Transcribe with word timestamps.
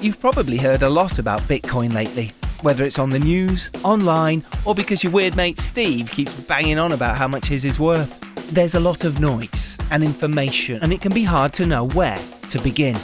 You've 0.00 0.18
probably 0.18 0.56
heard 0.56 0.82
a 0.82 0.88
lot 0.88 1.18
about 1.18 1.42
Bitcoin 1.42 1.92
lately, 1.92 2.32
whether 2.62 2.84
it's 2.84 2.98
on 2.98 3.10
the 3.10 3.18
news, 3.18 3.70
online, 3.84 4.42
or 4.64 4.74
because 4.74 5.04
your 5.04 5.12
weird 5.12 5.36
mate 5.36 5.58
Steve 5.58 6.10
keeps 6.10 6.32
banging 6.32 6.78
on 6.78 6.92
about 6.92 7.18
how 7.18 7.28
much 7.28 7.48
his 7.48 7.66
is 7.66 7.78
worth. 7.78 8.18
There's 8.50 8.74
a 8.74 8.80
lot 8.80 9.04
of 9.04 9.20
noise 9.20 9.76
and 9.90 10.02
information, 10.02 10.78
and 10.82 10.90
it 10.90 11.02
can 11.02 11.12
be 11.12 11.22
hard 11.22 11.52
to 11.52 11.66
know 11.66 11.88
where 11.88 12.18
to 12.48 12.58
begin. 12.60 12.98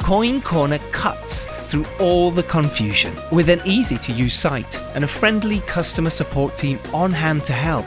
Coin 0.00 0.40
Corner 0.40 0.78
cuts 0.90 1.46
through 1.68 1.86
all 2.00 2.32
the 2.32 2.42
confusion 2.42 3.14
with 3.30 3.48
an 3.48 3.60
easy 3.64 3.96
to 3.98 4.10
use 4.10 4.34
site 4.34 4.80
and 4.96 5.04
a 5.04 5.08
friendly 5.08 5.60
customer 5.60 6.10
support 6.10 6.56
team 6.56 6.80
on 6.92 7.12
hand 7.12 7.44
to 7.44 7.52
help. 7.52 7.86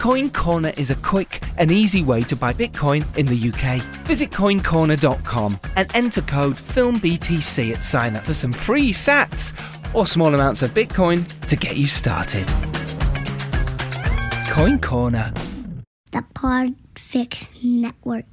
Coin 0.00 0.30
Corner 0.30 0.72
is 0.78 0.90
a 0.90 0.94
quick 0.96 1.42
and 1.58 1.70
easy 1.70 2.02
way 2.02 2.22
to 2.22 2.34
buy 2.34 2.54
Bitcoin 2.54 3.04
in 3.18 3.26
the 3.26 3.36
UK. 3.50 3.82
Visit 4.06 4.30
coincorner.com 4.30 5.60
and 5.76 5.94
enter 5.94 6.22
code 6.22 6.56
FILMBTC 6.56 7.74
at 7.74 7.82
sign 7.82 8.16
up 8.16 8.24
for 8.24 8.32
some 8.32 8.50
free 8.50 8.92
sats 8.92 9.52
or 9.94 10.06
small 10.06 10.34
amounts 10.34 10.62
of 10.62 10.70
Bitcoin 10.70 11.28
to 11.46 11.54
get 11.54 11.76
you 11.76 11.86
started. 11.86 12.46
Coin 14.48 14.80
Corner. 14.80 15.34
The 16.12 16.24
Podfix 16.34 17.62
Network. 17.62 18.24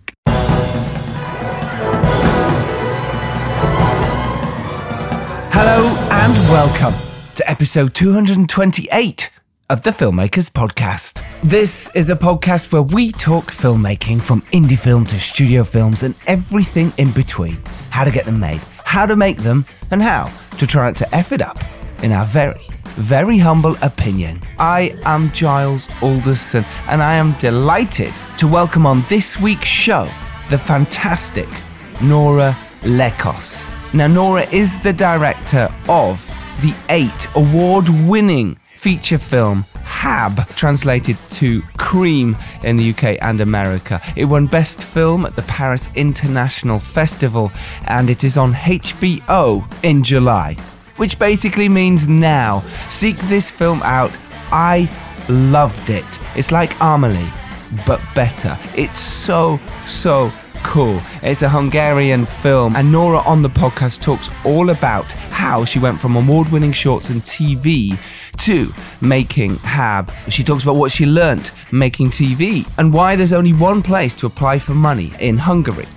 Hello 5.52 5.86
and 6.12 6.34
welcome 6.50 6.94
to 7.36 7.50
episode 7.50 7.94
228 7.94 9.32
of 9.70 9.84
the 9.84 9.90
Filmmakers 9.90 10.50
Podcast. 10.50 11.22
This 11.44 11.94
is 11.94 12.10
a 12.10 12.16
podcast 12.16 12.72
where 12.72 12.84
we 12.84 13.12
talk 13.12 13.52
filmmaking 13.52 14.22
from 14.22 14.42
indie 14.54 14.80
film 14.80 15.06
to 15.08 15.20
studio 15.20 15.66
films 15.66 16.04
and 16.04 16.16
everything 16.26 16.94
in 16.98 17.12
between. 17.12 17.58
How 17.90 18.06
to 18.06 18.12
get 18.12 18.24
them 18.24 18.40
made, 18.40 18.62
how 18.86 19.06
to 19.06 19.18
make 19.18 19.40
them, 19.40 19.66
and 19.92 20.02
how 20.02 20.32
to 20.58 20.66
try 20.66 20.86
not 20.86 20.96
to 20.98 21.14
F 21.16 21.34
it 21.34 21.42
up 21.42 21.62
in 22.02 22.14
our 22.14 22.24
very, 22.26 22.66
very 22.96 23.38
humble 23.38 23.76
opinion. 23.82 24.40
I 24.58 24.98
am 25.04 25.32
Giles 25.32 25.90
Alderson 26.02 26.64
and 26.88 27.04
I 27.04 27.16
am 27.16 27.34
delighted 27.34 28.14
to 28.38 28.48
welcome 28.48 28.86
on 28.86 29.04
this 29.10 29.38
week's 29.38 29.66
show 29.68 30.08
the 30.50 30.58
fantastic 30.58 31.50
Nora 32.02 32.56
Lakos. 32.84 33.66
Now, 33.94 34.08
Nora 34.08 34.44
is 34.50 34.82
the 34.82 34.94
director 34.94 35.68
of 35.90 36.26
the 36.62 36.74
eight 36.88 37.28
award 37.36 37.90
winning 38.08 38.58
feature 38.78 39.18
film 39.18 39.66
Hab, 39.84 40.48
translated 40.50 41.18
to 41.32 41.62
Cream 41.78 42.38
in 42.64 42.78
the 42.78 42.92
UK 42.92 43.18
and 43.22 43.42
America. 43.42 44.00
It 44.16 44.26
won 44.26 44.46
Best 44.46 44.84
Film 44.84 45.26
at 45.26 45.36
the 45.36 45.42
Paris 45.44 45.90
International 45.96 46.80
Festival 46.80 47.52
and 47.88 48.10
it 48.10 48.24
is 48.24 48.38
on 48.38 48.54
HBO 48.54 49.66
in 49.84 50.04
July, 50.04 50.56
which 50.98 51.18
basically 51.18 51.68
means 51.68 52.08
now. 52.08 52.64
Seek 52.90 53.18
this 53.28 53.50
film 53.50 53.82
out. 53.84 54.16
I 54.52 54.90
loved 55.28 55.90
it. 55.90 56.06
It's 56.36 56.52
like 56.52 56.72
Amelie, 56.80 57.32
but 57.86 58.00
better. 58.14 58.58
It's 58.76 59.00
so, 59.00 59.60
so 59.88 60.32
cool. 60.68 61.02
It's 61.24 61.44
a 61.44 61.50
Hungarian 61.50 62.26
film, 62.26 62.76
and 62.76 62.92
Nora 62.92 63.20
on 63.20 63.42
the 63.42 63.50
podcast 63.50 64.02
talks 64.02 64.30
all 64.44 64.70
about 64.70 65.14
how 65.32 65.64
she 65.64 65.80
went 65.80 65.98
from 66.00 66.18
award 66.18 66.52
winning 66.52 66.74
shorts 66.74 67.10
and 67.10 67.22
TV 67.22 67.98
to 68.40 68.74
making 69.00 69.56
Hab. 69.60 70.12
She 70.28 70.44
talks 70.44 70.64
about 70.64 70.76
what 70.76 70.92
she 70.92 71.06
learnt 71.06 71.54
making 71.72 72.10
TV 72.10 72.70
and 72.78 72.94
why 72.94 73.16
there's 73.16 73.32
only 73.32 73.54
one 73.54 73.82
place 73.82 74.14
to 74.18 74.26
apply 74.26 74.60
for 74.60 74.74
money 74.74 75.14
in 75.22 75.38
Hungary. 75.38 75.88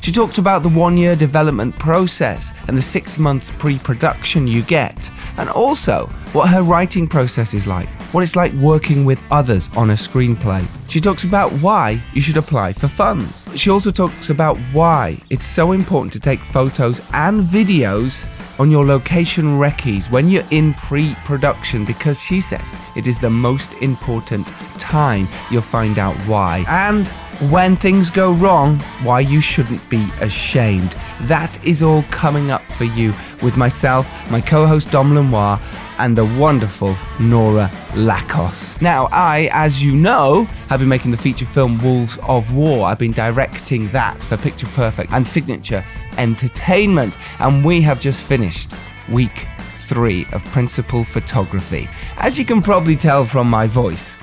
She 0.00 0.12
talks 0.12 0.38
about 0.38 0.62
the 0.62 0.68
one 0.68 0.96
year 0.96 1.16
development 1.16 1.76
process 1.78 2.52
and 2.68 2.78
the 2.78 2.82
six 2.82 3.18
months 3.18 3.50
pre 3.58 3.78
production 3.80 4.46
you 4.46 4.62
get, 4.62 5.10
and 5.38 5.48
also 5.50 6.06
what 6.32 6.48
her 6.48 6.62
writing 6.62 7.08
process 7.08 7.52
is 7.52 7.66
like, 7.66 7.88
what 8.12 8.22
it's 8.22 8.36
like 8.36 8.52
working 8.54 9.04
with 9.04 9.20
others 9.30 9.68
on 9.76 9.90
a 9.90 9.94
screenplay. 9.94 10.66
She 10.88 11.00
talks 11.00 11.24
about 11.24 11.52
why 11.54 12.00
you 12.12 12.20
should 12.20 12.36
apply 12.36 12.72
for 12.72 12.88
funds. 12.88 13.46
She 13.56 13.70
also 13.70 13.90
talks 13.90 14.30
about 14.30 14.56
why 14.72 15.18
it's 15.30 15.44
so 15.44 15.72
important 15.72 16.12
to 16.14 16.20
take 16.20 16.40
photos 16.40 17.00
and 17.12 17.40
videos 17.42 18.26
on 18.58 18.70
your 18.70 18.84
location 18.84 19.58
recce's 19.58 20.10
when 20.10 20.28
you're 20.28 20.44
in 20.50 20.74
pre 20.74 21.14
production 21.24 21.84
because 21.84 22.20
she 22.20 22.40
says 22.40 22.74
it 22.96 23.06
is 23.06 23.18
the 23.18 23.30
most 23.30 23.74
important 23.74 24.46
time 24.78 25.26
you'll 25.50 25.62
find 25.62 25.98
out 25.98 26.14
why. 26.26 26.64
And 26.68 27.12
when 27.48 27.74
things 27.74 28.10
go 28.10 28.32
wrong, 28.32 28.78
why 29.02 29.20
you 29.20 29.40
shouldn't 29.40 29.88
be 29.88 30.06
ashamed. 30.20 30.94
That 31.22 31.64
is 31.66 31.82
all 31.82 32.02
coming 32.10 32.50
up 32.50 32.62
for 32.72 32.84
you 32.84 33.14
with 33.42 33.56
myself, 33.56 34.06
my 34.30 34.42
co 34.42 34.66
host 34.66 34.90
Dom 34.90 35.14
Lenoir, 35.14 35.58
and 35.98 36.16
the 36.16 36.26
wonderful 36.38 36.94
Nora 37.18 37.70
Lakos. 37.94 38.80
Now, 38.82 39.08
I, 39.10 39.48
as 39.52 39.82
you 39.82 39.96
know, 39.96 40.44
have 40.68 40.80
been 40.80 40.88
making 40.88 41.12
the 41.12 41.16
feature 41.16 41.46
film 41.46 41.82
Wolves 41.82 42.18
of 42.28 42.52
War. 42.52 42.86
I've 42.86 42.98
been 42.98 43.12
directing 43.12 43.88
that 43.88 44.22
for 44.22 44.36
Picture 44.36 44.66
Perfect 44.68 45.10
and 45.12 45.26
Signature 45.26 45.82
Entertainment, 46.18 47.18
and 47.38 47.64
we 47.64 47.80
have 47.80 48.00
just 48.00 48.20
finished 48.20 48.70
week 49.08 49.46
three 49.86 50.26
of 50.32 50.44
principal 50.46 51.04
photography. 51.04 51.88
As 52.18 52.38
you 52.38 52.44
can 52.44 52.60
probably 52.60 52.96
tell 52.96 53.24
from 53.24 53.48
my 53.48 53.66
voice, 53.66 54.14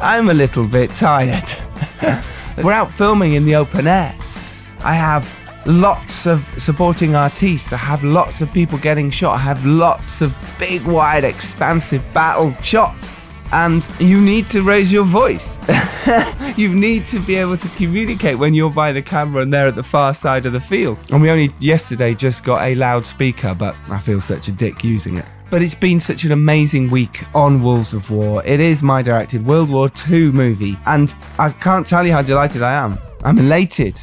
I'm 0.00 0.30
a 0.30 0.34
little 0.34 0.66
bit 0.66 0.90
tired. 0.90 1.52
We're 2.62 2.72
out 2.72 2.90
filming 2.90 3.32
in 3.32 3.44
the 3.44 3.56
open 3.56 3.86
air. 3.86 4.14
I 4.80 4.94
have 4.94 5.26
lots 5.66 6.26
of 6.26 6.44
supporting 6.60 7.14
artists. 7.14 7.72
I 7.72 7.78
have 7.78 8.04
lots 8.04 8.40
of 8.40 8.52
people 8.52 8.78
getting 8.78 9.10
shot. 9.10 9.34
I 9.34 9.38
have 9.38 9.64
lots 9.64 10.20
of 10.20 10.34
big, 10.58 10.82
wide, 10.84 11.24
expansive 11.24 12.02
battle 12.14 12.52
shots. 12.62 13.14
And 13.52 13.88
you 13.98 14.20
need 14.20 14.48
to 14.48 14.62
raise 14.62 14.92
your 14.92 15.04
voice. 15.04 15.58
you 16.56 16.74
need 16.74 17.06
to 17.08 17.20
be 17.20 17.36
able 17.36 17.56
to 17.56 17.68
communicate 17.70 18.38
when 18.38 18.52
you're 18.54 18.70
by 18.70 18.92
the 18.92 19.02
camera 19.02 19.42
and 19.42 19.52
they're 19.52 19.68
at 19.68 19.74
the 19.74 19.82
far 19.82 20.14
side 20.14 20.46
of 20.46 20.52
the 20.52 20.60
field. 20.60 20.98
And 21.10 21.22
we 21.22 21.30
only 21.30 21.54
yesterday 21.60 22.14
just 22.14 22.44
got 22.44 22.62
a 22.62 22.74
loudspeaker, 22.74 23.54
but 23.54 23.76
I 23.88 24.00
feel 24.00 24.20
such 24.20 24.48
a 24.48 24.52
dick 24.52 24.82
using 24.82 25.18
it. 25.18 25.26
But 25.54 25.62
it's 25.62 25.72
been 25.72 26.00
such 26.00 26.24
an 26.24 26.32
amazing 26.32 26.90
week 26.90 27.22
on 27.32 27.62
Wolves 27.62 27.94
of 27.94 28.10
War. 28.10 28.44
It 28.44 28.58
is 28.58 28.82
my 28.82 29.02
directed 29.02 29.46
World 29.46 29.70
War 29.70 29.88
II 30.10 30.32
movie, 30.32 30.76
and 30.84 31.14
I 31.38 31.50
can't 31.50 31.86
tell 31.86 32.04
you 32.04 32.12
how 32.12 32.22
delighted 32.22 32.60
I 32.60 32.72
am. 32.72 32.98
I'm 33.22 33.38
elated. 33.38 33.96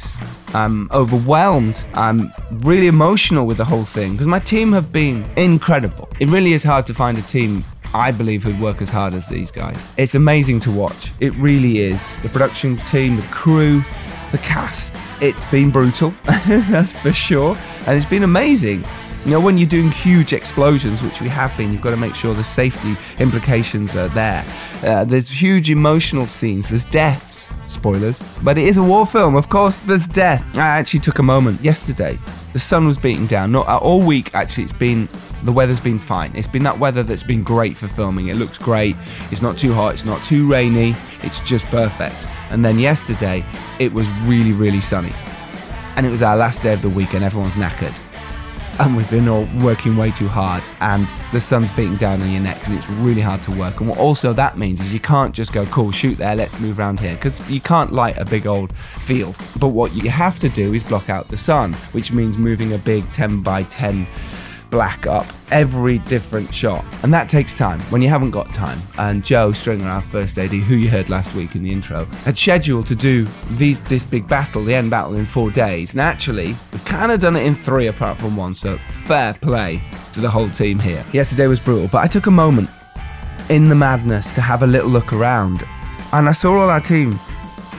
I'm 0.54 0.88
overwhelmed. 0.92 1.84
I'm 1.92 2.32
really 2.50 2.86
emotional 2.86 3.44
with 3.44 3.58
the 3.58 3.66
whole 3.66 3.84
thing 3.84 4.12
because 4.12 4.28
my 4.28 4.38
team 4.38 4.72
have 4.72 4.92
been 4.92 5.26
incredible. 5.36 6.08
It 6.20 6.28
really 6.30 6.54
is 6.54 6.62
hard 6.62 6.86
to 6.86 6.94
find 6.94 7.18
a 7.18 7.22
team 7.22 7.66
I 7.92 8.12
believe 8.12 8.44
who'd 8.44 8.58
work 8.58 8.80
as 8.80 8.88
hard 8.88 9.12
as 9.12 9.26
these 9.28 9.50
guys. 9.50 9.76
It's 9.98 10.14
amazing 10.14 10.60
to 10.60 10.70
watch. 10.70 11.12
It 11.20 11.34
really 11.34 11.80
is. 11.80 12.18
The 12.20 12.30
production 12.30 12.78
team, 12.78 13.16
the 13.16 13.22
crew, 13.24 13.84
the 14.30 14.38
cast. 14.38 14.96
It's 15.20 15.44
been 15.44 15.70
brutal, 15.70 16.14
that's 16.24 16.94
for 16.94 17.12
sure. 17.12 17.58
And 17.86 17.98
it's 17.98 18.08
been 18.08 18.22
amazing. 18.22 18.86
You 19.24 19.30
know, 19.30 19.40
when 19.40 19.56
you're 19.56 19.68
doing 19.68 19.92
huge 19.92 20.32
explosions, 20.32 21.00
which 21.00 21.20
we 21.20 21.28
have 21.28 21.56
been, 21.56 21.72
you've 21.72 21.80
got 21.80 21.90
to 21.90 21.96
make 21.96 22.12
sure 22.12 22.34
the 22.34 22.42
safety 22.42 22.96
implications 23.20 23.94
are 23.94 24.08
there. 24.08 24.44
Uh, 24.82 25.04
there's 25.04 25.30
huge 25.30 25.70
emotional 25.70 26.26
scenes, 26.26 26.70
there's 26.70 26.84
deaths, 26.86 27.48
spoilers. 27.68 28.20
But 28.42 28.58
it 28.58 28.66
is 28.66 28.78
a 28.78 28.82
war 28.82 29.06
film, 29.06 29.36
of 29.36 29.48
course, 29.48 29.78
there's 29.78 30.08
death. 30.08 30.58
I 30.58 30.66
actually 30.66 30.98
took 31.00 31.20
a 31.20 31.22
moment 31.22 31.62
yesterday. 31.62 32.18
The 32.52 32.58
sun 32.58 32.84
was 32.84 32.96
beating 32.98 33.28
down. 33.28 33.52
Not 33.52 33.68
uh, 33.68 33.78
all 33.78 34.00
week, 34.00 34.34
actually, 34.34 34.64
it's 34.64 34.72
been 34.72 35.08
the 35.44 35.52
weather's 35.52 35.78
been 35.78 36.00
fine. 36.00 36.34
It's 36.34 36.48
been 36.48 36.64
that 36.64 36.80
weather 36.80 37.04
that's 37.04 37.22
been 37.22 37.44
great 37.44 37.76
for 37.76 37.86
filming. 37.86 38.26
It 38.26 38.38
looks 38.38 38.58
great. 38.58 38.96
It's 39.30 39.40
not 39.40 39.56
too 39.56 39.72
hot, 39.72 39.94
it's 39.94 40.04
not 40.04 40.24
too 40.24 40.50
rainy, 40.50 40.96
it's 41.22 41.38
just 41.48 41.64
perfect. 41.66 42.26
And 42.50 42.64
then 42.64 42.80
yesterday, 42.80 43.44
it 43.78 43.92
was 43.92 44.08
really, 44.24 44.52
really 44.52 44.80
sunny. 44.80 45.12
And 45.94 46.04
it 46.04 46.10
was 46.10 46.22
our 46.22 46.36
last 46.36 46.60
day 46.60 46.72
of 46.72 46.82
the 46.82 46.90
week, 46.90 47.14
and 47.14 47.22
everyone's 47.22 47.54
knackered 47.54 47.96
and 48.78 48.96
we've 48.96 49.10
been 49.10 49.28
all 49.28 49.46
working 49.60 49.96
way 49.96 50.10
too 50.10 50.28
hard 50.28 50.62
and 50.80 51.06
the 51.32 51.40
sun's 51.40 51.70
beating 51.72 51.96
down 51.96 52.20
on 52.22 52.30
your 52.30 52.40
neck 52.40 52.66
and 52.66 52.76
it's 52.76 52.88
really 52.90 53.20
hard 53.20 53.42
to 53.42 53.50
work. 53.52 53.80
And 53.80 53.88
what 53.88 53.98
also 53.98 54.32
that 54.32 54.56
means 54.56 54.80
is 54.80 54.92
you 54.92 55.00
can't 55.00 55.34
just 55.34 55.52
go 55.52 55.66
cool 55.66 55.90
shoot 55.90 56.18
there 56.18 56.34
let's 56.34 56.58
move 56.58 56.78
around 56.78 57.00
here 57.00 57.14
because 57.14 57.48
you 57.50 57.60
can't 57.60 57.92
light 57.92 58.16
a 58.18 58.24
big 58.24 58.46
old 58.46 58.74
field. 58.76 59.36
But 59.58 59.68
what 59.68 59.94
you 59.94 60.10
have 60.10 60.38
to 60.40 60.48
do 60.48 60.74
is 60.74 60.82
block 60.82 61.10
out 61.10 61.28
the 61.28 61.36
sun 61.36 61.74
which 61.92 62.12
means 62.12 62.38
moving 62.38 62.72
a 62.72 62.78
big 62.78 63.10
10 63.12 63.42
by 63.42 63.64
10 63.64 64.06
black 64.72 65.06
up 65.06 65.26
every 65.50 65.98
different 65.98 66.52
shot. 66.52 66.82
And 67.04 67.12
that 67.12 67.28
takes 67.28 67.54
time 67.54 67.78
when 67.82 68.02
you 68.02 68.08
haven't 68.08 68.30
got 68.30 68.52
time. 68.54 68.80
And 68.98 69.22
Joe 69.24 69.52
Stringer, 69.52 69.86
our 69.86 70.00
first 70.00 70.38
AD, 70.38 70.50
who 70.50 70.74
you 70.74 70.88
heard 70.88 71.10
last 71.10 71.32
week 71.34 71.54
in 71.54 71.62
the 71.62 71.70
intro, 71.70 72.06
had 72.24 72.36
scheduled 72.36 72.86
to 72.86 72.96
do 72.96 73.28
these 73.50 73.78
this 73.80 74.04
big 74.04 74.26
battle, 74.26 74.64
the 74.64 74.74
end 74.74 74.90
battle, 74.90 75.14
in 75.14 75.26
four 75.26 75.50
days. 75.50 75.92
And 75.92 76.00
actually, 76.00 76.56
we've 76.72 76.84
kind 76.86 77.12
of 77.12 77.20
done 77.20 77.36
it 77.36 77.44
in 77.44 77.54
three 77.54 77.86
apart 77.86 78.18
from 78.18 78.34
one. 78.34 78.54
So 78.54 78.78
fair 79.04 79.34
play 79.34 79.80
to 80.14 80.20
the 80.20 80.30
whole 80.30 80.50
team 80.50 80.78
here. 80.78 81.04
Yesterday 81.12 81.46
was 81.46 81.60
brutal, 81.60 81.88
but 81.92 81.98
I 81.98 82.06
took 82.06 82.26
a 82.26 82.30
moment 82.30 82.70
in 83.50 83.68
the 83.68 83.74
madness 83.74 84.30
to 84.30 84.40
have 84.40 84.62
a 84.62 84.66
little 84.66 84.90
look 84.90 85.12
around. 85.12 85.62
And 86.14 86.28
I 86.28 86.32
saw 86.32 86.58
all 86.58 86.70
our 86.70 86.80
team 86.80 87.20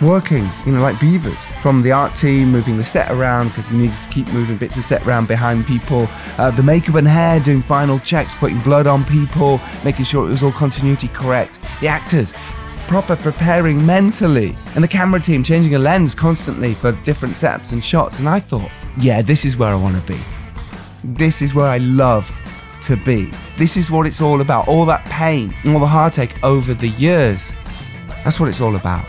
working, 0.01 0.47
you 0.65 0.71
know, 0.71 0.81
like 0.81 0.99
beavers 0.99 1.37
from 1.61 1.81
the 1.81 1.91
art 1.91 2.15
team 2.15 2.51
moving 2.51 2.77
the 2.77 2.85
set 2.85 3.11
around 3.11 3.49
because 3.49 3.69
we 3.69 3.77
needed 3.77 4.01
to 4.01 4.09
keep 4.09 4.27
moving 4.33 4.57
bits 4.57 4.77
of 4.77 4.83
set 4.83 5.05
around 5.05 5.27
behind 5.27 5.65
people. 5.65 6.07
Uh, 6.37 6.51
the 6.51 6.63
makeup 6.63 6.95
and 6.95 7.07
hair 7.07 7.39
doing 7.39 7.61
final 7.61 7.99
checks, 7.99 8.35
putting 8.35 8.59
blood 8.59 8.87
on 8.87 9.05
people, 9.05 9.59
making 9.83 10.05
sure 10.05 10.25
it 10.25 10.29
was 10.29 10.43
all 10.43 10.51
continuity 10.51 11.07
correct. 11.09 11.59
The 11.81 11.87
actors 11.87 12.33
proper 12.87 13.15
preparing 13.15 13.83
mentally, 13.85 14.55
and 14.75 14.83
the 14.83 14.87
camera 14.87 15.19
team 15.19 15.43
changing 15.43 15.75
a 15.75 15.79
lens 15.79 16.13
constantly 16.13 16.73
for 16.73 16.91
different 17.03 17.33
setups 17.33 17.71
and 17.71 17.83
shots. 17.83 18.19
And 18.19 18.27
I 18.27 18.39
thought, 18.39 18.69
yeah, 18.97 19.21
this 19.21 19.45
is 19.45 19.57
where 19.57 19.69
I 19.69 19.75
want 19.75 19.95
to 19.95 20.11
be. 20.11 20.19
This 21.03 21.41
is 21.41 21.53
where 21.53 21.67
I 21.67 21.77
love 21.77 22.31
to 22.83 22.97
be. 22.97 23.31
This 23.57 23.77
is 23.77 23.89
what 23.89 24.05
it's 24.05 24.21
all 24.21 24.41
about. 24.41 24.67
All 24.67 24.85
that 24.85 25.05
pain, 25.05 25.53
and 25.63 25.73
all 25.73 25.79
the 25.79 25.87
heartache 25.87 26.43
over 26.43 26.73
the 26.73 26.89
years. 26.89 27.53
That's 28.23 28.39
what 28.39 28.49
it's 28.49 28.61
all 28.61 28.75
about 28.75 29.05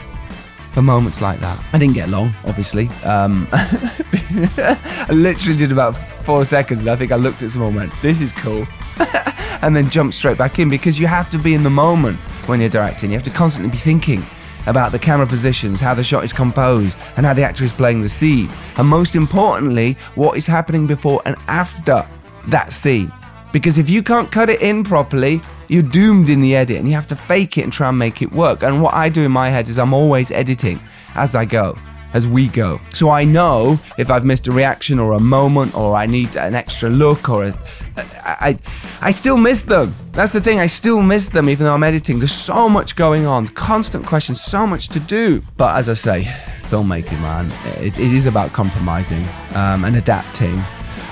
for 0.75 0.83
moments 0.83 1.21
like 1.21 1.39
that. 1.41 1.59
I 1.73 1.79
didn't 1.79 1.95
get 1.95 2.09
long, 2.09 2.35
obviously. 2.45 2.89
Um, 3.05 3.47
I 3.53 5.07
literally 5.11 5.57
did 5.57 5.71
about 5.71 5.93
four 6.25 6.45
seconds, 6.45 6.81
and 6.81 6.91
I 6.91 6.97
think 6.97 7.13
I 7.13 7.17
looked 7.17 7.43
at 7.43 7.53
someone 7.53 7.69
and 7.69 7.77
went, 7.77 8.03
This 8.03 8.21
is 8.21 8.33
cool. 8.33 8.67
and 9.63 9.75
then 9.75 9.89
jumped 9.89 10.15
straight 10.15 10.37
back 10.37 10.59
in 10.59 10.69
because 10.69 10.99
you 10.99 11.07
have 11.07 11.31
to 11.31 11.39
be 11.39 11.55
in 11.55 11.63
the 11.63 11.71
moment 11.71 12.19
when 12.49 12.61
you're 12.61 12.69
directing. 12.69 13.11
You 13.11 13.17
have 13.17 13.25
to 13.25 13.31
constantly 13.31 13.71
be 13.71 13.79
thinking 13.79 14.23
about 14.67 14.93
the 14.93 14.99
camera 14.99 15.27
positions, 15.27 15.79
how 15.81 15.95
the 15.95 16.05
shot 16.05 16.25
is 16.25 16.33
composed, 16.33 16.99
and 17.17 17.25
how 17.25 17.35
the 17.35 17.43
actor 17.43 17.65
is 17.65 17.73
playing 17.73 18.03
the 18.03 18.09
scene. 18.09 18.51
And 18.77 18.89
most 18.89 19.15
importantly, 19.15 19.97
what 20.17 20.37
is 20.37 20.47
happening 20.47 20.87
before 20.87 21.23
and 21.25 21.37
after 21.47 22.07
that 22.49 22.73
scene. 22.73 23.13
Because 23.55 23.79
if 23.79 23.89
you 23.89 24.03
can't 24.03 24.33
cut 24.33 24.51
it 24.51 24.61
in 24.63 24.83
properly, 24.83 25.41
you're 25.69 25.85
doomed 25.85 26.29
in 26.29 26.41
the 26.41 26.57
edit 26.57 26.77
and 26.79 26.89
you 26.89 26.95
have 26.95 27.07
to 27.07 27.15
fake 27.15 27.57
it 27.57 27.63
and 27.63 27.73
try 27.73 27.89
and 27.89 27.97
make 27.97 28.21
it 28.21 28.33
work. 28.33 28.65
And 28.65 28.83
what 28.83 28.95
I 28.95 29.09
do 29.09 29.23
in 29.23 29.31
my 29.31 29.49
head 29.49 29.69
is 29.69 29.79
I'm 29.79 29.95
always 29.95 30.33
editing 30.33 30.81
as 31.15 31.37
I 31.37 31.45
go, 31.45 31.79
as 32.15 32.27
we 32.27 32.49
go. 32.49 32.81
So 32.89 33.11
I 33.11 33.23
know 33.23 33.79
if 33.97 34.11
I've 34.11 34.25
missed 34.25 34.49
a 34.49 34.51
reaction 34.51 34.99
or 34.99 35.13
a 35.13 35.21
moment 35.21 35.77
or 35.77 35.95
I 35.95 36.07
need 36.07 36.35
an 36.37 36.57
extra 36.57 36.91
look 36.91 37.29
or 37.29 37.45
a, 37.45 37.59
I, 37.97 38.59
I 39.01 39.13
still 39.13 39.37
miss 39.37 39.63
them. 39.63 39.95
That's 40.11 40.33
the 40.33 40.41
thing, 40.41 40.59
I 40.59 40.67
still 40.67 41.01
miss 41.01 41.29
them 41.29 41.49
even 41.49 41.65
though 41.65 41.75
I'm 41.75 41.85
editing. 41.85 42.19
There's 42.19 42.35
so 42.35 42.69
much 42.69 42.97
going 42.97 43.25
on, 43.25 43.47
constant 43.47 44.05
questions, 44.05 44.43
so 44.43 44.67
much 44.67 44.89
to 44.89 44.99
do. 44.99 45.45
But 45.57 45.77
as 45.77 45.89
I 45.89 45.95
say, 45.95 46.25
filmmaking, 46.63 47.21
man, 47.21 47.53
it, 47.81 47.97
it 48.01 48.13
is 48.13 48.27
about 48.27 48.53
compromising 48.53 49.25
um, 49.55 49.85
and 49.85 49.95
adapting 49.95 50.61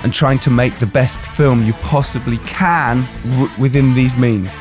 and 0.03 0.13
trying 0.13 0.39
to 0.41 0.51
make 0.51 0.79
the 0.79 0.87
best 0.87 1.21
film 1.25 1.65
you 1.65 1.73
possibly 1.75 2.39
can 2.39 3.05
w- 3.31 3.51
within 3.59 3.95
these 3.95 4.17
means. 4.17 4.59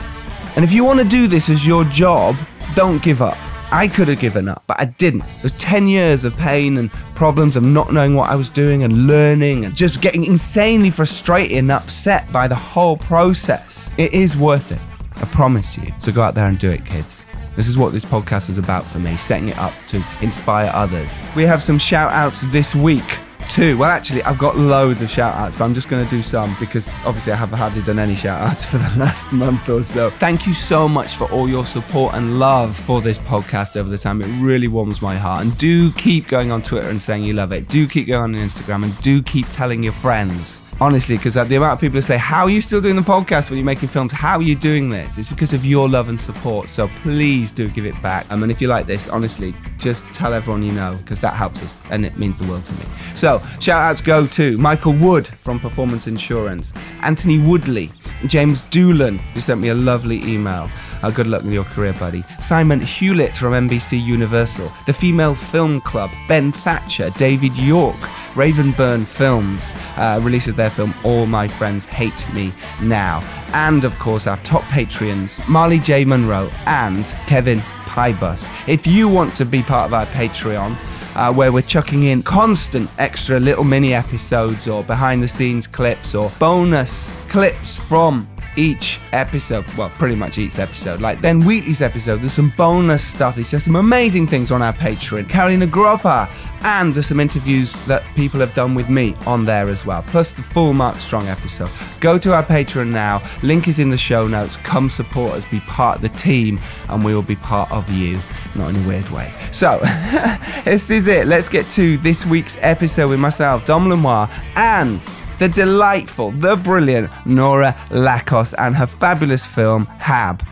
And 0.55 0.63
if 0.63 0.71
you 0.71 0.83
want 0.83 0.99
to 0.99 1.05
do 1.05 1.27
this 1.27 1.49
as 1.49 1.65
your 1.65 1.83
job, 1.85 2.35
don't 2.75 3.01
give 3.01 3.21
up. 3.21 3.37
I 3.73 3.87
could 3.87 4.09
have 4.09 4.19
given 4.19 4.49
up, 4.49 4.63
but 4.67 4.79
I 4.81 4.85
didn't. 4.85 5.23
There's 5.41 5.57
10 5.57 5.87
years 5.87 6.25
of 6.25 6.35
pain 6.35 6.77
and 6.77 6.91
problems 7.15 7.55
of 7.55 7.63
not 7.63 7.93
knowing 7.93 8.15
what 8.15 8.29
I 8.29 8.35
was 8.35 8.49
doing 8.49 8.83
and 8.83 9.07
learning 9.07 9.63
and 9.63 9.73
just 9.73 10.01
getting 10.01 10.25
insanely 10.25 10.89
frustrated 10.89 11.57
and 11.57 11.71
upset 11.71 12.29
by 12.33 12.49
the 12.49 12.55
whole 12.55 12.97
process. 12.97 13.89
It 13.97 14.13
is 14.13 14.35
worth 14.35 14.73
it. 14.73 14.79
I 15.15 15.25
promise 15.25 15.77
you. 15.77 15.93
So 15.99 16.11
go 16.11 16.21
out 16.21 16.35
there 16.35 16.47
and 16.47 16.59
do 16.59 16.69
it, 16.69 16.85
kids. 16.85 17.23
This 17.55 17.69
is 17.69 17.77
what 17.77 17.93
this 17.93 18.03
podcast 18.03 18.49
is 18.49 18.57
about 18.57 18.85
for 18.85 18.99
me, 18.99 19.15
setting 19.15 19.47
it 19.49 19.57
up 19.57 19.73
to 19.87 20.03
inspire 20.21 20.69
others. 20.73 21.17
We 21.35 21.43
have 21.43 21.63
some 21.63 21.77
shout 21.77 22.11
outs 22.11 22.41
this 22.51 22.75
week 22.75 23.19
two. 23.51 23.77
Well, 23.77 23.89
actually, 23.89 24.23
I've 24.23 24.37
got 24.37 24.57
loads 24.57 25.01
of 25.01 25.09
shout 25.09 25.35
outs, 25.35 25.57
but 25.57 25.65
I'm 25.65 25.73
just 25.73 25.89
going 25.89 26.03
to 26.03 26.09
do 26.09 26.21
some 26.21 26.55
because 26.59 26.87
obviously 27.05 27.33
I 27.33 27.35
haven't 27.35 27.59
hardly 27.59 27.81
done 27.81 27.99
any 27.99 28.15
shout 28.15 28.41
outs 28.41 28.63
for 28.71 28.77
the 28.77 28.89
last 28.97 29.31
month 29.31 29.67
or 29.67 29.83
so. 29.83 30.09
Thank 30.11 30.47
you 30.47 30.53
so 30.53 30.87
much 30.87 31.15
for 31.15 31.29
all 31.31 31.49
your 31.49 31.65
support 31.65 32.15
and 32.15 32.39
love 32.39 32.75
for 32.75 33.01
this 33.01 33.17
podcast 33.17 33.75
over 33.75 33.89
the 33.89 33.97
time. 33.97 34.21
It 34.21 34.41
really 34.41 34.69
warms 34.69 35.01
my 35.01 35.15
heart. 35.17 35.45
And 35.45 35.57
do 35.57 35.91
keep 35.91 36.29
going 36.29 36.49
on 36.51 36.61
Twitter 36.61 36.87
and 36.87 37.01
saying 37.01 37.23
you 37.23 37.33
love 37.33 37.51
it. 37.51 37.67
Do 37.67 37.87
keep 37.87 38.07
going 38.07 38.35
on 38.35 38.41
Instagram 38.41 38.83
and 38.83 38.97
do 39.01 39.21
keep 39.21 39.49
telling 39.51 39.83
your 39.83 39.93
friends 39.93 40.60
honestly, 40.81 41.15
because 41.15 41.35
the 41.35 41.55
amount 41.55 41.73
of 41.73 41.79
people 41.79 41.95
who 41.95 42.01
say, 42.01 42.17
How 42.17 42.43
are 42.43 42.49
you 42.49 42.59
still 42.59 42.81
doing 42.81 42.95
the 42.97 43.01
podcast 43.03 43.49
when 43.49 43.57
you're 43.57 43.65
making 43.65 43.87
films? 43.87 44.11
How 44.11 44.37
are 44.37 44.41
you 44.41 44.55
doing 44.55 44.89
this? 44.89 45.17
It's 45.17 45.29
because 45.29 45.53
of 45.53 45.63
your 45.63 45.87
love 45.87 46.09
and 46.09 46.19
support. 46.19 46.67
So 46.67 46.89
please 47.03 47.51
do 47.51 47.69
give 47.69 47.85
it 47.85 47.99
back. 48.01 48.25
Um, 48.29 48.43
and 48.43 48.51
if 48.51 48.59
you 48.59 48.67
like 48.67 48.87
this, 48.87 49.07
honestly, 49.07 49.53
just 49.77 50.03
tell 50.13 50.33
everyone 50.33 50.63
you 50.63 50.71
know, 50.71 50.97
because 50.97 51.21
that 51.21 51.35
helps 51.35 51.63
us 51.63 51.79
and 51.91 52.05
it 52.05 52.17
means 52.17 52.39
the 52.39 52.47
world 52.47 52.65
to 52.65 52.73
me. 52.73 52.85
So 53.15 53.41
shout 53.59 53.81
outs 53.81 54.01
go 54.01 54.27
to 54.27 54.57
Michael 54.57 54.93
Wood 54.93 55.27
from 55.27 55.59
Performance 55.59 56.07
Insurance, 56.07 56.73
Anthony 57.03 57.37
Woodley, 57.37 57.91
James 58.25 58.61
Doolan, 58.63 59.19
who 59.19 59.39
sent 59.39 59.61
me 59.61 59.69
a 59.69 59.75
lovely 59.75 60.23
email. 60.23 60.69
Uh, 61.03 61.11
good 61.11 61.27
luck 61.27 61.43
with 61.43 61.53
your 61.53 61.63
career, 61.63 61.93
buddy. 61.93 62.23
Simon 62.39 62.79
Hewlett 62.79 63.35
from 63.37 63.53
NBC 63.53 64.03
Universal, 64.03 64.71
the 64.85 64.93
Female 64.93 65.35
Film 65.35 65.81
Club, 65.81 66.11
Ben 66.27 66.51
Thatcher, 66.51 67.09
David 67.11 67.55
York, 67.57 67.97
Ravenburn 68.35 69.05
Films 69.05 69.71
uh, 69.97 70.19
releases 70.23 70.55
their 70.55 70.69
film 70.69 70.93
All 71.03 71.25
My 71.25 71.47
Friends 71.47 71.85
Hate 71.85 72.25
Me 72.33 72.53
Now. 72.81 73.19
And 73.53 73.83
of 73.83 73.97
course, 73.99 74.27
our 74.27 74.37
top 74.37 74.63
Patreons, 74.63 75.45
Marli 75.47 75.79
J. 75.79 76.05
Monroe 76.05 76.49
and 76.65 77.05
Kevin 77.27 77.59
Pybus. 77.85 78.47
If 78.67 78.87
you 78.87 79.09
want 79.09 79.35
to 79.35 79.45
be 79.45 79.61
part 79.61 79.87
of 79.87 79.93
our 79.93 80.05
Patreon, 80.07 80.77
uh, 81.15 81.33
where 81.33 81.51
we're 81.51 81.61
chucking 81.61 82.03
in 82.03 82.23
constant 82.23 82.89
extra 82.97 83.39
little 83.39 83.65
mini 83.65 83.93
episodes 83.93 84.67
or 84.67 84.83
behind 84.83 85.21
the 85.21 85.27
scenes 85.27 85.67
clips 85.67 86.15
or 86.15 86.31
bonus 86.39 87.11
clips 87.27 87.75
from 87.75 88.27
each 88.55 88.99
episode, 89.11 89.65
well, 89.75 89.89
pretty 89.91 90.15
much 90.15 90.37
each 90.37 90.59
episode. 90.59 91.01
Like 91.01 91.21
Ben 91.21 91.41
Wheatley's 91.41 91.81
episode, 91.81 92.21
there's 92.21 92.33
some 92.33 92.53
bonus 92.57 93.05
stuff. 93.05 93.35
He 93.35 93.43
says 93.43 93.63
some 93.63 93.75
amazing 93.75 94.27
things 94.27 94.51
on 94.51 94.61
our 94.61 94.73
Patreon. 94.73 95.29
Carolina 95.29 95.67
Groppa, 95.67 96.29
and 96.63 96.93
there's 96.93 97.07
some 97.07 97.19
interviews 97.19 97.73
that 97.85 98.03
people 98.15 98.39
have 98.39 98.53
done 98.53 98.75
with 98.75 98.89
me 98.89 99.15
on 99.25 99.45
there 99.45 99.69
as 99.69 99.85
well. 99.85 100.03
Plus 100.03 100.33
the 100.33 100.41
full 100.41 100.73
Mark 100.73 100.97
Strong 100.97 101.27
episode. 101.27 101.69
Go 101.99 102.17
to 102.17 102.33
our 102.33 102.43
Patreon 102.43 102.91
now. 102.91 103.21
Link 103.41 103.67
is 103.67 103.79
in 103.79 103.89
the 103.89 103.97
show 103.97 104.27
notes. 104.27 104.57
Come 104.57 104.89
support 104.89 105.33
us, 105.33 105.45
be 105.45 105.59
part 105.61 105.97
of 105.97 106.01
the 106.01 106.09
team, 106.09 106.59
and 106.89 107.03
we 107.03 107.15
will 107.15 107.21
be 107.21 107.35
part 107.35 107.71
of 107.71 107.89
you. 107.91 108.19
Not 108.55 108.75
in 108.75 108.83
a 108.83 108.87
weird 108.87 109.09
way. 109.09 109.33
So, 109.51 109.79
this 110.65 110.89
is 110.89 111.07
it. 111.07 111.27
Let's 111.27 111.47
get 111.47 111.69
to 111.71 111.97
this 111.99 112.25
week's 112.25 112.57
episode 112.59 113.09
with 113.09 113.19
myself, 113.19 113.65
Dom 113.65 113.87
Lenoir, 113.87 114.29
and 114.55 115.01
the 115.41 115.49
delightful, 115.49 116.29
the 116.29 116.55
brilliant 116.55 117.09
Nora 117.25 117.75
Lakos 117.89 118.53
and 118.59 118.75
her 118.75 118.85
fabulous 118.85 119.43
film 119.43 119.87
Hab, 119.97 120.43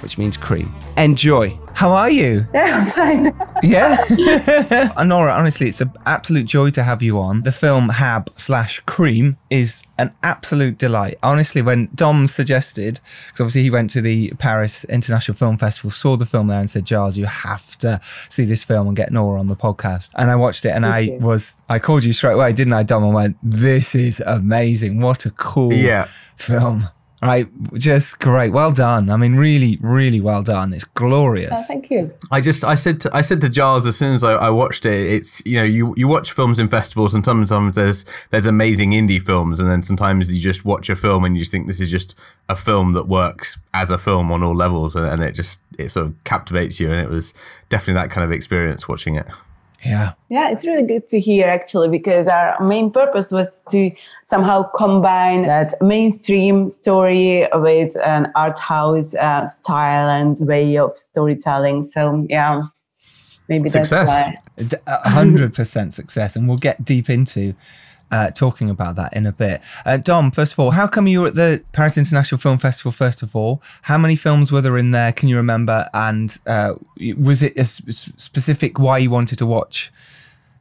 which 0.00 0.16
means 0.16 0.38
cream. 0.38 0.72
Enjoy. 0.96 1.50
How 1.78 1.92
are 1.92 2.10
you? 2.10 2.44
Yeah, 2.54 2.78
I'm 2.78 2.86
fine. 2.90 3.40
Yeah. 3.62 4.04
Uh, 4.98 5.04
Nora, 5.04 5.32
honestly, 5.32 5.68
it's 5.68 5.80
an 5.80 5.92
absolute 6.06 6.44
joy 6.46 6.70
to 6.70 6.82
have 6.82 7.02
you 7.02 7.20
on. 7.20 7.42
The 7.42 7.52
film 7.52 7.88
Hab 7.88 8.30
slash 8.36 8.80
Cream 8.86 9.36
is 9.48 9.84
an 9.96 10.12
absolute 10.24 10.76
delight. 10.76 11.18
Honestly, 11.22 11.62
when 11.62 11.88
Dom 11.94 12.26
suggested, 12.26 12.98
because 13.28 13.40
obviously 13.40 13.62
he 13.62 13.70
went 13.70 13.90
to 13.90 14.00
the 14.00 14.32
Paris 14.38 14.82
International 14.84 15.36
Film 15.36 15.56
Festival, 15.56 15.90
saw 15.92 16.16
the 16.16 16.26
film 16.26 16.48
there 16.48 16.58
and 16.58 16.68
said, 16.68 16.84
Giles, 16.84 17.16
you 17.16 17.26
have 17.26 17.78
to 17.78 18.00
see 18.28 18.44
this 18.44 18.64
film 18.64 18.88
and 18.88 18.96
get 18.96 19.12
Nora 19.12 19.38
on 19.38 19.46
the 19.46 19.56
podcast. 19.56 20.10
And 20.16 20.30
I 20.30 20.36
watched 20.36 20.64
it 20.64 20.70
and 20.70 20.84
Thank 20.84 20.94
I 20.94 20.98
you. 21.00 21.18
was, 21.20 21.54
I 21.68 21.78
called 21.78 22.02
you 22.02 22.12
straight 22.12 22.34
away, 22.34 22.52
didn't 22.52 22.72
I, 22.72 22.82
Dom? 22.82 23.04
And 23.04 23.14
went, 23.14 23.36
this 23.42 23.94
is 23.94 24.20
amazing. 24.26 25.00
What 25.00 25.26
a 25.26 25.30
cool 25.30 25.72
Yeah. 25.72 26.08
film. 26.36 26.88
Right, 27.20 27.48
just 27.74 28.20
great. 28.20 28.52
Well 28.52 28.70
done. 28.70 29.10
I 29.10 29.16
mean, 29.16 29.34
really, 29.34 29.76
really 29.80 30.20
well 30.20 30.44
done. 30.44 30.72
It's 30.72 30.84
glorious. 30.84 31.52
Oh, 31.52 31.64
thank 31.66 31.90
you. 31.90 32.14
I 32.30 32.40
just 32.40 32.62
I 32.62 32.76
said 32.76 33.00
to, 33.00 33.10
I 33.16 33.22
said 33.22 33.40
to 33.40 33.48
Giles 33.48 33.88
as 33.88 33.96
soon 33.96 34.14
as 34.14 34.22
I, 34.22 34.34
I 34.34 34.50
watched 34.50 34.86
it, 34.86 35.12
it's 35.12 35.44
you 35.44 35.56
know 35.56 35.64
you 35.64 35.94
you 35.96 36.06
watch 36.06 36.30
films 36.30 36.60
in 36.60 36.68
festivals 36.68 37.14
and 37.14 37.24
sometimes 37.24 37.74
there's 37.74 38.04
there's 38.30 38.46
amazing 38.46 38.92
indie 38.92 39.20
films 39.20 39.58
and 39.58 39.68
then 39.68 39.82
sometimes 39.82 40.30
you 40.30 40.40
just 40.40 40.64
watch 40.64 40.88
a 40.88 40.94
film 40.94 41.24
and 41.24 41.36
you 41.36 41.40
just 41.42 41.50
think 41.50 41.66
this 41.66 41.80
is 41.80 41.90
just 41.90 42.14
a 42.48 42.54
film 42.54 42.92
that 42.92 43.08
works 43.08 43.58
as 43.74 43.90
a 43.90 43.98
film 43.98 44.30
on 44.30 44.44
all 44.44 44.54
levels 44.54 44.94
and, 44.94 45.06
and 45.06 45.22
it 45.22 45.32
just 45.32 45.60
it 45.76 45.90
sort 45.90 46.06
of 46.06 46.24
captivates 46.24 46.78
you 46.78 46.88
and 46.90 47.00
it 47.00 47.10
was 47.10 47.34
definitely 47.68 47.94
that 47.94 48.10
kind 48.10 48.24
of 48.24 48.30
experience 48.30 48.86
watching 48.86 49.16
it. 49.16 49.26
Yeah. 49.84 50.12
Yeah, 50.28 50.50
it's 50.50 50.64
really 50.64 50.82
good 50.82 51.06
to 51.08 51.20
hear 51.20 51.48
actually 51.48 51.88
because 51.88 52.28
our 52.28 52.60
main 52.60 52.90
purpose 52.90 53.30
was 53.30 53.56
to 53.70 53.90
somehow 54.24 54.64
combine 54.74 55.46
that 55.46 55.80
mainstream 55.80 56.68
story 56.68 57.46
with 57.54 57.96
an 58.04 58.30
art 58.34 58.58
house 58.58 59.14
uh, 59.14 59.46
style 59.46 60.08
and 60.08 60.36
way 60.40 60.76
of 60.76 60.98
storytelling. 60.98 61.82
So 61.82 62.26
yeah, 62.28 62.62
maybe 63.48 63.68
Success. 63.68 64.34
that's 64.56 64.74
why. 64.86 65.10
Hundred 65.10 65.54
percent 65.54 65.94
success, 65.94 66.34
and 66.34 66.48
we'll 66.48 66.58
get 66.58 66.84
deep 66.84 67.08
into 67.08 67.54
uh, 68.10 68.30
talking 68.30 68.70
about 68.70 68.96
that 68.96 69.14
in 69.14 69.26
a 69.26 69.32
bit. 69.32 69.60
Uh, 69.84 69.96
Dom, 69.96 70.30
first 70.30 70.52
of 70.52 70.58
all, 70.58 70.70
how 70.72 70.86
come 70.86 71.06
you 71.06 71.20
were 71.20 71.28
at 71.28 71.34
the 71.34 71.62
Paris 71.72 71.98
International 71.98 72.38
Film 72.38 72.58
Festival? 72.58 72.92
First 72.92 73.22
of 73.22 73.34
all, 73.34 73.62
how 73.82 73.98
many 73.98 74.16
films 74.16 74.50
were 74.50 74.60
there 74.60 74.78
in 74.78 74.90
there? 74.90 75.12
Can 75.12 75.28
you 75.28 75.36
remember? 75.36 75.88
And 75.92 76.36
uh, 76.46 76.74
was 77.16 77.42
it 77.42 77.56
a 77.56 77.64
specific 77.64 78.78
why 78.78 78.98
you 78.98 79.10
wanted 79.10 79.38
to 79.38 79.46
watch 79.46 79.92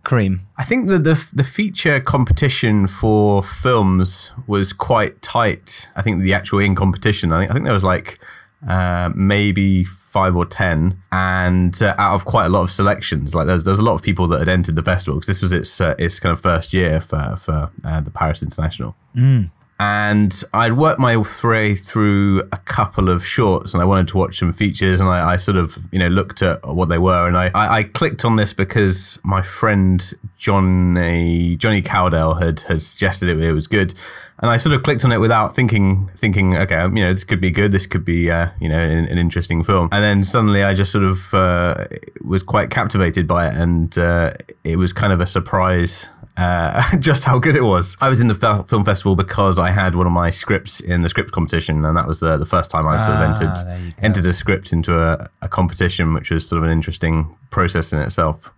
Cream? 0.04 0.48
I 0.58 0.63
think 0.63 0.88
that 0.89 1.04
the 1.04 1.24
the 1.34 1.44
feature 1.44 2.00
competition 2.00 2.88
for 2.88 3.44
films 3.44 4.32
was 4.48 4.74
quite 4.74 5.22
tight. 5.22 5.89
I 5.96 6.01
think 6.01 6.22
the 6.22 6.34
actual 6.34 6.60
in 6.60 6.75
competition, 6.75 7.32
I 7.32 7.39
think 7.39 7.51
I 7.51 7.54
think 7.54 7.66
there 7.66 7.74
was 7.74 7.84
like 7.84 8.20
uh, 8.68 9.10
maybe 9.16 9.84
five 10.18 10.36
or 10.36 10.48
ten, 10.48 11.00
and 11.12 11.80
uh, 11.80 11.94
out 12.00 12.16
of 12.16 12.26
quite 12.26 12.48
a 12.48 12.50
lot 12.50 12.64
of 12.64 12.72
selections, 12.72 13.36
like 13.36 13.46
there's 13.46 13.64
there's 13.64 13.78
a 13.78 13.84
lot 13.84 13.94
of 13.94 14.02
people 14.02 14.26
that 14.28 14.40
had 14.40 14.50
entered 14.50 14.76
the 14.76 14.82
festival 14.82 15.20
because 15.20 15.28
this 15.28 15.42
was 15.44 15.54
its 15.54 15.80
uh, 15.80 15.94
its 16.00 16.18
kind 16.18 16.34
of 16.34 16.42
first 16.42 16.74
year 16.74 17.00
for 17.00 17.38
for 17.40 17.70
uh, 17.86 18.02
the 18.02 18.10
Paris 18.10 18.42
International. 18.42 18.96
And 19.80 20.44
I'd 20.56 20.74
worked 20.74 21.00
my 21.00 21.18
way 21.18 21.76
through 21.76 22.40
a 22.52 22.58
couple 22.58 23.10
of 23.10 23.24
shorts, 23.24 23.76
and 23.76 23.84
I 23.84 23.86
wanted 23.86 24.08
to 24.08 24.18
watch 24.18 24.40
some 24.40 24.52
features, 24.52 25.00
and 25.00 25.08
I, 25.08 25.34
I 25.34 25.38
sort 25.38 25.58
of 25.58 25.78
you 25.92 26.00
know 26.00 26.08
looked 26.08 26.42
at 26.42 26.68
what 26.68 26.90
they 26.90 26.98
were, 26.98 27.28
and 27.28 27.38
I, 27.38 27.52
I, 27.54 27.78
I 27.78 27.84
clicked 27.84 28.26
on 28.26 28.38
this 28.38 28.54
because 28.54 29.20
my 29.24 29.44
friend 29.44 29.98
Johnny 30.40 31.56
Johnny 31.58 31.84
Cowdell 31.84 32.34
had 32.34 32.62
had 32.62 32.82
suggested 32.82 33.30
it, 33.30 33.40
it 33.40 33.54
was 33.54 33.68
good. 33.68 33.94
And 34.39 34.51
I 34.51 34.58
sort 34.58 34.75
of 34.75 34.84
clicked 34.84 35.03
on 35.03 35.12
it 35.12 35.17
without 35.17 35.56
thinking, 35.56 36.10
thinking, 36.15 36.56
okay, 36.56 36.84
you 36.84 37.03
know, 37.03 37.12
this 37.13 37.24
could 37.24 37.41
be 37.41 37.50
good. 37.50 37.72
This 37.72 37.88
could 37.88 38.06
be, 38.06 38.29
uh, 38.29 38.50
you 38.62 38.70
know, 38.70 38.77
an, 38.77 39.06
an, 39.06 39.17
interesting 39.17 39.63
film. 39.63 39.89
And 39.91 40.03
then 40.03 40.24
suddenly, 40.24 40.63
I 40.63 40.75
just 40.75 40.91
sort 40.91 41.06
of 41.06 41.34
uh, 41.34 41.86
was 42.22 42.44
quite 42.44 42.70
captivated 42.70 43.27
by 43.27 43.48
it, 43.48 43.56
and 43.56 43.98
uh, 43.98 44.34
it 44.63 44.75
was 44.75 44.94
kind 44.94 45.12
of 45.12 45.22
a 45.22 45.25
surprise 45.25 46.06
uh, 46.38 46.98
just 47.00 47.24
how 47.24 47.39
good 47.39 47.56
it 47.56 47.63
was. 47.63 47.98
I 48.00 48.10
was 48.10 48.22
in 48.22 48.27
the 48.27 48.36
film 48.36 48.86
festival 48.86 49.15
because 49.15 49.60
I 49.60 49.72
had 49.72 49.96
one 49.96 50.06
of 50.06 50.13
my 50.13 50.29
scripts 50.29 50.79
in 50.79 51.01
the 51.01 51.10
script 51.10 51.32
competition, 51.32 51.84
and 51.84 51.98
that 51.98 52.08
was 52.08 52.20
the, 52.20 52.38
the 52.38 52.46
first 52.46 52.70
time 52.70 52.88
I 52.88 52.98
sort 53.00 53.17
of 53.17 53.22
Ah, 53.22 53.32
entered 53.32 53.65
there 53.67 53.79
you 53.79 53.91
go. 53.91 53.98
entered 54.03 54.25
a 54.27 54.34
script 54.34 54.72
into 54.72 55.00
a, 55.00 55.29
a 55.41 55.50
competition, 55.50 56.13
which 56.13 56.29
was 56.29 56.48
sort 56.48 56.60
of 56.60 56.63
an 56.63 56.72
interesting 56.72 57.36
process 57.50 57.91
in 57.91 58.00
itself. 58.00 58.51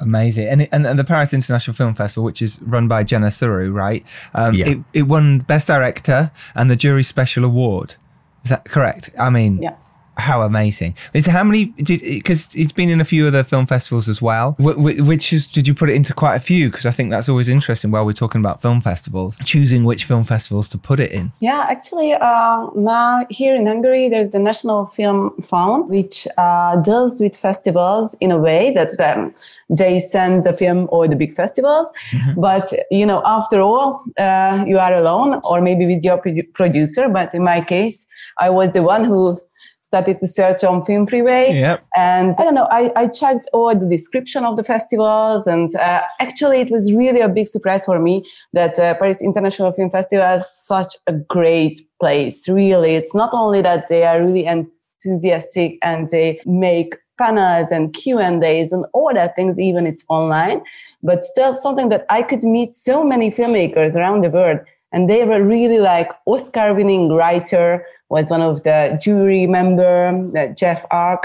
Amazing. 0.00 0.48
And, 0.48 0.62
it, 0.62 0.68
and 0.72 0.86
and 0.86 0.98
the 0.98 1.04
Paris 1.04 1.32
International 1.34 1.74
Film 1.74 1.94
Festival, 1.94 2.24
which 2.24 2.40
is 2.42 2.58
run 2.62 2.88
by 2.88 3.04
Jenna 3.04 3.30
Suru, 3.30 3.70
right? 3.70 4.04
Um, 4.34 4.54
Yeah. 4.54 4.68
it, 4.70 4.78
it 4.94 5.02
won 5.02 5.40
Best 5.40 5.66
Director 5.66 6.30
and 6.54 6.70
the 6.70 6.76
Jury 6.76 7.02
Special 7.04 7.44
Award. 7.44 7.96
Is 8.44 8.50
that 8.50 8.64
correct? 8.64 9.10
I 9.18 9.28
mean, 9.28 9.60
Yeah. 9.62 9.74
how 10.16 10.42
amazing. 10.42 10.94
Is 11.14 11.26
how 11.26 11.44
many, 11.44 11.66
did 11.66 12.00
because 12.00 12.48
it's 12.54 12.72
been 12.72 12.88
in 12.88 13.00
a 13.00 13.04
few 13.04 13.26
other 13.26 13.44
film 13.44 13.66
festivals 13.66 14.08
as 14.08 14.20
well. 14.22 14.56
Wh- 14.58 14.74
wh- 14.74 15.06
which 15.06 15.32
is, 15.32 15.46
did 15.46 15.66
you 15.68 15.74
put 15.74 15.88
it 15.90 15.94
into 15.94 16.12
quite 16.14 16.36
a 16.36 16.40
few? 16.40 16.70
Because 16.70 16.84
I 16.86 16.90
think 16.90 17.10
that's 17.10 17.28
always 17.28 17.48
interesting 17.48 17.90
while 17.90 18.04
we're 18.06 18.12
talking 18.12 18.40
about 18.40 18.60
film 18.62 18.80
festivals, 18.80 19.36
choosing 19.44 19.84
which 19.84 20.04
film 20.04 20.24
festivals 20.24 20.68
to 20.70 20.78
put 20.78 20.98
it 21.00 21.10
in. 21.12 21.32
Yeah, 21.40 21.66
actually, 21.68 22.12
uh, 22.14 22.66
now 22.74 23.26
here 23.30 23.54
in 23.54 23.66
Hungary, 23.66 24.08
there's 24.08 24.30
the 24.30 24.38
National 24.38 24.86
Film 24.86 25.30
Fund, 25.42 25.88
which 25.90 26.26
uh, 26.38 26.76
deals 26.76 27.20
with 27.20 27.36
festivals 27.36 28.14
in 28.20 28.30
a 28.30 28.38
way 28.38 28.72
that 28.72 28.90
um, 29.00 29.34
they 29.76 30.00
send 30.00 30.44
the 30.44 30.52
film 30.52 30.88
or 30.90 31.08
the 31.08 31.16
big 31.16 31.34
festivals. 31.34 31.88
But, 32.36 32.72
you 32.90 33.06
know, 33.06 33.22
after 33.24 33.60
all, 33.60 34.02
uh, 34.18 34.64
you 34.66 34.78
are 34.78 34.94
alone 34.94 35.40
or 35.44 35.60
maybe 35.60 35.86
with 35.86 36.02
your 36.04 36.18
producer. 36.52 37.08
But 37.08 37.34
in 37.34 37.44
my 37.44 37.60
case, 37.60 38.06
I 38.38 38.50
was 38.50 38.72
the 38.72 38.82
one 38.82 39.04
who 39.04 39.38
started 39.82 40.20
to 40.20 40.26
search 40.26 40.62
on 40.62 40.84
Film 40.84 41.04
Freeway. 41.04 41.52
Yep. 41.52 41.84
And 41.96 42.36
I 42.38 42.44
don't 42.44 42.54
know, 42.54 42.68
I, 42.70 42.92
I 42.94 43.08
checked 43.08 43.48
all 43.52 43.74
the 43.74 43.86
description 43.86 44.44
of 44.44 44.56
the 44.56 44.62
festivals. 44.62 45.48
And 45.48 45.74
uh, 45.74 46.02
actually, 46.20 46.60
it 46.60 46.70
was 46.70 46.92
really 46.92 47.20
a 47.20 47.28
big 47.28 47.48
surprise 47.48 47.84
for 47.84 47.98
me 47.98 48.24
that 48.52 48.78
uh, 48.78 48.94
Paris 48.94 49.20
International 49.20 49.72
Film 49.72 49.90
Festival 49.90 50.26
is 50.36 50.48
such 50.64 50.94
a 51.08 51.12
great 51.12 51.80
place. 52.00 52.48
Really, 52.48 52.94
it's 52.94 53.14
not 53.14 53.30
only 53.32 53.62
that 53.62 53.88
they 53.88 54.04
are 54.04 54.24
really 54.24 54.46
enthusiastic 54.46 55.76
and 55.82 56.08
they 56.10 56.40
make 56.46 56.94
panels 57.20 57.70
and 57.70 57.92
Q&As 57.92 58.72
and 58.72 58.84
all 58.92 59.12
that 59.14 59.36
things, 59.36 59.58
even 59.58 59.86
it's 59.86 60.04
online, 60.08 60.62
but 61.02 61.24
still 61.24 61.54
something 61.54 61.88
that 61.90 62.06
I 62.08 62.22
could 62.22 62.42
meet 62.42 62.72
so 62.72 63.04
many 63.04 63.30
filmmakers 63.30 63.94
around 63.94 64.22
the 64.22 64.30
world. 64.30 64.60
And 64.92 65.08
they 65.08 65.24
were 65.24 65.42
really 65.42 65.78
like 65.78 66.10
Oscar 66.26 66.74
winning 66.74 67.10
writer 67.10 67.84
was 68.08 68.30
one 68.30 68.42
of 68.42 68.64
the 68.64 68.98
jury 69.00 69.46
member, 69.46 70.08
uh, 70.36 70.46
Jeff 70.48 70.84
Arch, 70.90 71.24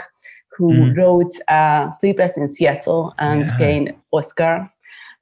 who 0.55 0.93
wrote 0.93 1.33
uh, 1.47 1.89
Sleepless 1.91 2.37
in 2.37 2.49
Seattle 2.49 3.13
and 3.17 3.49
gained 3.57 3.93
Oscar 4.11 4.71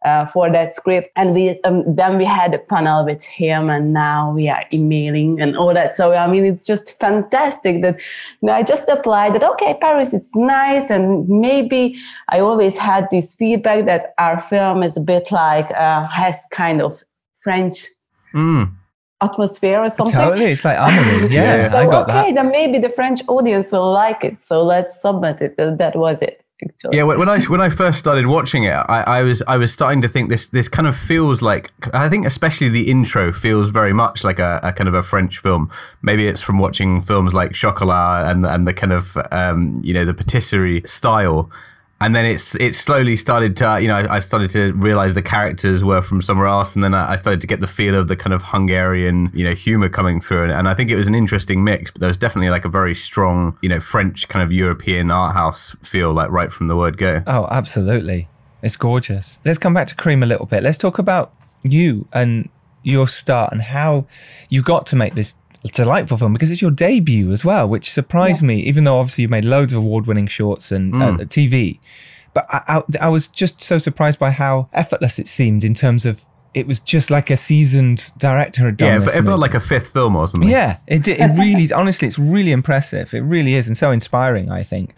uh, 0.06 0.26
for 0.28 0.52
that 0.52 0.74
script. 0.74 1.12
And 1.16 1.34
we 1.34 1.60
um, 1.64 1.84
then 1.96 2.18
we 2.18 2.26
had 2.26 2.54
a 2.54 2.60
panel 2.60 3.06
with 3.06 3.24
him, 3.24 3.70
and 3.70 3.94
now 3.94 4.32
we 4.32 4.50
are 4.50 4.64
emailing 4.74 5.42
and 5.42 5.56
all 5.58 5.74
that. 5.74 5.96
So 5.96 6.14
I 6.14 6.28
mean, 6.28 6.46
it's 6.46 6.66
just 6.66 6.98
fantastic 7.00 7.82
that 7.82 8.00
you 8.42 8.48
know, 8.48 8.54
I 8.54 8.64
just 8.64 8.88
applied 8.90 9.34
that. 9.36 9.44
Okay, 9.44 9.78
Paris, 9.80 10.14
it's 10.14 10.36
nice, 10.36 10.90
and 10.90 11.28
maybe 11.28 11.96
I 12.30 12.40
always 12.40 12.78
had 12.78 13.08
this 13.12 13.36
feedback 13.36 13.86
that 13.86 14.14
our 14.18 14.40
film 14.40 14.84
is 14.84 14.98
a 14.98 15.02
bit 15.02 15.32
like 15.32 15.70
uh, 15.72 16.08
has 16.08 16.46
kind 16.52 16.82
of 16.82 17.04
French 17.36 17.86
Mm. 18.34 18.72
atmosphere 19.22 19.80
or 19.80 19.90
something. 19.90 20.16
Totally. 20.16 20.46
It's 20.46 20.66
like 20.66 20.78
Amelie. 20.78 21.34
Yeah, 21.34 21.70
So, 21.72 21.78
I 21.78 21.86
got 21.86 22.10
okay, 22.10 22.32
that. 22.32 22.36
then 22.36 22.50
maybe 22.52 22.80
the 22.80 22.90
French 22.90 23.22
audience 23.28 23.72
will 23.72 23.92
like 23.92 24.24
it. 24.24 24.44
So 24.44 24.64
let's 24.64 25.00
submit 25.02 25.40
it. 25.42 25.56
That 25.58 25.96
was 25.96 26.22
it. 26.22 26.43
Yeah, 26.92 27.04
when 27.04 27.20
when 27.20 27.30
I 27.30 27.42
when 27.44 27.62
I 27.62 27.70
first 27.70 28.00
started 28.00 28.28
watching 28.28 28.64
it, 28.64 28.74
I, 28.74 29.20
I 29.20 29.22
was 29.24 29.42
I 29.48 29.58
was 29.58 29.72
starting 29.72 30.02
to 30.02 30.08
think 30.08 30.30
this 30.30 30.48
this 30.48 30.68
kind 30.68 30.88
of 30.88 30.96
feels 30.96 31.42
like 31.42 31.72
I 31.94 32.10
think 32.10 32.26
especially 32.26 32.70
the 32.70 32.90
intro 32.90 33.32
feels 33.32 33.70
very 33.70 33.94
much 33.94 34.24
like 34.24 34.40
a, 34.40 34.60
a 34.64 34.74
kind 34.74 34.88
of 34.88 34.94
a 34.94 35.04
French 35.04 35.40
film. 35.40 35.72
Maybe 36.02 36.28
it's 36.28 36.42
from 36.42 36.60
watching 36.60 37.02
films 37.02 37.34
like 37.34 37.54
Chocolat 37.54 38.28
and 38.28 38.46
and 38.46 38.68
the 38.68 38.74
kind 38.74 38.94
of 38.94 39.18
um, 39.32 39.80
you 39.84 39.94
know 39.94 40.06
the 40.06 40.14
patisserie 40.14 40.82
style. 40.86 41.50
And 42.02 42.14
then 42.14 42.26
it's 42.26 42.54
it 42.56 42.76
slowly 42.76 43.16
started 43.16 43.56
to 43.58 43.80
you 43.82 43.88
know 43.88 44.06
I, 44.10 44.20
started 44.20 44.50
to 44.52 44.74
realize 44.74 45.14
the 45.14 45.22
characters 45.22 45.86
were 45.86 46.02
from 46.02 46.22
somewhere 46.22 46.48
else, 46.48 46.76
and 46.76 46.84
then 46.84 46.94
I, 46.94 47.14
I 47.14 47.16
started 47.16 47.40
to 47.42 47.48
get 47.48 47.62
the 47.62 47.68
feel 47.68 47.96
of 47.96 48.10
the 48.10 48.18
kind 48.18 48.34
of 48.34 48.44
Hungarian 48.44 49.32
you 49.34 49.46
know 49.46 49.54
humor 49.54 49.88
coming 49.88 50.20
through, 50.20 50.44
and, 50.44 50.52
and 50.52 50.68
I 50.68 50.74
think 50.74 50.92
it 50.92 50.98
was 50.98 51.08
an 51.08 51.16
interesting 51.16 51.64
mix. 51.64 51.92
But 51.92 52.02
there 52.02 52.10
was 52.10 52.18
definitely 52.18 52.50
like 52.50 52.66
a 52.66 52.70
very 52.70 52.94
strong 52.94 53.58
you 53.62 53.70
know 53.70 53.80
French 53.80 54.28
kind 54.28 54.44
of 54.44 54.52
European 54.52 55.12
art 55.12 55.34
house 55.34 55.78
feel 55.82 56.12
like 56.14 56.30
right 56.30 56.52
from 56.52 56.68
the 56.68 56.76
word 56.76 56.98
go. 56.98 57.24
Oh, 57.26 57.48
absolutely. 57.50 58.28
It's 58.62 58.76
gorgeous. 58.76 59.40
Let's 59.46 59.58
come 59.58 59.74
back 59.74 59.88
to 59.88 59.96
Cream 59.96 60.24
a 60.24 60.26
little 60.26 60.46
bit. 60.46 60.64
Let's 60.64 60.78
talk 60.78 60.98
about 61.00 61.34
you 61.64 62.08
and 62.12 62.50
your 62.84 63.08
start 63.08 63.52
and 63.52 63.62
how 63.62 64.06
you 64.50 64.62
got 64.62 64.86
to 64.88 64.96
make 64.96 65.16
this 65.16 65.36
delightful 65.70 66.18
film 66.18 66.34
because 66.34 66.52
it's 66.52 66.62
your 66.62 66.72
debut 66.72 67.32
as 67.32 67.46
well, 67.46 67.68
which 67.68 67.92
surprised 67.92 68.42
me, 68.44 68.60
even 68.62 68.84
though 68.84 68.98
obviously 68.98 69.24
you've 69.24 69.32
made 69.32 69.46
loads 69.46 69.74
of 69.74 69.80
award 69.80 70.08
winning 70.08 70.28
shorts 70.28 70.72
and 70.72 70.94
uh, 70.96 71.12
TV. 71.26 71.80
But 72.34 72.48
I, 72.50 72.78
I, 72.78 73.06
I 73.06 73.10
was 73.10 73.28
just 73.28 73.62
so 73.62 73.78
surprised 73.78 74.20
by 74.20 74.32
how 74.32 74.70
effortless 74.74 75.20
it 75.20 75.28
seemed 75.28 75.64
in 75.64 75.74
terms 75.74 76.06
of 76.06 76.26
it 76.54 76.68
was 76.68 76.80
just 76.80 77.10
like 77.10 77.30
a 77.30 77.38
seasoned 77.38 78.12
director 78.18 78.66
had 78.66 78.78
done 78.78 79.02
Yeah, 79.02 79.08
it, 79.08 79.16
it 79.16 79.24
felt 79.24 79.40
like 79.40 79.54
a 79.54 79.60
fifth 79.60 79.90
film 79.90 80.16
or 80.16 80.28
something. 80.28 80.50
Yeah, 80.50 80.78
it 80.88 81.04
did. 81.04 81.20
It 81.20 81.38
really, 81.38 81.72
honestly, 81.72 82.08
it's 82.08 82.20
really 82.20 82.52
impressive. 82.52 83.14
It 83.14 83.22
really 83.22 83.56
is, 83.56 83.68
and 83.68 83.78
so 83.78 83.92
inspiring. 83.92 84.52
I 84.52 84.64
think, 84.64 84.94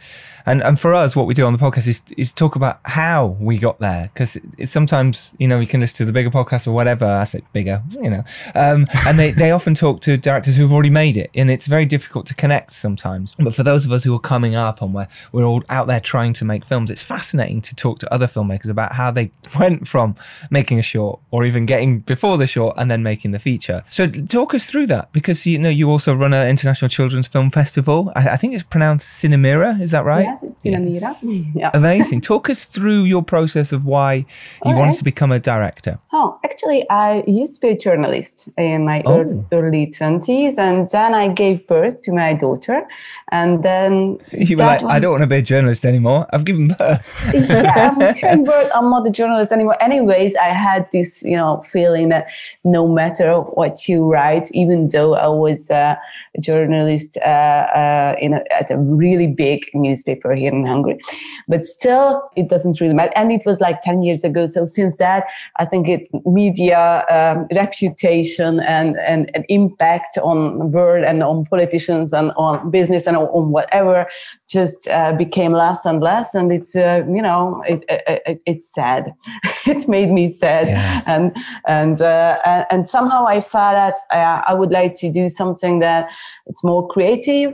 and 0.46 0.62
and 0.62 0.80
for 0.80 0.94
us, 0.94 1.16
what 1.16 1.28
we 1.28 1.34
do 1.34 1.46
on 1.46 1.54
the 1.54 1.60
podcast 1.60 1.88
is 1.88 2.02
is 2.18 2.32
talk 2.32 2.56
about 2.56 2.80
how 2.86 3.38
we 3.40 3.58
got 3.58 3.80
there 3.80 4.10
because 4.14 4.38
sometimes 4.66 5.32
you 5.38 5.48
know 5.48 5.58
we 5.58 5.66
can 5.66 5.80
listen 5.80 5.98
to 5.98 6.06
the 6.06 6.12
bigger 6.12 6.30
podcast 6.30 6.68
or 6.68 6.72
whatever. 6.72 7.06
I 7.06 7.24
say 7.24 7.42
bigger, 7.54 7.82
you 7.90 8.10
know, 8.10 8.24
um, 8.54 8.86
and 9.06 9.18
they 9.18 9.32
they 9.32 9.52
often 9.52 9.76
talk 9.76 10.02
to 10.02 10.18
directors 10.18 10.56
who've 10.56 10.72
already 10.72 10.90
made 10.90 11.18
it, 11.18 11.32
and 11.34 11.50
it's 11.50 11.68
very 11.68 11.86
difficult 11.86 12.26
to 12.28 12.36
connect 12.36 12.74
sometimes. 12.74 13.34
But 13.40 13.56
for 13.56 13.64
those 13.64 13.86
of 13.86 13.92
us 13.92 14.04
who 14.04 14.14
are 14.16 14.20
coming 14.20 14.56
up 14.56 14.82
and 14.82 14.94
where 14.94 15.08
we're 15.32 15.46
all 15.46 15.64
out 15.70 15.88
there 15.88 16.00
trying 16.00 16.34
to 16.34 16.46
make 16.46 16.66
films, 16.66 16.92
it's 16.92 17.02
fascinating 17.02 17.62
to 17.62 17.76
talk 17.76 18.00
to 18.00 18.14
other 18.14 18.28
filmmakers 18.28 18.70
about 18.70 18.94
how 18.94 19.12
they 19.12 19.32
went 19.60 19.88
from 19.88 20.16
making 20.52 20.80
a 20.80 20.84
short 20.84 21.20
or 21.32 21.46
even 21.46 21.66
getting 21.66 22.00
before 22.00 22.38
the 22.38 22.48
short 22.48 22.76
and 22.78 22.92
then 22.92 23.02
making 23.02 23.32
the 23.32 23.40
feature. 23.40 23.84
So 23.90 24.08
talk 24.08 24.54
us 24.54 24.70
through 24.70 24.88
that 24.88 25.12
because 25.12 25.46
you 25.46 25.58
know 25.58 25.70
you 25.70 25.90
also 25.90 26.14
run 26.14 26.34
an 26.34 26.48
international 26.48 26.90
children's 26.90 27.28
film 27.28 27.50
festival. 27.50 28.12
I, 28.16 28.30
I 28.30 28.38
think 28.38 28.54
it's 28.54 28.64
pronounced 28.64 29.08
Cinemira. 29.24 29.82
Is 29.82 29.92
that 29.92 30.06
right? 30.06 30.35
Yes, 30.42 30.44
it's 30.44 30.64
Cinemira. 30.64 31.52
Yeah. 31.56 31.72
Amazing. 31.74 32.22
Talk 32.22 32.50
us 32.50 32.66
through 32.66 33.04
your 33.04 33.24
process 33.24 33.72
of 33.72 33.86
why 33.86 34.26
you 34.66 34.76
wanted 34.76 34.98
to 34.98 35.04
become 35.04 35.32
a 35.32 35.40
director. 35.40 35.98
Oh, 36.14 36.40
actually, 36.44 36.90
I 36.90 37.24
used 37.28 37.56
to 37.56 37.62
be 37.62 37.70
a 37.70 37.78
journalist 37.78 38.50
in 38.58 38.86
my 38.86 39.02
Oh. 39.06 39.20
ear- 39.20 39.46
early 39.52 39.88
20s, 39.88 40.58
and 40.58 40.88
then 40.90 41.14
I 41.14 41.28
gave 41.30 41.66
birth 41.68 42.02
to 42.04 42.12
my 42.12 42.34
daughter. 42.34 42.86
And 43.32 43.64
then 43.64 44.20
You 44.32 44.58
were 44.58 44.64
like, 44.66 44.84
I 44.84 45.00
don't 45.00 45.12
want 45.12 45.22
to 45.24 45.28
be 45.28 45.38
a 45.38 45.42
journalist 45.42 45.86
anymore. 45.86 46.26
I've 46.32 46.46
given 46.46 46.68
birth. 46.70 47.14
yeah, 47.34 47.90
I'm 47.98 48.14
giving 48.14 48.44
birth. 48.44 48.70
I'm 48.76 48.90
not 48.90 49.08
a 49.08 49.12
journalist 49.12 49.52
anymore. 49.52 49.82
Anyways, 49.82 50.36
I 50.36 50.50
had 50.50 50.88
this, 50.92 51.24
you 51.24 51.36
know, 51.38 51.64
feeling 51.66 52.10
that 52.10 52.28
no 52.64 52.88
matter 52.88 53.40
what 53.42 53.88
you 53.90 54.06
write, 54.12 54.50
even 54.54 54.88
though 54.88 55.16
I 55.16 55.28
was 55.28 55.72
uh, 55.72 55.96
a 56.38 56.42
journalist 56.42 57.18
uh, 57.18 57.30
uh, 57.30 58.16
in 58.20 58.34
a, 58.34 58.42
at 58.54 58.70
a 58.72 58.78
really 58.78 59.28
big 59.28 59.70
newspaper 59.74 60.25
here 60.34 60.52
in 60.52 60.66
Hungary, 60.66 61.00
but 61.48 61.66
still, 61.66 62.22
it 62.36 62.50
doesn't 62.50 62.80
really 62.80 62.94
matter. 62.94 63.12
And 63.16 63.32
it 63.32 63.44
was 63.46 63.60
like 63.60 63.82
10 63.82 64.04
years 64.04 64.24
ago. 64.24 64.46
So 64.46 64.66
since 64.66 64.96
that, 64.98 65.26
I 65.58 65.66
think 65.66 65.88
it 65.88 66.08
media 66.26 67.04
um, 67.10 67.48
reputation 67.56 68.60
and, 68.62 68.98
and, 69.00 69.30
and 69.36 69.46
impact 69.50 70.18
on 70.18 70.60
the 70.60 70.66
world 70.66 71.06
and 71.06 71.22
on 71.22 71.46
politicians 71.46 72.14
and 72.14 72.32
on 72.38 72.72
business 72.72 73.06
and 73.08 73.18
on, 73.18 73.52
whatever 73.52 74.08
just 74.50 74.88
uh, 74.88 75.14
became 75.14 75.52
less 75.52 75.86
and 75.86 76.02
less. 76.02 76.34
And 76.34 76.52
it's, 76.52 76.76
uh, 76.76 77.04
you 77.08 77.22
know, 77.22 77.64
it, 77.68 77.84
it, 77.90 78.22
it, 78.26 78.42
it's 78.46 78.74
sad. 78.74 79.14
it 79.68 79.88
made 79.88 80.12
me 80.12 80.30
sad. 80.30 80.68
Yeah. 80.68 81.02
And, 81.06 81.36
and, 81.68 82.02
uh, 82.02 82.40
and, 82.46 82.66
and 82.72 82.90
somehow 82.90 83.26
I 83.28 83.42
felt 83.42 83.76
that 83.76 83.98
uh, 84.12 84.42
I 84.48 84.54
would 84.54 84.72
like 84.72 84.96
to 84.96 85.12
do 85.12 85.30
something 85.30 85.80
that 85.80 86.10
it's 86.48 86.64
more 86.64 86.88
creative 86.88 87.54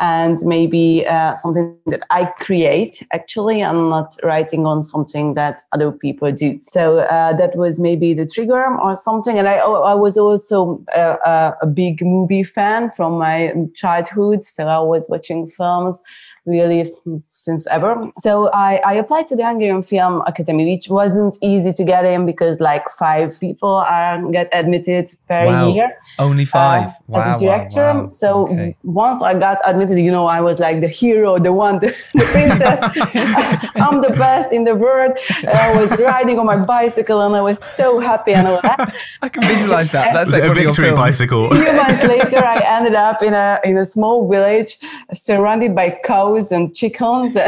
and 0.00 0.38
maybe 0.42 1.06
uh, 1.06 1.34
something 1.36 1.76
that 1.86 2.02
I 2.10 2.24
create 2.40 3.06
actually. 3.12 3.62
I'm 3.62 3.90
not 3.90 4.16
writing 4.22 4.66
on 4.66 4.82
something 4.82 5.34
that 5.34 5.60
other 5.72 5.92
people 5.92 6.32
do. 6.32 6.58
So 6.62 6.98
uh, 6.98 7.34
that 7.34 7.54
was 7.54 7.78
maybe 7.78 8.14
the 8.14 8.26
trigger 8.26 8.78
or 8.78 8.94
something. 8.94 9.38
And 9.38 9.46
I, 9.46 9.56
I 9.58 9.94
was 9.94 10.16
also 10.16 10.82
a, 10.96 11.52
a 11.62 11.66
big 11.66 12.02
movie 12.02 12.44
fan 12.44 12.90
from 12.90 13.18
my 13.18 13.52
childhood. 13.74 14.42
So 14.42 14.66
I 14.66 14.80
was 14.80 15.06
watching 15.10 15.48
films 15.48 16.02
really 16.46 16.84
since 17.26 17.66
ever. 17.68 18.10
So 18.18 18.50
I, 18.52 18.80
I 18.86 18.94
applied 18.94 19.28
to 19.28 19.36
the 19.36 19.44
Hungarian 19.46 19.82
Film 19.82 20.22
Academy, 20.26 20.74
which 20.74 20.88
wasn't 20.88 21.36
easy 21.42 21.72
to 21.72 21.84
get 21.84 22.04
in 22.04 22.26
because 22.26 22.60
like 22.60 22.88
five 22.98 23.38
people 23.40 23.68
are 23.74 24.22
get 24.30 24.48
admitted 24.52 25.08
per 25.28 25.44
Wow. 25.46 25.68
year 25.74 25.90
Only 26.18 26.44
five. 26.44 26.86
uh, 26.88 26.90
wow, 27.08 27.18
as 27.20 27.26
a 27.40 27.44
director. 27.44 27.84
wow. 27.94 28.08
So 28.08 28.28
Okay. 28.48 28.76
once 28.84 29.22
I 29.22 29.34
got 29.34 29.58
admitted, 29.66 29.98
you 29.98 30.10
know, 30.10 30.26
I 30.26 30.40
was 30.40 30.58
like 30.58 30.80
the 30.80 30.88
hero, 30.88 31.38
the 31.38 31.52
one, 31.52 31.78
the, 31.80 31.88
the 32.14 32.26
princess. 32.34 32.80
I'm 33.86 34.00
the 34.00 34.14
best 34.16 34.52
in 34.52 34.64
the 34.64 34.74
world. 34.74 35.12
And 35.42 35.48
I 35.50 35.70
was 35.80 35.90
riding 35.98 36.38
on 36.38 36.46
my 36.46 36.56
bicycle 36.64 37.20
and 37.20 37.34
I 37.36 37.42
was 37.42 37.58
so 37.62 37.98
happy 38.00 38.32
and 38.32 38.46
all 38.46 38.60
that. 38.68 38.78
I 39.22 39.28
can 39.28 39.42
visualize 39.46 39.90
that. 39.90 40.14
That's 40.14 40.30
like 40.30 40.42
a 40.44 40.48
one 40.48 40.56
of 40.58 40.62
victory 40.64 40.84
films. 40.86 40.98
bicycle? 40.98 41.52
A 41.52 41.56
few 41.56 41.72
months 41.72 42.02
later, 42.04 42.38
I 42.44 42.58
ended 42.76 42.94
up 42.94 43.22
in 43.22 43.34
a 43.34 43.58
in 43.64 43.76
a 43.76 43.84
small 43.84 44.28
village, 44.28 44.76
surrounded 45.12 45.74
by 45.74 45.86
cows 46.04 46.29
and 46.36 46.74
chickens. 46.74 47.36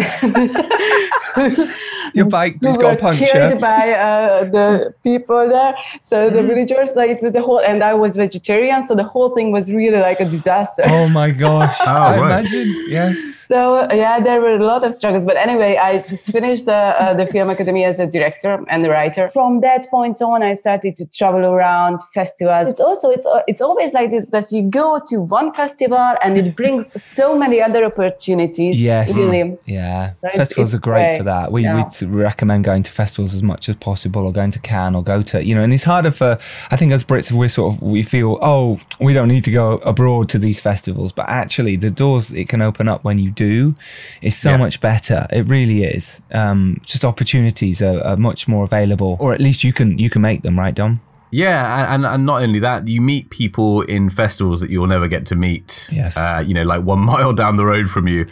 Your 2.15 2.27
bike 2.27 2.57
who 2.61 2.67
has 2.69 2.77
got 2.77 2.87
a 2.87 2.95
were 2.95 2.97
puncture. 2.99 3.27
killed 3.27 3.61
by 3.61 3.91
uh, 3.93 4.45
the 4.57 4.95
people 5.03 5.49
there. 5.49 5.75
So 6.01 6.17
Mm-hmm. 6.23 6.37
the 6.37 6.43
villagers, 6.43 6.91
like 6.97 7.11
it 7.11 7.21
was 7.23 7.33
the 7.33 7.43
whole, 7.43 7.61
and 7.61 7.83
I 7.83 7.95
was 7.95 8.17
vegetarian, 8.17 8.83
so 8.83 8.95
the 8.95 9.05
whole 9.05 9.31
thing 9.37 9.51
was 9.53 9.73
really 9.73 9.99
like 9.99 10.21
a 10.21 10.25
disaster. 10.25 10.83
Oh 10.87 11.09
my 11.09 11.31
gosh. 11.31 11.77
I 11.87 12.19
right. 12.19 12.41
imagine. 12.41 12.69
Yes. 12.89 13.17
So 13.53 13.59
yeah, 13.93 14.21
there 14.21 14.41
were 14.41 14.55
a 14.55 14.65
lot 14.65 14.83
of 14.85 14.95
struggles. 14.95 15.25
But 15.27 15.37
anyway, 15.37 15.77
I 15.77 15.99
just 16.13 16.27
finished 16.31 16.65
the 16.67 16.73
uh, 17.03 17.15
the 17.15 17.27
film 17.27 17.49
academy 17.51 17.85
as 17.85 17.99
a 17.99 18.07
director 18.07 18.65
and 18.69 18.87
a 18.87 18.91
writer. 18.91 19.29
From 19.31 19.61
that 19.63 19.89
point 19.91 20.23
on, 20.23 20.43
I 20.43 20.55
started 20.55 20.97
to 20.97 21.05
travel 21.07 21.45
around 21.55 22.01
festivals. 22.15 22.71
It's 22.71 22.81
also 22.81 23.11
it's 23.11 23.27
uh, 23.27 23.43
it's 23.49 23.61
always 23.61 23.93
like 23.95 24.11
this 24.11 24.27
that 24.29 24.47
you 24.53 24.63
go 24.83 25.01
to 25.11 25.17
one 25.21 25.53
festival 25.53 26.15
and 26.23 26.39
it 26.39 26.55
brings 26.57 26.83
so 27.03 27.27
many 27.39 27.61
other 27.61 27.85
opportunities. 27.85 28.81
Yes. 28.81 29.13
Really. 29.15 29.59
Yeah. 29.67 30.13
Right, 30.23 30.35
Festivals 30.35 30.71
it's 30.73 30.79
are 30.79 30.81
great 30.81 31.03
great. 31.07 31.19
for 31.19 31.25
that. 31.25 31.53
We, 31.53 31.63
Yeah. 31.63 31.77
we 31.77 31.91
t- 31.91 32.02
recommend 32.07 32.65
going 32.65 32.83
to 32.83 32.91
festivals 32.91 33.35
as 33.35 33.43
much 33.43 33.69
as 33.69 33.77
possible 33.77 34.25
or 34.27 34.33
going 34.33 34.51
to 34.53 34.59
Cannes 34.59 34.95
or 34.95 35.03
go 35.03 35.23
to, 35.23 35.45
you 35.45 35.55
know, 35.55 35.63
and 35.63 35.73
it's 35.73 35.85
harder 35.85 36.11
for, 36.11 36.39
I 36.71 36.77
think 36.77 36.93
as 36.93 37.05
Brits, 37.05 37.31
we're 37.33 37.49
sort 37.49 37.75
of, 37.75 37.83
we 37.83 38.03
feel, 38.03 38.39
oh, 38.43 38.81
we 39.01 39.13
don't 39.13 39.29
need 39.29 39.45
to 39.45 39.51
go 39.53 39.75
abroad 39.79 40.29
to 40.31 40.39
these 40.39 40.61
festivals. 40.61 41.13
But 41.13 41.29
actually, 41.29 41.77
the 41.77 41.91
doors 41.91 42.31
it 42.33 42.49
can 42.49 42.63
open 42.63 42.89
up 42.89 43.05
when 43.05 43.19
you 43.19 43.31
do 43.31 43.75
is 44.21 44.37
so 44.37 44.51
Yeah. 44.51 44.57
much 44.59 44.81
better. 44.81 45.27
It 45.31 45.47
really 45.49 45.85
is. 45.85 46.21
Um, 46.33 46.81
just 46.85 47.05
opportunities 47.05 47.81
are, 47.83 48.01
are 48.03 48.17
much 48.17 48.49
more 48.49 48.65
available, 48.65 49.17
or 49.21 49.33
at 49.33 49.41
least 49.41 49.65
you 49.65 49.73
can, 49.73 49.99
you 49.99 50.11
can 50.11 50.23
make 50.23 50.43
them, 50.43 50.59
right, 50.59 50.75
Dom? 50.75 51.01
Yeah, 51.33 51.93
and, 51.95 52.05
and 52.05 52.27
not 52.27 52.43
only 52.43 52.59
that, 52.61 52.87
you 52.87 53.01
meet 53.01 53.31
people 53.31 53.81
in 53.81 54.11
festivals 54.11 54.61
that 54.61 54.69
you'll 54.71 54.87
never 54.87 55.09
get 55.09 55.25
to 55.27 55.35
meet. 55.35 55.89
Yes. 55.91 56.15
Uh, 56.17 56.45
you 56.47 56.53
know, 56.53 56.63
like 56.63 56.83
one 56.83 56.99
mile 57.13 57.33
down 57.33 57.57
the 57.57 57.65
road 57.65 57.89
from 57.91 58.07
you, 58.07 58.27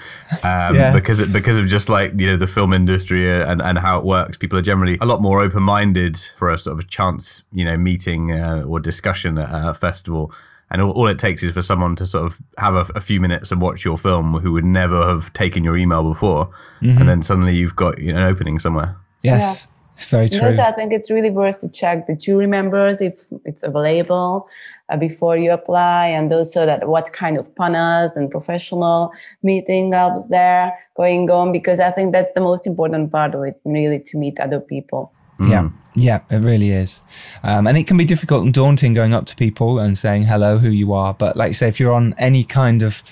um, 0.45 0.75
Yeah. 0.77 0.93
because 0.93 1.19
it, 1.19 1.33
because 1.33 1.57
of 1.57 1.67
just 1.67 1.89
like 1.89 2.13
you 2.19 2.27
know 2.27 2.37
the 2.37 2.47
film 2.47 2.73
industry 2.75 3.29
and, 3.43 3.63
and 3.63 3.79
how 3.79 3.99
it 3.99 4.05
works. 4.05 4.37
People 4.37 4.59
are 4.59 4.63
generally 4.63 4.99
a 5.01 5.07
lot 5.07 5.23
more 5.23 5.41
open 5.41 5.63
minded 5.63 6.19
for 6.37 6.51
a 6.51 6.59
sort 6.59 6.75
of 6.79 6.85
a 6.85 6.87
chance, 6.89 7.43
you 7.53 7.65
know, 7.65 7.77
meeting 7.77 8.33
uh, 8.33 8.63
or 8.67 8.79
discussion 8.79 9.39
at 9.39 9.49
a 9.51 9.73
festival. 9.75 10.33
And 10.73 10.81
all, 10.83 10.93
all 10.93 11.09
it 11.09 11.19
takes 11.19 11.43
is 11.43 11.53
for 11.53 11.63
someone 11.63 11.97
to 11.97 12.07
sort 12.07 12.27
of 12.27 12.39
have 12.59 12.75
a, 12.75 12.93
a 12.95 13.01
few 13.01 13.19
minutes 13.21 13.51
and 13.51 13.61
watch 13.61 13.85
your 13.85 13.99
film 13.99 14.35
who 14.41 14.53
would 14.53 14.65
never 14.65 15.09
have 15.09 15.33
taken 15.33 15.65
your 15.65 15.77
email 15.77 16.05
before, 16.05 16.51
and 16.83 17.09
then 17.09 17.23
suddenly 17.23 17.57
you've 17.57 17.75
got 17.75 17.99
you 17.99 18.13
know, 18.13 18.21
an 18.21 18.27
opening 18.33 18.59
somewhere. 18.61 18.95
Yes. 19.23 19.65
It's 19.65 19.67
very 20.07 20.25
And 20.25 20.33
true. 20.33 20.47
also, 20.47 20.63
I 20.63 20.73
think 20.73 20.93
it's 20.93 21.11
really 21.11 21.31
worth 21.31 21.61
to 21.61 21.69
check 21.69 22.07
the 22.07 22.15
jury 22.15 22.47
members 22.47 23.01
if 23.01 23.25
it's 23.45 23.63
available 23.63 24.49
uh, 24.89 24.97
before 24.97 25.37
you 25.37 25.53
apply, 25.53 26.07
and 26.07 26.33
also 26.33 26.67
that 26.67 26.89
what 26.89 27.13
kind 27.13 27.39
of 27.39 27.55
panels 27.57 28.17
and 28.17 28.31
professional 28.31 29.13
meeting 29.43 29.95
ups 29.95 30.29
there 30.29 30.73
going 30.97 31.31
on, 31.31 31.53
because 31.53 31.81
I 31.81 31.91
think 31.91 32.13
that's 32.13 32.33
the 32.33 32.41
most 32.41 32.67
important 32.67 33.13
part 33.13 33.35
of 33.35 33.45
it, 33.45 33.61
really, 33.65 34.01
to 34.01 34.19
meet 34.19 34.41
other 34.41 34.61
people. 34.61 35.13
Yeah, 35.43 35.71
yeah, 35.95 36.21
it 36.29 36.37
really 36.37 36.71
is, 36.71 37.01
um, 37.43 37.67
and 37.67 37.79
it 37.79 37.87
can 37.87 37.97
be 37.97 38.05
difficult 38.05 38.45
and 38.45 38.53
daunting 38.53 38.93
going 38.93 39.15
up 39.15 39.25
to 39.25 39.37
people 39.37 39.79
and 39.79 39.97
saying 39.97 40.25
hello, 40.25 40.59
who 40.59 40.69
you 40.69 40.93
are. 40.93 41.15
But 41.15 41.35
like 41.35 41.49
you 41.49 41.55
say, 41.55 41.69
if 41.69 41.81
you're 41.81 41.95
on 41.95 42.15
any 42.19 42.45
kind 42.45 42.83
of 42.83 43.03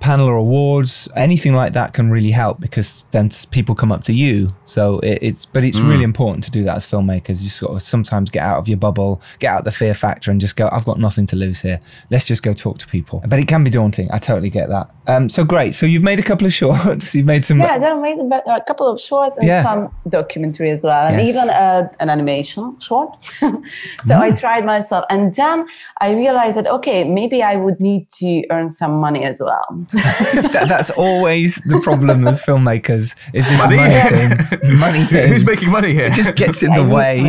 panel 0.00 0.26
or 0.26 0.34
awards, 0.36 1.08
anything 1.14 1.54
like 1.54 1.74
that 1.74 1.92
can 1.92 2.10
really 2.10 2.30
help 2.30 2.58
because 2.58 3.04
then 3.10 3.30
people 3.50 3.74
come 3.74 3.92
up 3.92 4.02
to 4.04 4.12
you. 4.14 4.48
So 4.64 4.98
it, 5.00 5.18
it's, 5.20 5.46
but 5.46 5.62
it's 5.62 5.78
really 5.78 6.04
important 6.04 6.42
to 6.44 6.50
do 6.50 6.64
that 6.64 6.76
as 6.76 6.86
filmmakers. 6.86 7.42
You 7.42 7.50
sort 7.50 7.72
of 7.76 7.82
sometimes 7.82 8.30
get 8.30 8.42
out 8.42 8.58
of 8.58 8.66
your 8.68 8.78
bubble, 8.78 9.20
get 9.38 9.52
out 9.52 9.64
the 9.64 9.72
fear 9.72 9.94
factor, 9.94 10.30
and 10.30 10.40
just 10.40 10.56
go, 10.56 10.68
"I've 10.72 10.84
got 10.84 10.98
nothing 10.98 11.26
to 11.28 11.36
lose 11.36 11.60
here. 11.60 11.80
Let's 12.10 12.24
just 12.26 12.42
go 12.42 12.54
talk 12.54 12.78
to 12.78 12.86
people." 12.86 13.22
But 13.28 13.38
it 13.38 13.46
can 13.46 13.62
be 13.62 13.70
daunting. 13.70 14.10
I 14.10 14.18
totally 14.18 14.50
get 14.50 14.68
that. 14.70 14.88
Um, 15.06 15.28
so 15.28 15.44
great. 15.44 15.74
So 15.74 15.86
you've 15.86 16.02
made 16.02 16.18
a 16.18 16.22
couple 16.22 16.46
of 16.46 16.52
shorts. 16.60 17.14
You've 17.14 17.26
made 17.26 17.44
some. 17.44 17.60
Yeah, 17.60 17.78
then 17.78 17.98
I 17.98 18.00
made 18.00 18.18
a, 18.18 18.60
couple 18.66 18.88
of 18.88 19.00
shorts 19.00 19.36
and 19.36 19.46
Yeah. 19.46 19.62
some 19.62 19.92
documentary 20.08 20.70
as 20.70 20.82
well, 20.82 21.06
and 21.08 21.16
Yes. 21.16 21.28
even 21.28 21.50
uh, 21.50 21.88
an 22.00 22.08
animation 22.10 22.78
short. 22.80 23.16
so 24.04 24.16
I 24.18 24.30
tried 24.30 24.64
myself, 24.64 25.04
and 25.10 25.34
then 25.34 25.66
I 26.00 26.12
realized 26.12 26.56
that 26.56 26.66
okay, 26.68 27.04
maybe 27.04 27.42
I 27.42 27.56
would 27.56 27.80
need 27.80 28.08
to 28.20 28.44
earn 28.50 28.70
some 28.70 28.92
money 28.94 29.24
as 29.24 29.40
well. 29.44 29.86
That, 30.52 30.66
that's 30.68 30.90
always 30.90 31.56
the 31.66 31.80
problem 31.80 32.26
as 32.28 32.42
filmmakers 32.42 33.14
is 33.32 33.44
this 33.48 33.58
Money. 33.60 33.76
money, 33.76 34.34
thing. 34.36 34.78
Money 34.78 35.04
thing. 35.12 35.32
Who's 35.32 35.44
making 35.44 35.70
money 35.70 35.92
here? 35.92 36.06
it 36.06 36.14
just 36.14 36.34
gets 36.36 36.62
in 36.62 36.72
the 36.80 36.84
way. 36.84 37.20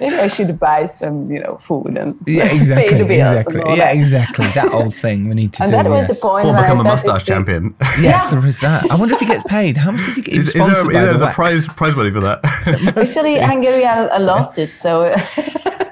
maybe 0.00 0.16
I 0.16 0.28
should 0.28 0.58
buy 0.58 0.86
some, 0.86 1.30
you 1.30 1.40
know, 1.40 1.56
food 1.58 1.96
and 1.96 2.14
Yeah, 2.26 2.48
pay 2.48 2.58
the 2.98 3.04
bills. 3.04 3.10
Exactly. 3.10 3.54
And 3.60 3.64
all 3.64 3.76
Yeah, 3.76 3.86
that. 3.94 3.96
exactly. 3.96 4.46
That 4.54 4.72
old 4.72 4.94
thing 4.94 5.28
we 5.28 5.34
need 5.34 5.52
to 5.54 5.58
do. 5.58 5.64
And 5.64 5.72
that 5.74 5.86
was 5.88 6.08
yes. 6.08 6.16
the 6.16 6.20
point. 6.26 6.46
or 6.46 6.52
when 6.52 6.56
I 6.56 6.62
become 6.62 6.80
a 6.80 6.84
mustache 6.84 7.24
champion. 7.24 7.74
Yes, 7.80 8.00
Yeah. 8.02 8.30
there 8.30 8.46
is 8.46 8.58
that. 8.60 8.90
I 8.90 8.94
wonder 8.96 9.14
if 9.14 9.20
he 9.20 9.26
gets 9.26 9.44
paid. 9.44 9.76
How 9.76 9.90
much 9.92 10.04
does 10.06 10.16
he 10.16 10.22
get? 10.22 10.34
He's 10.34 10.44
Is, 10.44 10.48
is 10.48 10.54
there, 10.54 10.62
sponsored 10.74 10.86
by 10.86 11.00
there 11.00 11.12
the 11.14 11.20
a 11.20 11.22
wax. 11.24 11.34
prize 11.34 11.66
prize 11.68 11.96
money 11.96 12.10
for 12.10 12.20
that? 12.20 12.40
Actually, 12.96 13.38
Hungary, 13.38 13.84
I, 13.84 14.04
I 14.06 14.18
lost 14.18 14.58
it, 14.58 14.70
so 14.70 15.14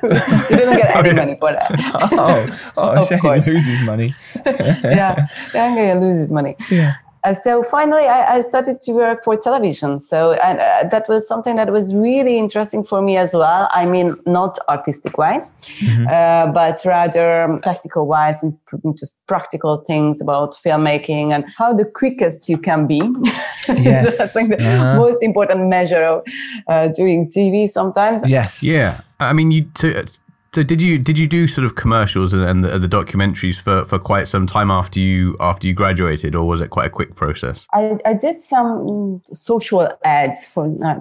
we 0.50 0.56
didn't 0.56 0.76
get 0.76 0.96
any 0.96 1.12
money 1.14 1.36
for 1.40 1.52
that. 1.52 1.70
Oh, 2.12 2.72
oh, 2.76 3.06
Shane 3.08 3.18
course. 3.20 3.46
loses 3.46 3.80
money. 3.80 4.14
yeah, 4.44 5.26
Hungary 5.52 5.94
loses 6.00 6.32
money. 6.32 6.56
Yeah. 6.70 6.94
Uh, 7.26 7.34
so 7.34 7.62
finally, 7.64 8.06
I, 8.06 8.36
I 8.36 8.40
started 8.42 8.80
to 8.82 8.92
work 8.92 9.24
for 9.24 9.36
television. 9.36 9.98
So 9.98 10.32
and 10.34 10.60
uh, 10.60 10.88
that 10.92 11.08
was 11.08 11.26
something 11.26 11.56
that 11.56 11.70
was 11.72 11.92
really 11.94 12.38
interesting 12.38 12.84
for 12.84 13.02
me 13.02 13.16
as 13.16 13.34
well. 13.34 13.68
I 13.72 13.84
mean, 13.84 14.14
not 14.26 14.58
artistic 14.68 15.18
wise, 15.18 15.52
Mm-hmm. 15.80 16.06
uh, 16.06 16.52
but 16.52 16.80
rather 16.84 17.58
technical 17.62 18.06
wise 18.06 18.42
and 18.44 18.52
pr- 18.66 18.76
just 19.00 19.18
practical 19.26 19.78
things 19.78 20.20
about 20.20 20.54
filmmaking 20.64 21.32
and 21.34 21.44
how 21.58 21.72
the 21.74 21.84
quickest 21.84 22.48
you 22.48 22.58
can 22.58 22.86
be. 22.86 23.00
Yes. 23.68 24.16
so 24.16 24.24
I 24.24 24.26
think 24.28 24.48
the 24.50 24.58
Uh-huh. 24.62 24.96
most 25.04 25.20
important 25.22 25.60
measure 25.68 26.04
of 26.12 26.22
uh, 26.68 26.86
doing 27.00 27.28
TV 27.28 27.68
sometimes. 27.68 28.22
Yes. 28.28 28.62
yeah, 28.62 29.00
I 29.18 29.32
mean, 29.32 29.50
you. 29.50 29.64
So, 29.76 29.88
so 30.56 30.62
did 30.62 30.80
you 30.80 30.98
did 30.98 31.18
you 31.18 31.26
do 31.26 31.46
sort 31.46 31.66
of 31.66 31.74
commercials 31.74 32.32
and, 32.32 32.42
and 32.42 32.64
the, 32.64 32.78
the 32.78 32.88
documentaries 32.88 33.56
for, 33.60 33.84
for 33.84 33.98
quite 33.98 34.26
some 34.26 34.46
time 34.46 34.70
after 34.70 34.98
you 34.98 35.36
after 35.38 35.66
you 35.66 35.74
graduated, 35.74 36.34
or 36.34 36.48
was 36.48 36.62
it 36.62 36.68
quite 36.70 36.86
a 36.86 36.94
quick 36.98 37.14
process? 37.14 37.66
I, 37.74 37.98
I 38.06 38.14
did 38.14 38.40
some 38.40 38.66
mm, 38.66 39.36
social 39.36 39.86
ads 40.02 40.46
for 40.46 40.64
uh, 40.82 41.00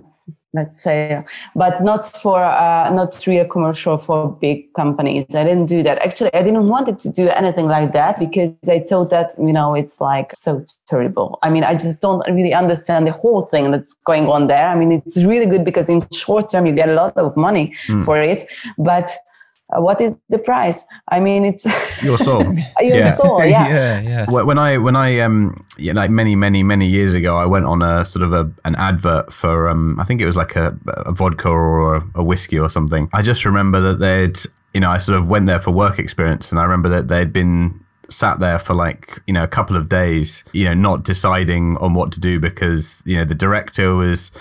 let's 0.53 0.83
say 0.83 1.23
but 1.55 1.81
not 1.81 2.05
for 2.05 2.43
uh, 2.43 2.93
not 2.93 3.11
real 3.27 3.45
commercial 3.45 3.97
for 3.97 4.29
big 4.41 4.73
companies. 4.73 5.33
I 5.33 5.45
didn't 5.45 5.67
do 5.67 5.83
that. 5.83 6.05
Actually 6.05 6.33
i 6.33 6.43
didn't 6.43 6.67
want 6.67 6.99
to 6.99 7.09
do 7.09 7.29
anything 7.29 7.67
like 7.67 7.93
that 7.93 8.19
because 8.19 8.69
i 8.69 8.79
thought 8.79 9.09
that 9.11 9.29
you 9.39 9.53
know 9.53 9.73
it's 9.73 10.01
like 10.01 10.33
so 10.33 10.65
terrible. 10.89 11.39
I 11.43 11.49
mean 11.49 11.63
i 11.63 11.75
just 11.75 12.01
don't 12.01 12.23
really 12.29 12.53
understand 12.53 13.07
the 13.07 13.13
whole 13.13 13.43
thing 13.43 13.71
that's 13.71 13.93
going 14.05 14.27
on 14.27 14.47
there. 14.47 14.67
I 14.67 14.75
mean 14.75 14.91
it's 14.91 15.23
really 15.23 15.45
good 15.45 15.63
because 15.63 15.87
in 15.87 16.01
short 16.11 16.51
term 16.51 16.65
you 16.65 16.73
get 16.73 16.89
a 16.89 16.93
lot 16.93 17.15
of 17.15 17.37
money 17.37 17.73
for 18.03 18.21
it 18.21 18.43
but 18.77 19.09
uh, 19.73 19.81
what 19.81 19.99
is 20.01 20.15
the 20.29 20.37
price 20.37 20.85
i 21.09 21.19
mean 21.19 21.43
it's 21.45 21.65
Your 22.03 22.17
soul. 22.17 22.43
your 22.81 22.97
Yeah. 22.97 23.13
soul 23.15 23.43
yeah 23.45 23.67
yeah. 23.79 24.01
Yeah. 24.01 24.25
When 24.29 24.57
I 24.59 24.77
when 24.77 24.95
I 24.95 25.19
um 25.25 25.65
yeah, 25.77 25.93
like 25.93 26.09
many 26.11 26.35
many 26.35 26.61
many 26.63 26.87
years 26.87 27.13
ago, 27.13 27.37
I 27.37 27.45
went 27.45 27.65
on 27.65 27.81
a 27.81 28.05
sort 28.05 28.23
of 28.23 28.31
a 28.33 28.43
an 28.63 28.75
advert 28.75 29.31
for 29.33 29.69
um 29.69 29.99
I 29.99 30.03
think 30.03 30.21
it 30.21 30.25
was 30.25 30.35
like 30.35 30.55
a, 30.55 30.77
a 31.05 31.11
vodka 31.11 31.49
or 31.49 31.95
a, 31.97 32.07
a 32.15 32.23
whiskey 32.23 32.59
or 32.59 32.69
something. 32.69 33.09
I 33.13 33.21
just 33.21 33.45
remember 33.45 33.79
that 33.81 33.97
they'd 33.99 34.37
you 34.73 34.81
know 34.81 34.89
I 34.91 34.97
sort 34.99 35.17
of 35.17 35.27
went 35.27 35.45
there 35.47 35.59
for 35.61 35.71
work 35.71 35.99
experience, 35.99 36.51
and 36.51 36.59
I 36.59 36.63
remember 36.63 36.89
that 36.89 37.07
they'd 37.07 37.31
been 37.33 37.79
sat 38.09 38.39
there 38.39 38.59
for 38.59 38.73
like 38.75 39.19
you 39.27 39.33
know 39.33 39.43
a 39.43 39.47
couple 39.57 39.75
of 39.77 39.89
days, 39.89 40.43
you 40.53 40.65
know, 40.65 40.73
not 40.75 41.03
deciding 41.03 41.77
on 41.77 41.93
what 41.93 42.11
to 42.13 42.19
do 42.19 42.39
because 42.39 43.01
you 43.05 43.15
know 43.17 43.25
the 43.25 43.35
director 43.35 43.95
was 43.95 44.31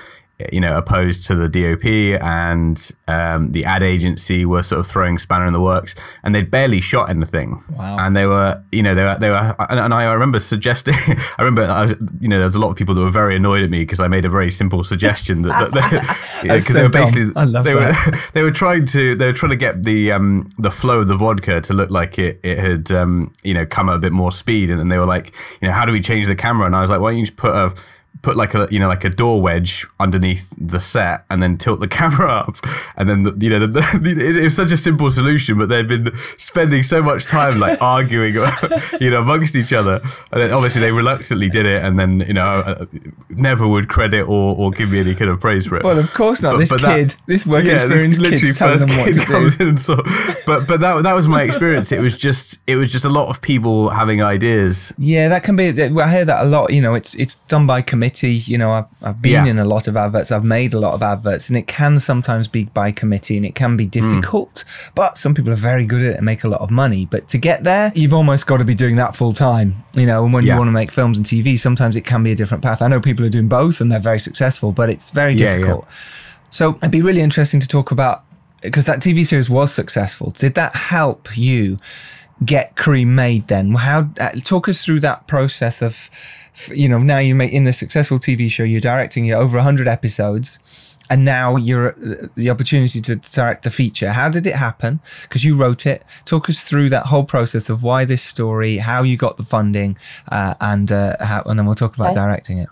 you 0.53 0.61
know, 0.61 0.77
opposed 0.77 1.25
to 1.27 1.35
the 1.35 1.49
DOP 1.49 1.85
and 2.21 2.91
um, 3.07 3.53
the 3.53 3.65
ad 3.65 3.85
agency 3.85 4.45
were 4.45 4.65
sort 4.65 4.81
of 4.81 4.87
throwing 4.87 5.17
spanner 5.17 5.47
in 5.47 5.53
the 5.53 5.61
works, 5.61 5.95
and 6.25 6.35
they'd 6.35 6.51
barely 6.51 6.81
shot 6.81 7.09
anything. 7.09 7.63
Wow. 7.71 7.99
And 7.99 8.17
they 8.17 8.27
were, 8.27 8.61
you 8.73 8.83
know, 8.83 8.97
they 8.97 9.05
were, 9.05 9.17
they 9.19 9.31
were, 9.31 9.55
and, 9.71 9.79
and 9.79 9.95
I 9.95 10.05
remember 10.05 10.41
suggesting, 10.41 10.95
I 11.39 11.43
remember, 11.43 11.71
I 11.71 11.83
was, 11.83 11.95
you 12.21 12.29
know, 12.29 12.39
there 12.39 12.47
was 12.47 12.57
a 12.57 12.59
lot 12.59 12.71
of 12.71 12.77
people 12.77 12.97
that 12.97 13.01
were 13.01 13.13
very 13.13 13.37
annoyed 13.37 13.63
at 13.63 13.71
me 13.71 13.81
because 13.81 14.01
I 14.01 14.09
made 14.09 14.25
a 14.25 14.29
very 14.29 14.51
simple 14.51 14.83
suggestion 14.83 15.43
that, 15.43 15.71
that 15.73 16.43
they, 16.43 16.59
so 16.59 16.73
they 16.73 16.83
were 16.83 16.89
dumb. 16.89 17.05
basically, 17.05 17.33
I 17.37 17.45
love 17.45 17.65
they 17.65 17.75
that. 17.75 18.07
were, 18.07 18.19
they 18.33 18.43
were 18.43 18.51
trying 18.51 18.87
to, 18.87 19.15
they 19.15 19.27
were 19.27 19.33
trying 19.33 19.51
to 19.51 19.57
get 19.57 19.85
the, 19.85 20.11
um, 20.11 20.49
the 20.59 20.71
flow 20.71 21.01
of 21.01 21.07
the 21.07 21.17
vodka 21.17 21.61
to 21.61 21.73
look 21.73 21.91
like 21.91 22.19
it, 22.19 22.41
it 22.43 22.59
had, 22.59 22.91
um, 22.91 23.33
you 23.45 23.55
know, 23.55 23.65
come 23.65 23.89
at 23.89 23.95
a 23.95 24.01
bit 24.01 24.13
more 24.13 24.33
speed, 24.33 24.69
and 24.69 24.81
then 24.81 24.89
they 24.89 24.99
were 24.99 25.07
like, 25.07 25.33
you 25.61 25.69
know, 25.69 25.75
how 25.75 25.85
do 25.85 25.93
we 25.93 26.01
change 26.01 26.27
the 26.27 26.35
camera? 26.35 26.67
And 26.67 26.75
I 26.75 26.81
was 26.81 26.91
like, 26.91 27.01
why 27.01 27.11
don't 27.11 27.19
you 27.19 27.27
just 27.27 27.37
put 27.37 27.55
a 27.55 27.73
put 28.25 28.37
like 28.37 28.55
a 28.55 28.67
you 28.71 28.79
know 28.79 28.89
like 28.89 29.05
a 29.05 29.11
door 29.11 29.41
wedge 29.41 29.87
underneath 30.01 30.53
the 30.59 30.81
set 30.81 31.25
and 31.31 31.43
then 31.43 31.57
tilt 31.59 31.79
the 31.81 31.89
camera 31.99 32.33
up 32.33 32.57
and 32.97 33.09
then 33.09 33.23
the, 33.23 33.37
you 33.39 33.51
know 33.51 33.61
the, 33.61 33.67
the, 33.69 34.11
it, 34.29 34.37
it 34.37 34.45
was 34.45 34.57
such 34.57 34.73
a 34.73 34.77
simple 34.77 35.11
solution 35.11 35.59
but 35.59 35.69
they'd 35.69 35.87
been 35.89 36.11
spending 36.39 36.83
so 36.83 37.03
much 37.03 37.27
time 37.27 37.61
like 37.61 37.81
arguing 37.97 38.35
you 39.01 39.11
know 39.11 39.21
amongst 39.21 39.55
each 39.55 39.73
other 39.73 40.01
and 40.33 40.41
then 40.41 40.53
obviously 40.53 40.81
they 40.81 40.91
reluctantly 40.91 41.49
did 41.51 41.67
it 41.67 41.85
and 41.85 41.99
then 41.99 42.21
you 42.21 42.33
know 42.33 42.43
uh, 42.43 42.87
never 43.29 43.69
would 43.69 43.89
credit 43.89 44.23
or, 44.23 44.57
or 44.57 44.71
give 44.71 44.91
me 44.91 44.99
any 45.01 45.15
kind 45.15 45.31
of 45.31 45.39
praise 45.41 45.67
for 45.67 45.77
it 45.77 45.85
Well, 45.85 45.99
of 45.99 46.13
course 46.15 46.41
not. 46.41 46.53
But- 46.53 46.59
this 46.61 46.71
but 46.71 46.81
that- 46.81 46.97
kid, 46.97 47.15
this 47.27 47.45
work 47.47 47.65
yeah, 47.65 47.75
experience 47.75 48.19
this 48.19 48.41
kid's 48.41 48.59
telling 48.59 48.79
them 48.79 48.97
what 48.97 49.07
kid 49.07 49.15
to 49.15 49.21
do. 49.21 49.27
comes 49.27 49.61
in 49.61 49.69
and 49.69 49.81
so, 49.81 49.97
but 50.47 50.67
but 50.67 50.81
that 50.81 51.03
that 51.03 51.15
was 51.15 51.27
my 51.27 51.43
experience. 51.43 51.93
It 51.93 52.01
was 52.01 52.17
just 52.17 52.59
it 52.67 52.77
was 52.77 52.91
just 52.91 53.05
a 53.05 53.09
lot 53.09 53.29
of 53.29 53.41
people 53.43 53.91
having 53.91 54.23
ideas. 54.23 54.93
Yeah, 54.99 55.29
that 55.29 55.43
can 55.43 55.57
be. 55.57 55.69
I 55.69 56.11
hear 56.11 56.25
that 56.25 56.45
a 56.45 56.49
lot. 56.49 56.73
You 56.73 56.81
know, 56.81 56.95
it's 56.95 57.15
it's 57.15 57.35
done 57.49 57.67
by 57.67 57.83
committee. 57.83 58.14
You 58.23 58.59
know, 58.59 58.73
I've 58.73 58.87
I've 59.03 59.21
been 59.21 59.33
Yeah. 59.33 59.47
in 59.47 59.59
a 59.59 59.65
lot 59.65 59.89
of 59.89 59.97
adverts. 59.97 60.31
I've 60.31 60.45
made 60.45 60.75
a 60.75 60.79
lot 60.81 60.95
of 60.95 61.03
adverts, 61.03 61.49
and 61.49 61.57
it 61.59 61.67
can 61.67 61.99
sometimes 61.99 62.47
be 62.49 62.65
by 62.65 62.93
committee, 62.93 63.37
and 63.37 63.45
it 63.45 63.55
can 63.55 63.77
be 63.77 63.87
difficult. 63.87 64.65
But 64.95 65.19
some 65.19 65.35
people 65.35 65.53
are 65.53 65.57
very 65.57 65.85
good 65.85 66.03
at 66.03 66.13
it 66.13 66.17
and 66.17 66.25
make 66.25 66.45
a 66.45 66.49
lot 66.49 66.61
of 66.61 66.71
money. 66.71 67.07
But 67.07 67.29
to 67.29 67.39
get 67.39 67.65
there, 67.65 67.91
you've 67.95 68.15
almost 68.15 68.47
got 68.47 68.59
to 68.59 68.65
be 68.65 68.75
doing 68.75 68.97
that 68.97 69.17
full 69.17 69.33
time. 69.33 69.83
You 69.95 70.07
know, 70.07 70.25
and 70.25 70.33
when 70.33 70.45
Yeah. 70.45 70.55
you 70.55 70.59
want 70.59 70.69
to 70.69 70.73
make 70.73 70.91
films 70.91 71.17
and 71.19 71.27
TV, 71.27 71.57
sometimes 71.59 71.97
it 71.97 72.03
can 72.05 72.23
be 72.23 72.33
a 72.33 72.35
different 72.37 72.63
path. 72.63 72.83
I 72.83 72.89
know 72.89 73.01
people 73.01 73.25
are 73.27 73.31
doing 73.31 73.49
both, 73.49 73.81
and 73.81 73.91
they're 73.91 73.99
very 73.99 74.21
successful, 74.21 74.73
but 74.73 74.89
it's 74.91 75.11
very 75.11 75.35
Yeah, 75.35 75.47
yeah. 75.47 75.55
difficult. 75.57 75.87
So 76.51 76.77
it'd 76.77 76.91
be 76.91 77.03
really 77.03 77.21
interesting 77.21 77.61
to 77.61 77.67
talk 77.69 77.91
about 77.91 78.23
because 78.63 78.87
that 78.87 79.01
TV 79.01 79.25
series 79.25 79.51
was 79.51 79.75
successful. 79.75 80.31
Did 80.39 80.55
that 80.55 80.75
help 80.75 81.37
you 81.37 81.79
get 82.45 82.77
Cream 82.77 83.15
made? 83.15 83.49
Then 83.49 83.75
how 83.75 84.09
uh, 84.21 84.31
talk 84.45 84.69
us 84.69 84.83
through 84.85 85.01
that 85.01 85.27
process 85.27 85.83
of, 85.83 86.09
you 86.69 86.89
know, 86.89 86.99
now 86.99 87.19
you 87.19 87.35
make 87.35 87.53
in 87.53 87.65
the 87.65 87.73
successful 87.73 88.19
TV 88.19 88.51
show, 88.51 88.63
you're 88.65 88.81
directing 88.81 89.25
you're 89.25 89.39
over 89.39 89.59
hundred 89.61 89.89
episodes. 89.89 90.59
And 91.11 91.23
now 91.27 91.57
you're 91.57 91.91
uh, 91.91 92.29
the 92.35 92.49
opportunity 92.49 92.99
to 93.03 93.17
direct 93.17 93.67
a 93.67 93.71
feature. 93.71 94.11
How 94.13 94.31
did 94.31 94.47
it 94.47 94.55
happen? 94.55 95.01
Because 95.25 95.45
you 95.45 95.55
wrote 95.55 95.85
it. 95.85 96.03
Talk 96.25 96.49
us 96.49 96.65
through 96.65 96.89
that 96.91 97.05
whole 97.05 97.25
process 97.25 97.69
of 97.69 97.83
why 97.83 98.07
this 98.07 98.23
story, 98.23 98.79
how 98.79 99.03
you 99.03 99.19
got 99.19 99.37
the 99.37 99.45
funding, 99.45 99.99
uh, 100.33 100.55
and 100.63 100.91
uh, 100.91 101.17
how, 101.21 101.43
and 101.45 101.59
then 101.59 101.67
we'll 101.67 101.75
talk 101.75 101.95
about 101.95 102.13
Okay. 102.13 102.15
directing 102.21 102.57
it. 102.57 102.71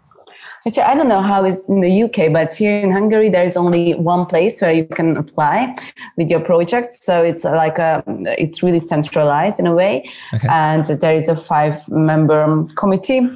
Actually, 0.67 0.83
I 0.85 0.95
don't 0.95 1.09
know 1.09 1.21
how 1.21 1.45
it's 1.45 1.63
in 1.65 1.81
the 1.81 2.05
UK, 2.05 2.33
but 2.33 2.55
here 2.55 2.79
in 2.79 2.91
Hungary, 2.91 3.29
there 3.29 3.45
is 3.45 3.55
only 3.57 3.93
one 3.97 4.25
place 4.25 4.63
where 4.63 4.73
you 4.73 4.87
can 4.87 5.17
apply 5.19 5.75
with 6.17 6.31
your 6.31 6.41
project. 6.41 6.95
So 6.95 7.23
it's 7.23 7.45
like 7.45 7.79
a, 7.79 8.03
it's 8.39 8.63
really 8.63 8.81
centralized 8.81 9.59
in 9.61 9.67
a 9.67 9.75
way, 9.75 10.09
Okay. 10.33 10.49
and 10.49 10.85
there 10.87 11.15
is 11.15 11.29
a 11.29 11.37
five-member 11.37 12.65
committee 12.77 13.29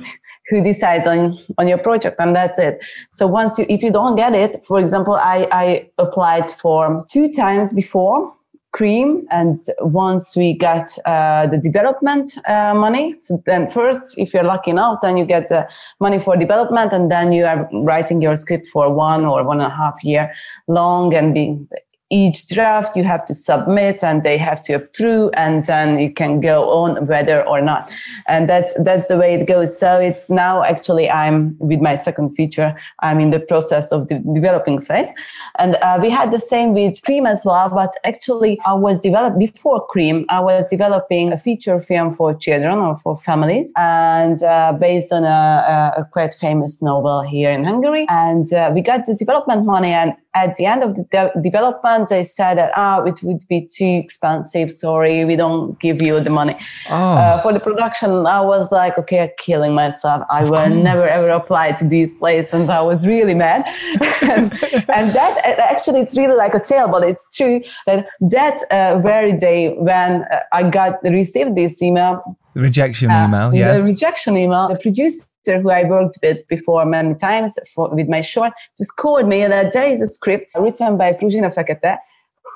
who 0.49 0.63
decides 0.63 1.07
on 1.07 1.39
on 1.59 1.69
your 1.69 1.79
project, 1.79 2.17
and 2.19 2.35
that's 2.35 2.59
it. 2.59 2.79
So 3.11 3.27
once 3.27 3.59
you, 3.59 3.67
if 3.69 3.83
you 3.83 3.91
don't 3.91 4.17
get 4.17 4.35
it, 4.35 4.65
for 4.65 4.81
example, 4.81 5.15
I 5.15 5.47
I 5.53 5.91
applied 5.99 6.51
for 6.51 7.05
two 7.11 7.33
times 7.33 7.73
before 7.73 8.33
cream 8.77 9.27
and 9.31 9.65
once 9.81 10.37
we 10.37 10.53
got 10.53 10.87
uh, 11.07 11.47
the 11.47 11.57
development 11.57 12.37
uh, 12.47 12.75
money 12.75 13.15
so 13.21 13.43
then 13.47 13.67
first 13.67 14.19
if 14.19 14.35
you're 14.35 14.45
lucky 14.55 14.71
enough 14.71 14.99
then 15.01 15.17
you 15.17 15.25
get 15.25 15.49
the 15.49 15.67
money 15.99 16.19
for 16.19 16.37
development 16.37 16.93
and 16.93 17.11
then 17.11 17.33
you 17.33 17.45
are 17.47 17.67
writing 17.73 18.21
your 18.21 18.37
script 18.37 18.67
for 18.67 18.93
one 18.93 19.25
or 19.25 19.43
one 19.45 19.61
and 19.63 19.73
a 19.73 19.75
half 19.75 20.05
year 20.05 20.31
long 20.69 21.15
and 21.15 21.33
being 21.33 21.67
each 22.11 22.47
draft 22.49 22.97
you 22.97 23.03
have 23.03 23.25
to 23.25 23.35
submit 23.35 24.05
and 24.05 24.23
they 24.23 24.39
have 24.39 24.63
to 24.63 24.75
approve 24.75 25.31
and 25.35 25.65
then 25.65 25.99
you 25.99 26.13
can 26.13 26.41
go 26.41 26.71
on 26.71 27.07
whether 27.07 27.47
or 27.47 27.61
not. 27.61 27.93
And 28.29 28.49
that's 28.49 28.75
that's 28.85 29.09
the 29.09 29.17
way 29.17 29.35
it 29.35 29.47
goes. 29.47 29.79
So 29.79 29.99
it's 29.99 30.31
now 30.31 30.63
actually 30.63 31.11
i'm 31.11 31.57
with 31.59 31.81
my 31.81 31.95
second 31.95 32.31
feature 32.31 32.75
i'm 33.01 33.19
in 33.21 33.31
the 33.31 33.41
process 33.41 33.93
of 33.93 34.09
the 34.09 34.19
developing 34.35 34.81
phase. 34.81 35.11
And 35.59 35.77
uh, 35.83 35.99
we 36.01 36.11
had 36.11 36.33
the 36.33 36.39
same 36.39 36.75
with 36.75 37.03
cream 37.03 37.27
as 37.27 37.45
well 37.45 37.69
but 37.69 37.93
actually 38.05 38.61
i 38.67 38.73
was 38.73 38.99
developed 39.01 39.39
before 39.39 39.85
cream 39.87 40.27
i 40.29 40.41
was 40.41 40.65
developing 40.67 41.33
a 41.33 41.37
feature 41.37 41.81
film 41.81 42.13
for 42.13 42.35
children 42.35 42.79
or 42.79 42.97
for 42.97 43.17
families. 43.17 43.73
And 43.77 44.43
uh, 44.43 44.73
based 44.73 45.13
on 45.13 45.25
a, 45.25 45.95
a, 45.97 46.05
quite 46.05 46.35
famous 46.35 46.81
novel 46.81 47.23
here 47.23 47.51
in 47.51 47.65
hungary. 47.65 48.07
And 48.09 48.53
uh, 48.53 48.71
we 48.75 48.81
got 48.81 49.07
the 49.07 49.15
development 49.15 49.65
money 49.65 49.91
and 49.91 50.15
at 50.37 50.55
the 50.57 50.67
end 50.67 50.83
of 50.83 50.95
the 50.95 51.05
de- 51.11 51.33
development, 51.43 52.09
they 52.11 52.23
said 52.23 52.59
that 52.59 52.71
ah, 52.77 53.03
it 53.05 53.19
would 53.23 53.43
be 53.49 53.61
too 53.77 53.93
expensive. 54.05 54.71
Sorry, 54.71 55.25
we 55.25 55.35
don't 55.35 55.79
give 55.81 56.03
you 56.03 56.21
the 56.21 56.31
money. 56.31 56.57
Oh. 56.91 57.15
Uh, 57.21 57.41
for 57.43 57.53
the 57.53 57.61
production, 57.61 58.11
I 58.27 58.43
was 58.43 58.71
like, 58.71 58.99
okay, 58.99 59.21
I'm 59.25 59.31
killing 59.39 59.75
myself. 59.75 60.23
I 60.31 60.45
will 60.45 60.69
never 60.69 61.07
ever 61.09 61.31
apply 61.31 61.73
to 61.81 61.85
this 61.85 62.15
place, 62.15 62.53
and 62.53 62.71
I 62.71 62.83
was 62.83 63.07
really 63.07 63.35
mad. 63.35 63.65
and, 64.23 64.53
and 64.99 65.07
that 65.19 65.33
actually, 65.73 66.01
it's 66.01 66.17
really 66.17 66.37
like 66.37 66.55
a 66.55 66.61
tale, 66.61 66.89
but 66.89 67.03
it's 67.03 67.25
true 67.35 67.63
that 67.87 68.07
that 68.37 68.57
uh, 68.71 68.99
very 69.01 69.33
day 69.33 69.75
when 69.89 70.23
uh, 70.25 70.41
I 70.53 70.69
got 70.69 71.03
received 71.03 71.57
this 71.57 71.81
email, 71.83 72.15
The 72.55 72.63
rejection 72.63 73.11
uh, 73.11 73.25
email, 73.25 73.55
yeah. 73.55 73.77
The 73.77 73.83
rejection 73.83 74.37
email. 74.37 74.69
The 74.69 74.79
producer 74.79 75.27
who 75.47 75.71
I 75.71 75.85
worked 75.85 76.19
with 76.23 76.47
before 76.49 76.85
many 76.85 77.15
times 77.15 77.59
for, 77.75 77.95
with 77.95 78.09
my 78.09 78.21
short 78.21 78.53
just 78.77 78.97
called 78.97 79.29
me 79.29 79.47
that 79.47 79.73
there 79.73 79.87
is 79.87 80.03
a 80.03 80.07
script 80.07 80.53
written 80.59 80.97
by 80.97 81.13
Fruzsina 81.13 81.55
Fekete, 81.55 81.99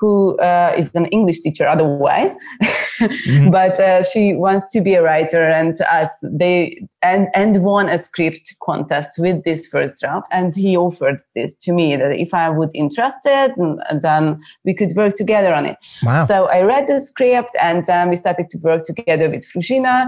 who 0.01 0.35
uh, 0.39 0.73
is 0.75 0.93
an 0.95 1.05
English 1.17 1.39
teacher 1.41 1.67
otherwise, 1.67 2.35
but 3.51 3.79
uh, 3.79 4.01
she 4.03 4.33
wants 4.33 4.65
to 4.73 4.81
be 4.81 4.95
a 4.95 5.03
writer, 5.03 5.43
and 5.59 5.75
uh, 5.81 6.07
they 6.23 6.83
and 7.03 7.27
and 7.35 7.63
won 7.63 7.87
a 7.87 7.97
script 7.97 8.53
contest 8.63 9.19
with 9.19 9.43
this 9.43 9.67
first 9.67 10.01
draft, 10.01 10.27
and 10.31 10.55
he 10.55 10.75
offered 10.75 11.19
this 11.35 11.55
to 11.59 11.71
me 11.71 11.95
that 11.95 12.11
if 12.25 12.33
I 12.33 12.49
would 12.49 12.71
interested, 12.73 13.53
then 14.01 14.37
we 14.65 14.73
could 14.73 14.91
work 14.95 15.13
together 15.13 15.53
on 15.53 15.65
it. 15.67 15.77
Wow. 16.03 16.25
So 16.25 16.49
I 16.49 16.61
read 16.63 16.87
the 16.87 16.99
script, 16.99 17.51
and 17.61 17.87
um, 17.89 18.09
we 18.09 18.15
started 18.15 18.49
to 18.49 18.57
work 18.63 18.83
together 18.83 19.29
with 19.29 19.43
Fruzsina, 19.51 20.05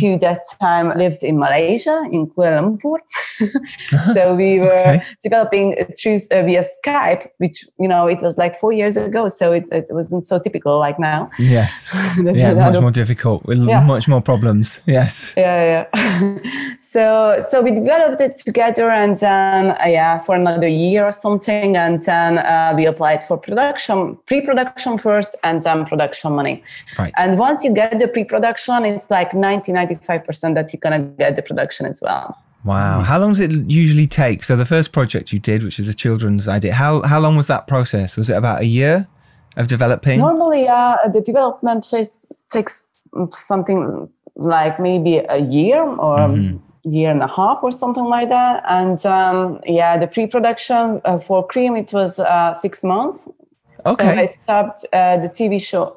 who 0.00 0.18
that 0.18 0.40
time 0.60 0.96
lived 0.96 1.22
in 1.22 1.38
Malaysia 1.38 2.02
in 2.10 2.26
Kuala 2.28 2.60
Lumpur. 2.62 2.98
so 4.14 4.34
we 4.34 4.58
were 4.60 4.72
Okay. 4.74 5.02
developing 5.22 5.74
through 6.00 6.18
uh, 6.30 6.42
via 6.42 6.62
Skype, 6.76 7.28
which 7.38 7.64
you 7.78 7.88
know 7.88 8.06
it 8.06 8.20
was 8.22 8.36
like 8.38 8.54
four 8.56 8.72
years 8.72 8.96
ago, 8.96 9.28
so 9.34 9.52
it, 9.52 9.68
it 9.72 9.86
wasn't 9.90 10.26
so 10.26 10.38
typical 10.38 10.78
like 10.78 10.98
now. 10.98 11.30
Yes. 11.38 11.88
Yeah, 12.34 12.54
much 12.54 12.80
more 12.80 12.90
difficult 12.90 13.44
with 13.44 13.58
Yeah. 13.58 13.80
much 13.80 14.08
more 14.08 14.20
problems. 14.20 14.80
Yes. 14.86 15.32
Yeah, 15.36 15.86
yeah. 15.94 16.38
so 16.78 17.04
so 17.48 17.60
we 17.62 17.70
developed 17.72 18.20
it 18.20 18.36
together, 18.36 18.90
and 18.90 19.16
then 19.18 19.70
uh, 19.70 19.86
yeah, 19.86 20.18
for 20.18 20.34
another 20.36 20.68
year 20.68 21.04
or 21.04 21.12
something, 21.12 21.76
and 21.76 22.02
then 22.02 22.38
uh, 22.38 22.72
we 22.76 22.86
applied 22.86 23.22
for 23.24 23.36
production, 23.36 24.16
pre-production 24.26 24.98
first, 24.98 25.36
and 25.42 25.62
then 25.62 25.84
production 25.84 26.32
money. 26.32 26.62
Right. 26.98 27.12
And 27.16 27.38
once 27.38 27.64
you 27.64 27.74
get 27.74 27.98
the 27.98 28.08
pre-production, 28.08 28.84
it's 28.84 29.10
like 29.10 29.34
90, 29.34 29.72
95 29.72 30.24
percent 30.24 30.54
that 30.54 30.72
you're 30.72 30.80
gonna 30.80 31.00
get 31.18 31.36
the 31.36 31.42
production 31.42 31.86
as 31.86 32.00
well. 32.02 32.36
Wow. 32.64 33.02
How 33.02 33.18
long 33.18 33.30
does 33.30 33.40
it 33.40 33.52
usually 33.68 34.06
take? 34.06 34.42
So 34.42 34.56
the 34.56 34.64
first 34.64 34.92
project 34.92 35.32
you 35.32 35.38
did, 35.38 35.62
which 35.62 35.78
is 35.78 35.88
a 35.88 35.94
children's 35.94 36.48
idea, 36.48 36.72
how 36.72 37.02
how 37.02 37.20
long 37.20 37.36
was 37.36 37.46
that 37.46 37.66
process? 37.66 38.16
Was 38.16 38.30
it 38.30 38.36
about 38.36 38.62
a 38.62 38.64
year 38.64 39.06
of 39.56 39.68
developing? 39.68 40.18
Normally, 40.20 40.68
uh, 40.68 40.96
the 41.12 41.20
development 41.20 41.84
phase 41.84 42.12
takes 42.50 42.86
something 43.32 44.10
like 44.36 44.80
maybe 44.80 45.18
a 45.28 45.38
year 45.38 45.82
or 45.82 46.28
Mm-hmm. 46.28 46.56
year 46.84 47.10
and 47.10 47.22
a 47.22 47.28
half 47.28 47.62
or 47.62 47.72
something 47.72 48.04
like 48.04 48.28
that. 48.28 48.62
And 48.68 49.04
um, 49.06 49.60
yeah, 49.64 49.96
the 49.96 50.06
pre-production 50.06 51.00
uh, 51.04 51.18
for 51.18 51.46
Cream 51.46 51.76
it 51.76 51.92
was 51.92 52.18
uh, 52.18 52.52
six 52.52 52.84
months. 52.84 53.26
Okay. 53.86 54.04
So 54.04 54.10
I 54.22 54.26
stopped 54.26 54.84
uh, 54.92 55.16
the 55.18 55.28
TV 55.28 55.60
show 55.60 55.96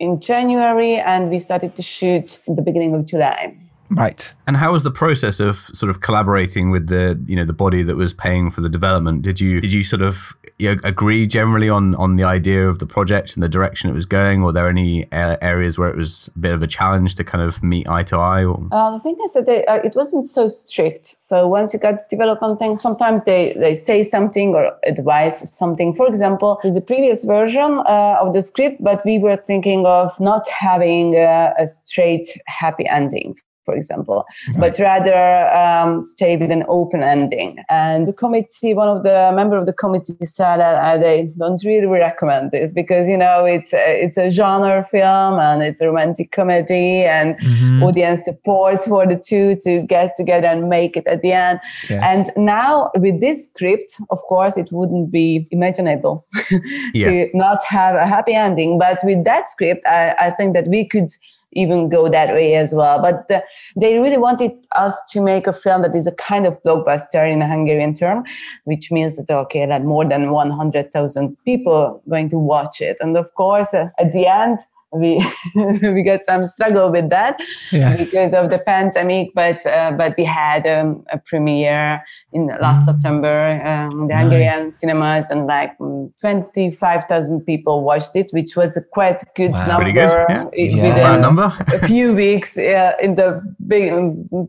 in 0.00 0.20
January, 0.20 0.96
and 0.96 1.30
we 1.30 1.38
started 1.38 1.74
to 1.76 1.82
shoot 1.82 2.38
in 2.46 2.54
the 2.56 2.62
beginning 2.62 2.94
of 2.94 3.04
July. 3.06 3.56
Right. 3.90 4.32
And 4.46 4.56
how 4.56 4.72
was 4.72 4.82
the 4.82 4.90
process 4.90 5.40
of 5.40 5.56
sort 5.72 5.90
of 5.90 6.00
collaborating 6.00 6.70
with 6.70 6.88
the 6.88 7.22
you 7.26 7.36
know 7.36 7.44
the 7.44 7.52
body 7.52 7.82
that 7.82 7.96
was 7.96 8.12
paying 8.12 8.50
for 8.50 8.60
the 8.60 8.68
development? 8.68 9.22
Did 9.22 9.40
you 9.40 9.60
did 9.60 9.72
you 9.72 9.82
sort 9.82 10.02
of 10.02 10.36
you 10.58 10.74
know, 10.74 10.80
agree 10.84 11.26
generally 11.26 11.68
on 11.68 11.94
on 11.94 12.16
the 12.16 12.24
idea 12.24 12.68
of 12.68 12.78
the 12.78 12.86
project 12.86 13.34
and 13.34 13.42
the 13.42 13.48
direction 13.48 13.90
it 13.90 13.92
was 13.92 14.06
going? 14.06 14.42
Or 14.42 14.46
were 14.46 14.52
there 14.52 14.68
any 14.68 15.10
uh, 15.12 15.36
areas 15.42 15.78
where 15.78 15.88
it 15.88 15.96
was 15.96 16.30
a 16.34 16.38
bit 16.38 16.52
of 16.52 16.62
a 16.62 16.66
challenge 16.66 17.14
to 17.16 17.24
kind 17.24 17.42
of 17.44 17.62
meet 17.62 17.88
eye 17.88 18.02
to 18.04 18.16
eye? 18.16 18.44
Or? 18.44 18.66
Uh, 18.72 18.92
the 18.92 19.00
thing 19.00 19.16
is 19.24 19.32
that 19.34 19.46
they, 19.46 19.64
uh, 19.66 19.76
it 19.76 19.94
wasn't 19.94 20.26
so 20.26 20.48
strict. 20.48 21.06
So 21.06 21.46
once 21.46 21.72
you 21.72 21.78
got 21.78 22.08
development 22.08 22.58
things, 22.58 22.80
sometimes 22.80 23.24
they, 23.24 23.54
they 23.58 23.74
say 23.74 24.02
something 24.02 24.54
or 24.54 24.72
advise 24.84 25.54
something. 25.54 25.94
For 25.94 26.06
example, 26.06 26.58
there's 26.62 26.76
a 26.76 26.80
previous 26.80 27.24
version 27.24 27.82
uh, 27.86 28.16
of 28.20 28.32
the 28.32 28.42
script, 28.42 28.82
but 28.82 29.02
we 29.04 29.18
were 29.18 29.36
thinking 29.36 29.86
of 29.86 30.18
not 30.20 30.48
having 30.48 31.14
a, 31.14 31.52
a 31.58 31.66
straight 31.66 32.26
happy 32.46 32.86
ending 32.88 33.36
for 33.68 33.74
example, 33.74 34.24
right. 34.48 34.60
but 34.60 34.78
rather 34.78 35.22
um, 35.62 36.00
stay 36.00 36.38
with 36.38 36.50
an 36.50 36.64
open 36.68 37.02
ending. 37.02 37.58
And 37.68 38.08
the 38.08 38.14
committee, 38.14 38.72
one 38.72 38.88
of 38.88 39.02
the 39.02 39.30
member 39.34 39.58
of 39.58 39.66
the 39.66 39.74
committee 39.74 40.24
said 40.24 40.56
that 40.56 41.02
they 41.02 41.30
don't 41.36 41.62
really 41.64 41.86
recommend 41.86 42.50
this 42.50 42.72
because 42.72 43.06
you 43.12 43.18
know 43.18 43.44
it's 43.44 43.74
a, 43.74 44.04
it's 44.04 44.16
a 44.16 44.30
genre 44.30 44.82
film 44.90 45.38
and 45.38 45.62
it's 45.62 45.82
a 45.82 45.86
romantic 45.86 46.32
comedy 46.32 47.04
and 47.16 47.38
mm-hmm. 47.40 47.82
audience 47.82 48.24
support 48.24 48.82
for 48.84 49.06
the 49.06 49.20
two 49.30 49.54
to 49.64 49.82
get 49.82 50.16
together 50.16 50.46
and 50.46 50.70
make 50.70 50.96
it 50.96 51.06
at 51.06 51.20
the 51.20 51.32
end. 51.32 51.60
Yes. 51.90 52.00
And 52.10 52.46
now 52.46 52.90
with 52.94 53.20
this 53.20 53.50
script, 53.50 53.90
of 54.08 54.20
course, 54.32 54.56
it 54.56 54.70
wouldn't 54.72 55.10
be 55.10 55.46
imaginable 55.50 56.26
yeah. 56.94 57.04
to 57.04 57.28
not 57.34 57.58
have 57.68 57.96
a 57.96 58.06
happy 58.06 58.32
ending. 58.32 58.78
But 58.78 59.00
with 59.04 59.24
that 59.24 59.46
script, 59.50 59.84
I, 59.86 60.14
I 60.18 60.30
think 60.30 60.54
that 60.54 60.68
we 60.68 60.86
could 60.86 61.10
even 61.52 61.88
go 61.88 62.08
that 62.08 62.28
way 62.30 62.54
as 62.54 62.74
well. 62.74 63.00
But 63.00 63.28
the, 63.28 63.42
they 63.76 63.98
really 63.98 64.18
wanted 64.18 64.52
us 64.76 65.00
to 65.10 65.20
make 65.20 65.46
a 65.46 65.52
film 65.52 65.82
that 65.82 65.94
is 65.94 66.06
a 66.06 66.12
kind 66.12 66.46
of 66.46 66.62
blockbuster 66.62 67.30
in 67.30 67.42
a 67.42 67.48
Hungarian 67.48 67.94
term, 67.94 68.24
which 68.64 68.90
means 68.90 69.16
that 69.16 69.30
okay, 69.30 69.66
that 69.66 69.84
more 69.84 70.04
than 70.04 70.30
100,000 70.30 71.36
people 71.44 72.02
going 72.08 72.28
to 72.30 72.38
watch 72.38 72.80
it. 72.80 72.96
And 73.00 73.16
of 73.16 73.32
course, 73.34 73.74
uh, 73.74 73.88
at 73.98 74.12
the 74.12 74.26
end, 74.26 74.58
we 74.92 75.24
we 75.54 76.02
got 76.02 76.24
some 76.24 76.46
struggle 76.46 76.90
with 76.90 77.10
that 77.10 77.38
yes. 77.70 77.98
because 77.98 78.32
of 78.32 78.50
the 78.50 78.58
pandemic 78.58 79.28
but 79.34 79.64
uh, 79.66 79.92
but 79.92 80.14
we 80.16 80.24
had 80.24 80.66
um, 80.66 81.04
a 81.12 81.18
premiere 81.18 82.02
in 82.32 82.46
last 82.60 82.82
mm. 82.82 82.92
september 82.92 83.60
um, 83.66 83.90
the 83.90 84.06
nice. 84.06 84.20
hungarian 84.22 84.70
cinemas 84.70 85.28
and 85.30 85.46
like 85.46 85.76
25000 85.78 87.40
people 87.42 87.84
watched 87.84 88.16
it 88.16 88.30
which 88.32 88.56
was 88.56 88.76
a 88.76 88.82
quite 88.92 89.22
good 89.34 89.52
wow. 89.52 89.66
number 89.66 89.82
Pretty 89.84 89.92
good. 89.92 90.26
Yeah. 90.28 90.96
Yeah. 90.96 91.16
number 91.18 91.54
a 91.68 91.86
few 91.86 92.14
weeks 92.14 92.56
uh, 92.56 92.92
in 93.02 93.16
the 93.16 93.42
big 93.66 93.90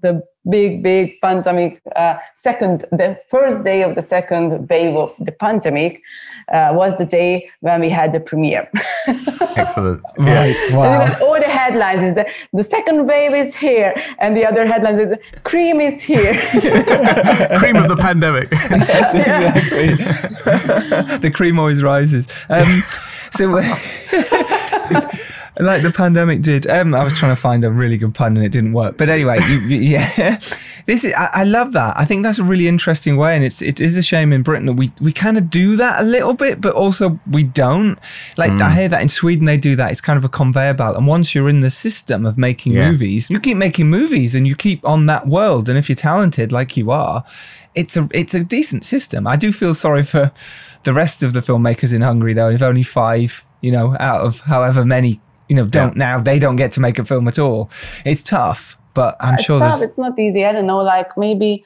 the 0.01 0.23
big, 0.49 0.83
big 0.83 1.21
pandemic. 1.21 1.81
Uh, 1.95 2.17
second, 2.35 2.85
the 2.91 3.17
first 3.29 3.63
day 3.63 3.83
of 3.83 3.95
the 3.95 4.01
second 4.01 4.67
wave 4.69 4.95
of 4.95 5.13
the 5.19 5.31
pandemic 5.31 6.01
uh, 6.51 6.71
was 6.73 6.97
the 6.97 7.05
day 7.05 7.49
when 7.61 7.79
we 7.81 7.89
had 7.89 8.11
the 8.11 8.19
premiere. 8.19 8.69
Excellent. 9.55 10.01
Right. 10.17 10.55
Wow. 10.71 11.17
all 11.21 11.39
the 11.39 11.45
headlines 11.45 12.01
is 12.01 12.15
that 12.15 12.29
the 12.53 12.63
second 12.63 13.07
wave 13.07 13.33
is 13.33 13.55
here, 13.55 13.93
and 14.19 14.35
the 14.35 14.45
other 14.45 14.65
headlines 14.65 14.99
is 14.99 15.13
cream 15.43 15.81
is 15.81 16.01
here. 16.01 16.33
cream 17.59 17.75
of 17.75 17.89
the 17.89 17.97
pandemic. 17.97 18.49
yes, 18.51 19.13
exactly. 19.13 19.95
the 21.17 21.31
cream 21.31 21.59
always 21.59 21.83
rises. 21.83 22.27
Um, 22.49 22.83
so 23.31 23.61
like 25.57 25.83
the 25.83 25.91
pandemic 25.91 26.41
did. 26.41 26.67
Um, 26.67 26.93
I 26.93 27.03
was 27.03 27.13
trying 27.13 27.35
to 27.35 27.41
find 27.41 27.63
a 27.63 27.71
really 27.71 27.97
good 27.97 28.15
pun 28.15 28.37
and 28.37 28.45
it 28.45 28.51
didn't 28.51 28.73
work. 28.73 28.97
But 28.97 29.09
anyway, 29.09 29.39
you, 29.47 29.59
you, 29.59 29.77
yeah, 29.89 30.39
this 30.85 31.03
is, 31.03 31.13
I, 31.15 31.29
I, 31.33 31.43
love 31.43 31.73
that. 31.73 31.97
I 31.97 32.05
think 32.05 32.23
that's 32.23 32.39
a 32.39 32.43
really 32.43 32.67
interesting 32.67 33.17
way, 33.17 33.35
and 33.35 33.43
it's 33.43 33.61
it 33.61 33.79
is 33.79 33.95
a 33.97 34.01
shame 34.01 34.31
in 34.33 34.43
Britain 34.43 34.65
that 34.67 34.73
we 34.73 34.91
we 34.99 35.11
kind 35.11 35.37
of 35.37 35.49
do 35.49 35.75
that 35.77 36.01
a 36.01 36.05
little 36.05 36.33
bit, 36.33 36.61
but 36.61 36.73
also 36.73 37.19
we 37.29 37.43
don't. 37.43 37.97
Like 38.37 38.51
mm. 38.51 38.61
I 38.61 38.73
hear 38.73 38.89
that 38.89 39.01
in 39.01 39.09
Sweden 39.09 39.45
they 39.45 39.57
do 39.57 39.75
that. 39.75 39.91
It's 39.91 40.01
kind 40.01 40.17
of 40.17 40.25
a 40.25 40.29
conveyor 40.29 40.73
belt, 40.75 40.97
and 40.97 41.07
once 41.07 41.33
you're 41.33 41.49
in 41.49 41.61
the 41.61 41.69
system 41.69 42.25
of 42.25 42.37
making 42.37 42.73
yeah. 42.73 42.89
movies, 42.89 43.29
you 43.29 43.39
keep 43.39 43.57
making 43.57 43.89
movies 43.89 44.35
and 44.35 44.47
you 44.47 44.55
keep 44.55 44.85
on 44.85 45.05
that 45.07 45.27
world. 45.27 45.69
And 45.69 45.77
if 45.77 45.89
you're 45.89 45.95
talented 45.95 46.51
like 46.51 46.77
you 46.77 46.91
are, 46.91 47.23
it's 47.75 47.95
a 47.97 48.07
it's 48.13 48.33
a 48.33 48.43
decent 48.43 48.83
system. 48.83 49.27
I 49.27 49.35
do 49.35 49.51
feel 49.51 49.73
sorry 49.73 50.03
for 50.03 50.31
the 50.83 50.93
rest 50.93 51.23
of 51.23 51.33
the 51.33 51.41
filmmakers 51.41 51.93
in 51.93 52.01
Hungary 52.01 52.33
though. 52.33 52.49
If 52.49 52.61
only 52.61 52.83
five, 52.83 53.45
you 53.61 53.71
know, 53.71 53.95
out 53.99 54.21
of 54.21 54.41
however 54.41 54.85
many 54.85 55.21
you 55.49 55.55
know, 55.55 55.65
don't 55.65 55.97
yeah. 55.97 56.05
now 56.05 56.21
they 56.21 56.39
don't 56.39 56.55
get 56.55 56.71
to 56.73 56.79
make 56.79 56.97
a 56.99 57.03
film 57.03 57.27
at 57.27 57.37
all. 57.37 57.69
It's 58.05 58.21
tough, 58.21 58.77
but 58.93 59.17
I'm 59.19 59.33
it's 59.33 59.43
sure 59.43 59.59
tough. 59.59 59.81
it's 59.81 59.97
not 59.97 60.17
easy. 60.17 60.45
I 60.45 60.51
don't 60.53 60.67
know, 60.67 60.77
like 60.77 61.17
maybe 61.17 61.65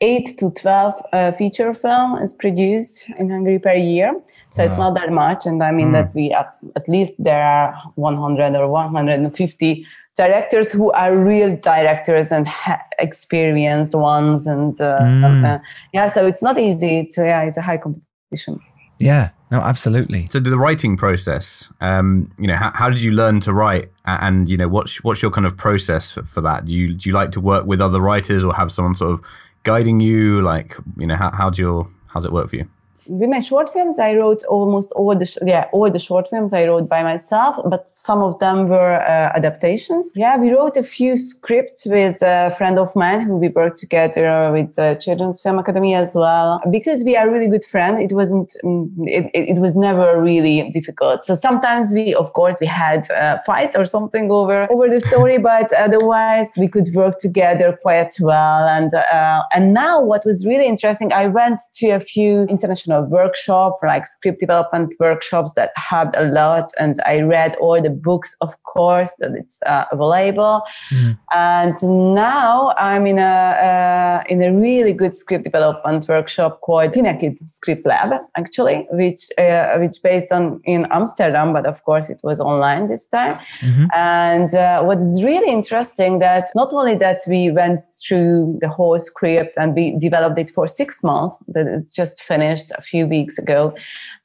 eight 0.00 0.38
to 0.38 0.50
twelve 0.50 0.94
uh, 1.12 1.32
feature 1.32 1.74
film 1.74 2.16
is 2.16 2.32
produced 2.32 3.10
in 3.18 3.28
Hungary 3.28 3.58
per 3.58 3.74
year, 3.74 4.18
so 4.48 4.62
wow. 4.62 4.68
it's 4.68 4.78
not 4.78 4.94
that 4.94 5.12
much. 5.12 5.44
And 5.44 5.62
I 5.62 5.72
mean 5.72 5.88
mm. 5.88 5.92
that 5.92 6.14
we 6.14 6.32
at, 6.32 6.46
at 6.76 6.88
least 6.88 7.12
there 7.18 7.42
are 7.42 7.76
100 7.96 8.54
or 8.54 8.68
150 8.68 9.86
directors 10.16 10.70
who 10.70 10.90
are 10.92 11.16
real 11.16 11.56
directors 11.56 12.30
and 12.32 12.46
ha- 12.46 12.82
experienced 12.98 13.94
ones 13.94 14.46
and 14.46 14.80
uh, 14.80 14.98
mm. 15.00 15.44
uh, 15.44 15.58
yeah 15.94 16.08
so 16.10 16.26
it's 16.26 16.42
not 16.42 16.58
easy 16.58 16.98
it's 16.98 17.16
yeah 17.16 17.42
it's 17.42 17.56
a 17.56 17.62
high 17.62 17.78
competition 17.78 18.60
yeah 18.98 19.30
no, 19.50 19.60
absolutely. 19.60 20.28
So, 20.30 20.38
the 20.38 20.56
writing 20.56 20.96
process, 20.96 21.68
um, 21.80 22.32
you 22.38 22.46
know, 22.46 22.56
how, 22.56 22.70
how, 22.72 22.88
did 22.88 23.00
you 23.00 23.10
learn 23.10 23.40
to 23.40 23.52
write, 23.52 23.90
and 24.04 24.48
you 24.48 24.56
know, 24.56 24.68
what's 24.68 25.02
what's 25.02 25.22
your 25.22 25.30
kind 25.32 25.46
of 25.46 25.56
process 25.56 26.10
for, 26.10 26.22
for, 26.22 26.40
that? 26.42 26.66
Do 26.66 26.74
you 26.74 26.94
do 26.94 27.08
you 27.08 27.14
like 27.14 27.32
to 27.32 27.40
work 27.40 27.66
with 27.66 27.80
other 27.80 28.00
writers, 28.00 28.44
or 28.44 28.54
have 28.54 28.70
someone 28.70 28.94
sort 28.94 29.12
of 29.12 29.24
guiding 29.64 29.98
you? 29.98 30.40
Like, 30.40 30.76
you 30.96 31.06
know, 31.06 31.16
how 31.16 31.32
how 31.32 31.50
do 31.50 31.62
your 31.62 31.88
how's 32.06 32.24
it 32.24 32.32
work 32.32 32.50
for 32.50 32.56
you? 32.56 32.68
With 33.10 33.28
my 33.28 33.40
short 33.40 33.68
films, 33.72 33.98
I 33.98 34.14
wrote 34.14 34.44
almost 34.44 34.92
all 34.92 35.16
the 35.16 35.28
yeah 35.44 35.66
all 35.72 35.90
the 35.90 35.98
short 35.98 36.28
films 36.28 36.52
I 36.52 36.64
wrote 36.66 36.88
by 36.88 37.02
myself, 37.02 37.56
but 37.68 37.92
some 37.92 38.22
of 38.22 38.38
them 38.38 38.68
were 38.68 39.00
uh, 39.02 39.32
adaptations. 39.34 40.12
Yeah, 40.14 40.36
we 40.36 40.50
wrote 40.50 40.76
a 40.76 40.82
few 40.82 41.16
scripts 41.16 41.86
with 41.86 42.22
a 42.22 42.54
friend 42.56 42.78
of 42.78 42.94
mine 42.94 43.22
who 43.22 43.36
we 43.36 43.48
worked 43.48 43.78
together 43.78 44.50
with 44.52 44.78
uh, 44.78 44.94
Children's 44.94 45.40
Film 45.42 45.58
Academy 45.58 45.94
as 45.94 46.14
well. 46.14 46.60
Because 46.70 47.02
we 47.02 47.16
are 47.16 47.28
really 47.30 47.48
good 47.48 47.64
friends, 47.64 48.00
it 48.00 48.12
wasn't 48.14 48.54
mm, 48.64 48.88
it, 49.06 49.30
it, 49.34 49.58
was 49.58 49.74
never 49.74 50.20
really 50.20 50.70
difficult. 50.70 51.24
So 51.24 51.34
sometimes 51.34 51.92
we 51.92 52.14
of 52.14 52.32
course 52.32 52.58
we 52.60 52.68
had 52.68 53.10
a 53.10 53.42
fight 53.44 53.74
or 53.76 53.86
something 53.86 54.30
over 54.30 54.70
over 54.70 54.88
the 54.88 55.00
story, 55.00 55.38
but 55.52 55.72
otherwise 55.72 56.48
we 56.56 56.68
could 56.68 56.88
work 56.94 57.18
together 57.18 57.76
quite 57.82 58.12
well. 58.20 58.68
And 58.68 58.94
uh, 58.94 59.42
and 59.52 59.74
now 59.74 60.00
what 60.00 60.22
was 60.24 60.46
really 60.46 60.66
interesting, 60.66 61.12
I 61.12 61.26
went 61.26 61.60
to 61.74 61.90
a 61.90 62.00
few 62.00 62.42
international 62.44 62.99
workshop, 63.02 63.78
like 63.82 64.06
script 64.06 64.40
development 64.40 64.94
workshops 65.00 65.52
that 65.54 65.70
helped 65.76 66.16
a 66.16 66.24
lot. 66.24 66.70
And 66.78 66.96
I 67.06 67.20
read 67.20 67.56
all 67.56 67.80
the 67.80 67.90
books, 67.90 68.36
of 68.40 68.62
course, 68.62 69.14
that 69.18 69.32
it's 69.34 69.60
uh, 69.66 69.84
available. 69.92 70.62
Mm. 70.90 71.18
And 71.32 72.14
now 72.14 72.74
I'm 72.76 73.06
in 73.06 73.18
a 73.18 73.22
uh, 73.22 74.22
in 74.28 74.42
a 74.42 74.52
really 74.52 74.92
good 74.92 75.14
script 75.14 75.44
development 75.44 76.08
workshop 76.08 76.60
called 76.60 76.92
Cinekid 76.92 77.38
Script 77.50 77.86
Lab, 77.86 78.20
actually, 78.36 78.86
which 78.90 79.28
uh, 79.38 79.78
which 79.78 79.96
based 80.02 80.32
on 80.32 80.60
in 80.64 80.86
Amsterdam, 80.90 81.52
but 81.52 81.66
of 81.66 81.82
course 81.84 82.10
it 82.10 82.20
was 82.22 82.40
online 82.40 82.88
this 82.88 83.06
time. 83.06 83.32
Mm-hmm. 83.60 83.86
And 83.94 84.54
uh, 84.54 84.82
what 84.82 84.98
is 84.98 85.22
really 85.22 85.52
interesting 85.52 86.18
that 86.20 86.48
not 86.54 86.72
only 86.72 86.94
that 86.96 87.20
we 87.26 87.50
went 87.50 87.80
through 87.94 88.58
the 88.60 88.68
whole 88.68 88.98
script 88.98 89.56
and 89.56 89.74
we 89.74 89.98
developed 89.98 90.38
it 90.38 90.50
for 90.50 90.66
six 90.66 91.02
months, 91.02 91.36
that 91.48 91.66
it's 91.66 91.94
just 91.94 92.22
finished 92.22 92.70
a 92.76 92.82
few 92.90 93.06
weeks 93.06 93.38
ago 93.38 93.74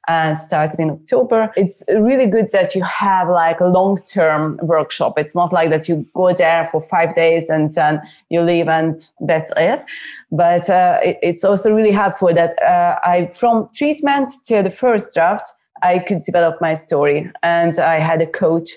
and 0.08 0.38
started 0.38 0.78
in 0.78 0.90
October. 0.90 1.52
It's 1.56 1.82
really 1.88 2.26
good 2.26 2.50
that 2.52 2.74
you 2.74 2.82
have 2.82 3.28
like 3.28 3.60
a 3.60 3.66
long 3.66 3.98
term 3.98 4.58
workshop. 4.62 5.18
It's 5.18 5.34
not 5.34 5.52
like 5.52 5.70
that 5.70 5.88
you 5.88 6.06
go 6.14 6.32
there 6.32 6.66
for 6.66 6.80
five 6.80 7.14
days 7.14 7.50
and 7.50 7.72
then 7.74 8.00
you 8.30 8.40
leave 8.42 8.68
and 8.68 8.98
that's 9.20 9.52
it. 9.56 9.84
But 10.30 10.70
uh, 10.70 10.98
it, 11.02 11.18
it's 11.22 11.44
also 11.44 11.72
really 11.72 11.92
helpful 11.92 12.32
that 12.34 12.60
uh, 12.62 12.98
I, 13.02 13.30
from 13.32 13.68
treatment 13.74 14.30
to 14.46 14.62
the 14.62 14.70
first 14.70 15.14
draft, 15.14 15.52
I 15.82 15.98
could 15.98 16.22
develop 16.22 16.60
my 16.60 16.74
story. 16.74 17.30
And 17.42 17.78
I 17.78 17.98
had 17.98 18.22
a 18.22 18.26
coach 18.26 18.70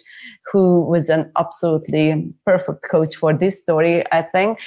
who 0.51 0.81
was 0.81 1.09
an 1.09 1.31
absolutely 1.37 2.33
perfect 2.45 2.85
coach 2.89 3.15
for 3.15 3.33
this 3.33 3.59
story, 3.59 4.03
I 4.11 4.23
think. 4.23 4.57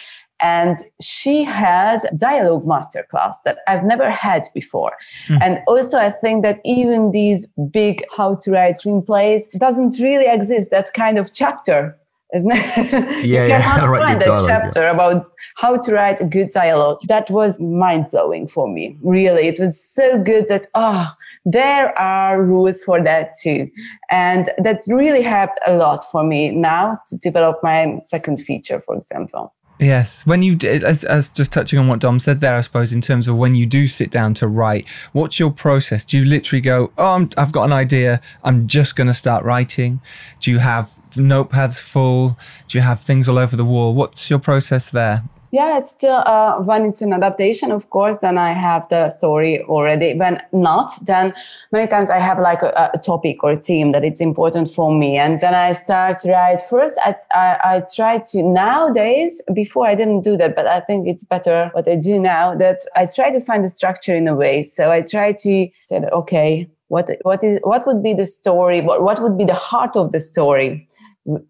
And 0.43 0.85
she 1.01 1.45
had 1.45 2.01
dialogue 2.17 2.65
masterclass 2.65 3.37
that 3.45 3.59
I've 3.69 3.85
never 3.85 4.11
had 4.11 4.43
before. 4.55 4.93
Mm. 5.29 5.39
And 5.43 5.59
also, 5.69 5.99
I 5.99 6.11
think 6.11 6.43
that 6.43 6.61
even 6.65 7.13
these 7.13 7.47
big 7.71 8.05
how 8.17 8.35
to 8.37 8.51
write 8.51 8.77
screenplays 8.83 9.43
doesn't 9.59 9.99
really 9.99 10.27
exist. 10.27 10.71
That 10.71 10.93
kind 10.95 11.19
of 11.19 11.33
chapter 11.33 11.97
isn't 12.33 12.51
it? 12.53 13.25
you 13.25 13.35
yeah, 13.35 13.61
cannot 13.61 13.89
write 13.91 14.03
find 14.03 14.23
a 14.23 14.25
dialogue, 14.25 14.49
yeah. 14.49 14.61
chapter 14.61 14.89
about 14.89 15.33
how 15.57 15.77
to 15.77 15.93
write 15.93 16.21
a 16.21 16.25
good 16.25 16.51
dialogue. 16.51 16.99
That 17.09 17.31
was 17.31 17.61
mind 17.61 18.07
blowing 18.11 18.49
for 18.49 18.69
me. 18.69 18.97
Really, 19.03 19.49
it 19.49 19.61
was 19.61 19.83
so 19.83 20.19
good 20.23 20.49
that 20.49 20.67
ah, 20.75 21.17
there 21.45 21.97
are 21.99 22.43
rules 22.43 22.83
for 22.83 23.03
that 23.03 23.37
too, 23.41 23.71
and 24.11 24.51
that 24.59 24.81
really 24.89 25.23
helped 25.23 25.61
a 25.67 25.77
lot 25.77 26.05
for 26.11 26.25
me 26.25 26.51
now 26.51 26.99
to 27.09 27.17
develop 27.17 27.59
my 27.63 28.01
second 28.05 28.39
feature, 28.39 28.81
for 28.81 28.95
example. 28.95 29.53
Yes, 29.83 30.25
when 30.25 30.45
you 30.45 30.57
as, 30.63 31.03
as 31.03 31.29
just 31.29 31.51
touching 31.53 31.77
on 31.77 31.89
what 31.89 31.99
Dom 31.99 32.21
said 32.21 32.41
there, 32.41 32.55
I 32.57 32.61
suppose 32.61 32.93
in 32.93 33.01
terms 33.01 33.27
of 33.27 33.37
when 33.37 33.57
you 33.57 33.67
do 33.67 33.89
sit 33.89 34.13
down 34.13 34.33
to 34.35 34.47
write, 34.47 34.87
what's 35.11 35.41
your 35.41 35.51
process? 35.51 36.05
Do 36.05 36.19
you 36.19 36.25
literally 36.25 36.61
go, 36.61 36.93
"Oh, 36.97 37.15
I'm, 37.15 37.31
I've 37.37 37.51
got 37.51 37.65
an 37.65 37.73
idea. 37.73 38.21
I'm 38.45 38.69
just 38.69 38.95
going 38.95 39.09
to 39.09 39.15
start 39.15 39.45
writing"? 39.45 40.01
Do 40.39 40.53
you 40.53 40.61
have 40.61 40.93
notepads 41.15 41.81
full? 41.81 42.39
Do 42.69 42.79
you 42.79 42.83
have 42.83 43.01
things 43.01 43.29
all 43.29 43.39
over 43.39 43.57
the 43.57 43.65
wall? 43.65 43.93
What's 43.93 44.31
your 44.31 44.39
process 44.39 44.89
there? 44.89 45.25
Yeah, 45.53 45.77
it's 45.77 45.91
still 45.91 46.23
uh, 46.25 46.61
when 46.63 46.87
it's 46.87 47.03
an 47.03 47.13
adaptation, 47.13 47.73
of 47.73 47.91
course. 47.91 48.19
Then 48.21 48.39
I 48.39 48.53
have 48.55 48.89
the 48.89 49.11
story 49.11 49.63
already. 49.65 50.15
When 50.15 50.41
not, 50.51 50.91
then 51.03 51.35
many 51.71 51.87
times 51.87 52.09
I 52.09 52.21
have 52.21 52.39
like 52.39 52.63
a, 52.63 52.91
a 52.95 52.99
topic 52.99 53.45
or 53.45 53.53
a 53.53 53.57
theme 53.57 53.93
that 53.93 54.03
it's 54.03 54.23
important 54.23 54.71
for 54.71 54.95
me, 54.95 55.19
and 55.19 55.39
then 55.41 55.55
I 55.55 55.73
start 55.73 56.17
write. 56.25 56.63
First, 56.71 56.99
I, 57.05 57.17
I 57.35 57.59
I 57.65 57.83
try 57.95 58.17
to 58.33 58.43
nowadays. 58.43 59.43
Before 59.53 59.87
I 59.87 59.95
didn't 59.95 60.23
do 60.23 60.39
that, 60.39 60.57
but 60.57 60.67
I 60.67 60.81
think 60.81 61.07
it's 61.07 61.23
better 61.23 61.69
what 61.75 61.87
I 61.87 61.97
do 61.97 62.19
now. 62.19 62.55
That 62.57 62.79
I 62.97 63.05
try 63.05 63.31
to 63.31 63.39
find 63.39 63.63
the 63.63 63.69
structure 63.69 64.15
in 64.15 64.27
a 64.29 64.35
way. 64.35 64.63
So 64.63 64.91
I 64.91 65.03
try 65.03 65.33
to 65.33 65.69
say 65.83 66.01
that 66.01 66.15
okay, 66.15 66.67
what 66.89 67.11
what 67.25 67.45
is 67.45 67.61
what 67.63 67.87
would 67.87 68.03
be 68.03 68.15
the 68.15 68.25
story? 68.25 68.81
What 68.81 69.03
what 69.03 69.21
would 69.21 69.37
be 69.37 69.45
the 69.45 69.61
heart 69.71 69.97
of 69.97 70.13
the 70.13 70.21
story? 70.21 70.89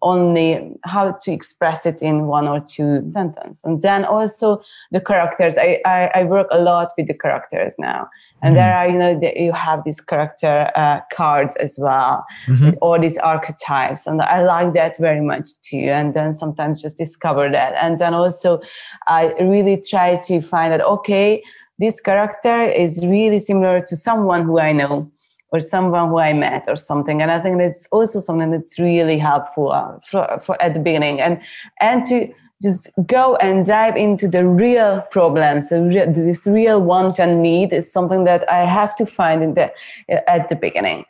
Only 0.01 0.71
how 0.83 1.11
to 1.11 1.31
express 1.31 1.85
it 1.85 2.01
in 2.01 2.27
one 2.27 2.47
or 2.47 2.59
two 2.59 3.09
sentences 3.09 3.63
and 3.63 3.81
then 3.81 4.05
also 4.05 4.61
the 4.91 5.01
characters. 5.01 5.57
I, 5.57 5.81
I, 5.85 6.11
I 6.13 6.23
work 6.25 6.47
a 6.51 6.61
lot 6.61 6.91
with 6.95 7.07
the 7.07 7.13
characters 7.15 7.75
now. 7.79 8.07
And 8.43 8.55
there 8.55 8.75
are 8.75 8.87
you 8.87 8.97
know 8.97 9.19
the, 9.19 9.33
you 9.35 9.51
have 9.53 9.83
these 9.83 10.01
character 10.01 10.69
uh, 10.75 10.99
cards 11.15 11.55
as 11.55 11.79
well 11.79 12.25
with 12.47 12.77
all 12.81 12.99
these 12.99 13.17
archetypes. 13.17 14.05
And 14.05 14.21
i 14.21 14.43
like 14.43 14.73
that 14.73 14.97
very 14.97 15.21
much 15.21 15.49
too. 15.61 15.77
And 15.77 16.13
then 16.13 16.33
sometimes 16.33 16.81
just 16.81 16.97
discover 16.97 17.49
that. 17.49 17.73
And 17.81 17.97
then 17.97 18.13
also 18.13 18.61
i 19.07 19.33
really 19.39 19.81
try 19.81 20.17
to 20.17 20.41
find 20.41 20.71
that 20.71 20.81
okay 20.81 21.43
this 21.79 21.99
character 21.99 22.63
is 22.63 23.05
really 23.05 23.39
similar 23.39 23.79
to 23.79 23.95
someone 23.95 24.43
who 24.43 24.59
i 24.59 24.71
know 24.71 25.11
or 25.53 25.59
someone 25.59 26.09
who 26.09 26.17
I 26.17 26.33
met 26.33 26.65
or 26.67 26.75
something. 26.75 27.21
And 27.21 27.31
I 27.31 27.39
think 27.39 27.59
that's 27.59 27.87
also 27.91 28.19
something 28.19 28.49
that's 28.49 28.79
really 28.79 29.19
helpful 29.19 29.71
uh, 29.71 29.99
for, 29.99 30.39
for 30.41 30.61
at 30.61 30.73
the 30.73 30.79
beginning 30.79 31.21
and 31.21 31.39
and 31.79 32.05
to 32.07 32.33
just 32.61 32.89
go 33.05 33.35
and 33.35 33.65
dive 33.65 33.95
into 33.95 34.27
the 34.27 34.47
real 34.47 35.01
problems. 35.11 35.69
The 35.69 35.81
real, 35.81 36.11
this 36.11 36.47
real 36.47 36.81
want 36.81 37.19
and 37.19 37.43
need 37.43 37.73
is 37.73 37.91
something 37.91 38.23
that 38.23 38.49
I 38.49 38.59
have 38.59 38.95
to 38.95 39.05
find 39.05 39.43
in 39.43 39.53
the 39.53 39.71
at 40.27 40.49
the 40.49 40.55
beginning. 40.55 41.05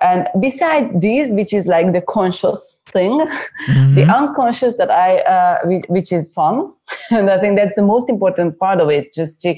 And 0.00 0.28
beside 0.40 1.00
this, 1.00 1.32
which 1.32 1.52
is 1.52 1.66
like 1.66 1.92
the 1.92 2.02
conscious 2.02 2.78
thing, 2.86 3.18
the 3.94 4.06
unconscious 4.14 4.76
that 4.76 4.90
I, 4.90 5.18
uh, 5.20 5.58
which 5.88 6.12
is 6.12 6.32
fun, 6.34 6.72
and 7.10 7.30
I 7.30 7.38
think 7.38 7.56
that's 7.56 7.76
the 7.76 7.82
most 7.82 8.08
important 8.10 8.58
part 8.58 8.80
of 8.80 8.90
it, 8.90 9.12
just 9.12 9.40
to 9.40 9.54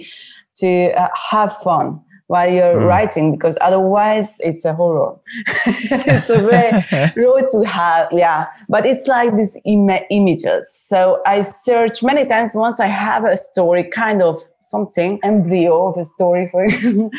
to 0.56 0.92
uh, 0.92 1.08
have 1.30 1.56
fun 1.58 2.00
while 2.30 2.48
you're 2.48 2.78
hmm. 2.78 2.86
writing 2.86 3.32
because 3.32 3.58
otherwise 3.60 4.38
it's 4.44 4.64
a 4.64 4.72
horror. 4.72 5.16
It's 5.66 6.30
a 6.30 6.38
very 6.38 7.12
road 7.16 7.48
to 7.50 7.64
hell 7.64 8.06
yeah. 8.12 8.46
But 8.68 8.86
it's 8.86 9.08
like 9.08 9.36
these 9.36 9.56
Im- 9.64 10.06
images. 10.10 10.72
So 10.72 11.20
i 11.26 11.42
search 11.42 12.04
many 12.04 12.24
times. 12.24 12.52
Once 12.54 12.78
i 12.78 12.86
have 12.86 13.24
a 13.24 13.36
story 13.36 13.82
kind 13.82 14.22
of 14.22 14.36
something 14.60 15.18
embryo 15.22 15.88
of 15.88 15.96
a 15.96 16.04
story 16.04 16.48
for 16.50 16.64
you 16.68 17.10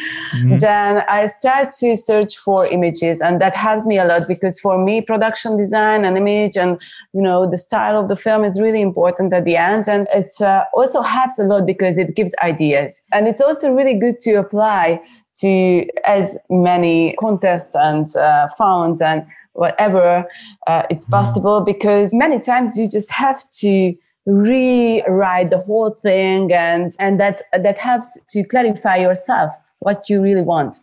then 0.60 1.04
i 1.10 1.26
start 1.26 1.72
to 1.72 1.98
search 1.98 2.38
for 2.38 2.66
images 2.68 3.22
and 3.22 3.42
that 3.42 3.56
helps 3.56 3.86
me 3.86 3.98
a 3.98 4.06
lot 4.06 4.28
because 4.28 4.60
for 4.60 4.78
me 4.78 5.02
production 5.02 5.58
design 5.58 6.06
and 6.06 6.18
image 6.18 6.58
and 6.58 6.80
you 7.14 7.22
know 7.22 7.50
the 7.50 7.58
style 7.58 8.00
of 8.00 8.08
the 8.10 8.16
film 8.16 8.44
is 8.44 8.60
really 8.62 8.82
important 8.82 9.34
at 9.34 9.46
the 9.46 9.56
end 9.56 9.88
and 9.88 10.08
it 10.14 10.34
uh, 10.42 10.66
also 10.74 11.02
helps 11.02 11.40
a 11.40 11.44
lot 11.44 11.66
because 11.66 11.98
it 11.98 12.16
gives 12.16 12.34
ideas. 12.42 13.02
And 13.12 13.28
it's 13.28 13.42
also 13.42 13.72
really 13.72 13.94
good 13.94 14.22
to 14.22 14.36
apply 14.36 15.02
to 15.38 15.88
as 16.06 16.38
many 16.50 17.16
contests 17.20 17.76
and 17.76 18.16
uh, 18.16 18.48
founds 18.58 19.02
and 19.02 19.26
whatever 19.54 20.26
uh, 20.68 20.84
it's 20.90 21.06
possible 21.06 21.62
because 21.62 22.14
many 22.14 22.40
times 22.40 22.78
you 22.78 22.88
just 22.88 23.12
have 23.12 23.40
to 23.52 23.94
rewrite 24.26 25.50
the 25.50 25.58
whole 25.58 25.90
thing 25.90 26.54
and 26.54 26.94
and 27.00 27.20
that 27.20 27.42
that 27.54 27.78
helps 27.78 28.18
to 28.30 28.44
clarify 28.44 28.96
yourself 28.98 29.52
what 29.80 30.10
you 30.10 30.22
really 30.22 30.44
want. 30.44 30.78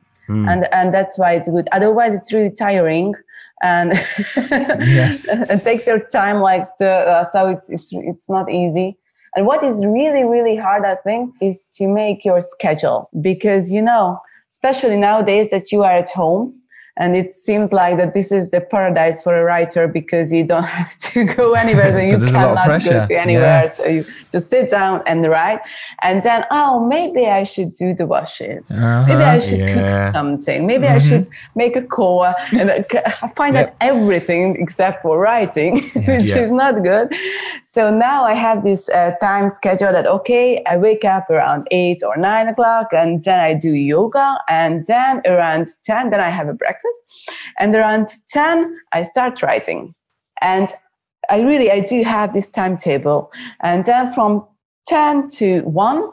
And 0.48 0.68
and 0.74 0.92
that's 0.92 1.16
why 1.16 1.32
it's 1.32 1.48
good. 1.50 1.68
Otherwise 1.72 2.12
it's 2.14 2.32
really 2.34 2.50
tiring 2.50 3.14
and 3.62 3.92
Yes. 4.36 5.26
it 5.28 5.64
takes 5.64 5.86
your 5.86 6.00
time 6.00 6.40
like 6.40 6.68
the, 6.78 6.90
uh, 6.90 7.24
so 7.30 7.46
it's, 7.48 7.70
it's 7.70 7.88
it's 7.92 8.28
not 8.28 8.50
easy. 8.52 8.98
And 9.36 9.46
what 9.46 9.62
is 9.64 9.84
really 9.86 10.24
really 10.24 10.56
hard 10.56 10.84
i 10.84 10.96
think 10.96 11.34
is 11.40 11.64
to 11.74 11.86
make 11.86 12.24
your 12.24 12.40
schedule 12.40 13.08
because 13.20 13.70
you 13.70 13.82
know 13.82 14.20
especially 14.50 14.96
nowadays 14.96 15.48
that 15.50 15.70
you 15.70 15.82
are 15.84 15.96
at 15.98 16.10
home 16.10 16.54
and 17.00 17.16
it 17.16 17.32
seems 17.32 17.72
like 17.72 17.96
that 17.96 18.12
this 18.14 18.30
is 18.32 18.50
the 18.50 18.60
paradise 18.60 19.22
for 19.22 19.34
a 19.40 19.44
writer 19.44 19.86
because 19.88 20.32
you 20.32 20.44
don't 20.52 20.64
have 20.78 20.92
to 20.98 21.24
go 21.24 21.46
anywhere 21.54 21.92
so 21.92 21.98
you 21.98 22.12
But 22.12 22.20
there's 22.20 22.32
a 22.34 22.36
lot 22.36 22.70
of 22.70 22.82
cannot 22.82 22.84
go 22.84 23.06
to 23.06 23.20
anywhere 23.26 23.64
Yeah. 23.64 23.72
so 23.76 23.82
you 23.94 24.04
just 24.32 24.50
sit 24.50 24.68
down 24.68 25.02
and 25.06 25.18
write. 25.34 25.60
And 26.02 26.22
then 26.22 26.40
oh 26.50 26.72
maybe 26.96 27.22
i 27.40 27.42
should 27.52 27.72
do 27.82 27.88
the 28.00 28.06
washes. 28.14 28.70
Maybe 29.08 29.24
i 29.34 29.38
should 29.46 29.60
Yeah. 29.60 29.74
cook 29.74 30.14
something. 30.18 30.66
Maybe 30.66 30.86
i 30.96 30.98
should 30.98 31.26
make 31.62 31.74
a 31.76 31.84
call 31.96 32.24
and 32.58 32.66
I 33.24 33.28
find 33.40 33.54
Yep. 33.56 33.66
that 33.66 33.76
everything 33.80 34.44
except 34.64 34.96
for 35.02 35.14
writing 35.26 35.72
which 36.08 36.28
Yeah. 36.30 36.42
is 36.44 36.50
not 36.62 36.74
good. 36.90 37.06
So 37.74 37.82
now 38.08 38.18
i 38.32 38.34
have 38.46 38.58
this 38.70 38.82
uh, 38.88 39.12
time 39.20 39.48
schedule 39.58 39.92
that 39.96 40.06
okay 40.16 40.46
i 40.72 40.76
wake 40.88 41.04
up 41.14 41.24
around 41.30 41.60
8 41.70 42.02
or 42.08 42.16
9 42.16 42.48
o'clock 42.52 42.86
and 42.92 43.22
then 43.26 43.38
i 43.48 43.52
do 43.54 43.72
yoga 43.94 44.28
and 44.48 44.84
then 44.90 45.12
around 45.32 45.64
10 45.84 46.10
then 46.10 46.20
i 46.20 46.30
have 46.38 46.48
a 46.48 46.56
breakfast 46.62 46.87
and 47.58 47.74
around 47.74 48.08
10 48.28 48.80
i 48.92 49.02
start 49.02 49.42
writing. 49.42 49.94
And 50.40 50.68
i 51.30 51.40
really 51.40 51.70
i 51.70 51.80
do 51.80 52.02
have 52.04 52.32
this 52.32 52.50
timetable. 52.50 53.32
And 53.60 53.84
then 53.84 54.12
from 54.12 54.46
10 54.86 55.28
to 55.30 55.60
1 55.62 56.10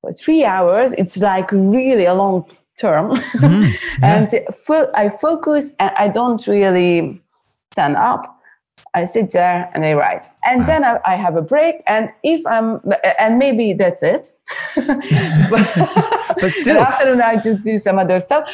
for 0.00 0.12
three 0.12 0.44
hours 0.44 0.92
it's 0.92 1.16
like 1.18 1.50
really 1.52 2.04
a 2.04 2.14
long 2.14 2.44
term. 2.78 3.10
Mm-hmm. 3.10 3.72
And 4.02 4.28
fo- 4.54 4.90
i 4.94 5.08
focus 5.08 5.74
and 5.78 5.90
i 5.96 6.08
don't 6.08 6.46
really 6.46 7.20
stand 7.76 7.96
up. 7.96 8.32
I 8.94 9.04
sit 9.04 9.32
there 9.32 9.70
and 9.74 9.84
I 9.84 9.92
write, 9.92 10.26
and 10.46 10.66
then 10.66 10.82
I, 10.82 10.98
I 11.04 11.16
have 11.16 11.36
a 11.36 11.42
break. 11.42 11.82
And 11.86 12.08
if 12.22 12.40
I'm, 12.46 12.80
and 13.18 13.38
maybe 13.38 13.74
that's 13.74 14.02
it. 14.02 14.30
but, 15.50 16.36
But 16.40 16.52
still- 16.52 16.76
in 16.76 16.82
the 16.82 16.88
afternoon 16.88 17.20
I 17.22 17.36
just 17.36 17.62
do 17.62 17.78
some 17.78 17.98
other 17.98 18.20
stuff. 18.20 18.44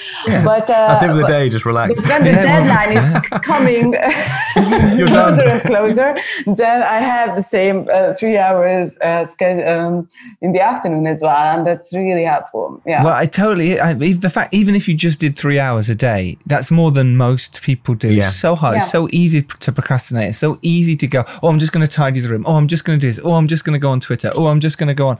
But 0.45 0.69
uh, 0.71 0.95
the 0.95 1.03
end 1.03 1.11
of 1.13 1.17
the 1.19 1.27
day. 1.27 1.49
Just 1.49 1.65
relax. 1.65 1.95
but 2.01 2.09
when 2.09 2.25
the 2.25 2.31
Yeah, 2.31 2.45
well- 2.45 2.65
deadline 2.65 2.93
is 2.97 3.41
coming 3.41 3.93
You're 4.99 5.09
closer 5.09 5.49
and 5.49 5.63
closer, 5.63 6.17
then 6.47 6.83
I 6.83 7.01
have 7.01 7.37
the 7.37 7.43
same 7.43 7.89
uh, 7.93 8.15
three 8.15 8.37
hours 8.39 8.97
uh, 8.99 9.27
schedule 9.27 9.69
um, 9.69 10.09
in 10.41 10.53
the 10.53 10.61
afternoon 10.61 11.07
as 11.07 11.21
well, 11.23 11.37
and 11.37 11.67
that's 11.67 11.93
really 11.95 12.25
helpful. 12.25 12.81
Yeah. 12.87 13.03
Well, 13.05 13.15
I 13.15 13.27
totally. 13.27 13.81
I, 13.81 13.95
the 13.95 14.31
fact, 14.31 14.55
even 14.55 14.75
if 14.75 14.89
you 14.89 14.95
just 14.95 15.19
did 15.21 15.37
three 15.37 15.59
hours 15.59 15.89
a 15.89 15.95
day, 15.95 16.39
that's 16.47 16.71
more 16.71 16.91
than 16.91 17.17
most 17.17 17.63
people 17.63 17.95
do. 17.95 18.13
Yeah. 18.13 18.27
It's 18.29 18.37
so 18.37 18.55
hard. 18.55 18.77
It's 18.79 18.91
so 18.91 19.09
easy 19.13 19.43
to 19.43 19.73
procrastinate. 19.73 20.31
It's 20.31 20.39
so 20.39 20.59
easy 20.63 20.97
to 20.97 21.07
go. 21.07 21.25
Oh, 21.43 21.49
I'm 21.49 21.59
just 21.59 21.73
going 21.73 21.87
to 21.87 21.93
tidy 21.93 22.21
the 22.21 22.29
room. 22.29 22.45
Oh, 22.47 22.57
I'm 22.57 22.69
just 22.69 22.85
going 22.85 22.99
to 22.99 23.01
do 23.07 23.13
this. 23.13 23.21
Oh, 23.25 23.35
I'm 23.35 23.49
just 23.49 23.65
going 23.65 23.75
to 23.75 23.79
go 23.79 23.91
on 23.91 24.01
Twitter. 24.01 24.31
Oh, 24.35 24.47
I'm 24.47 24.61
just 24.61 24.79
going 24.79 24.89
to 24.89 24.95
go 24.95 25.09
on, 25.09 25.19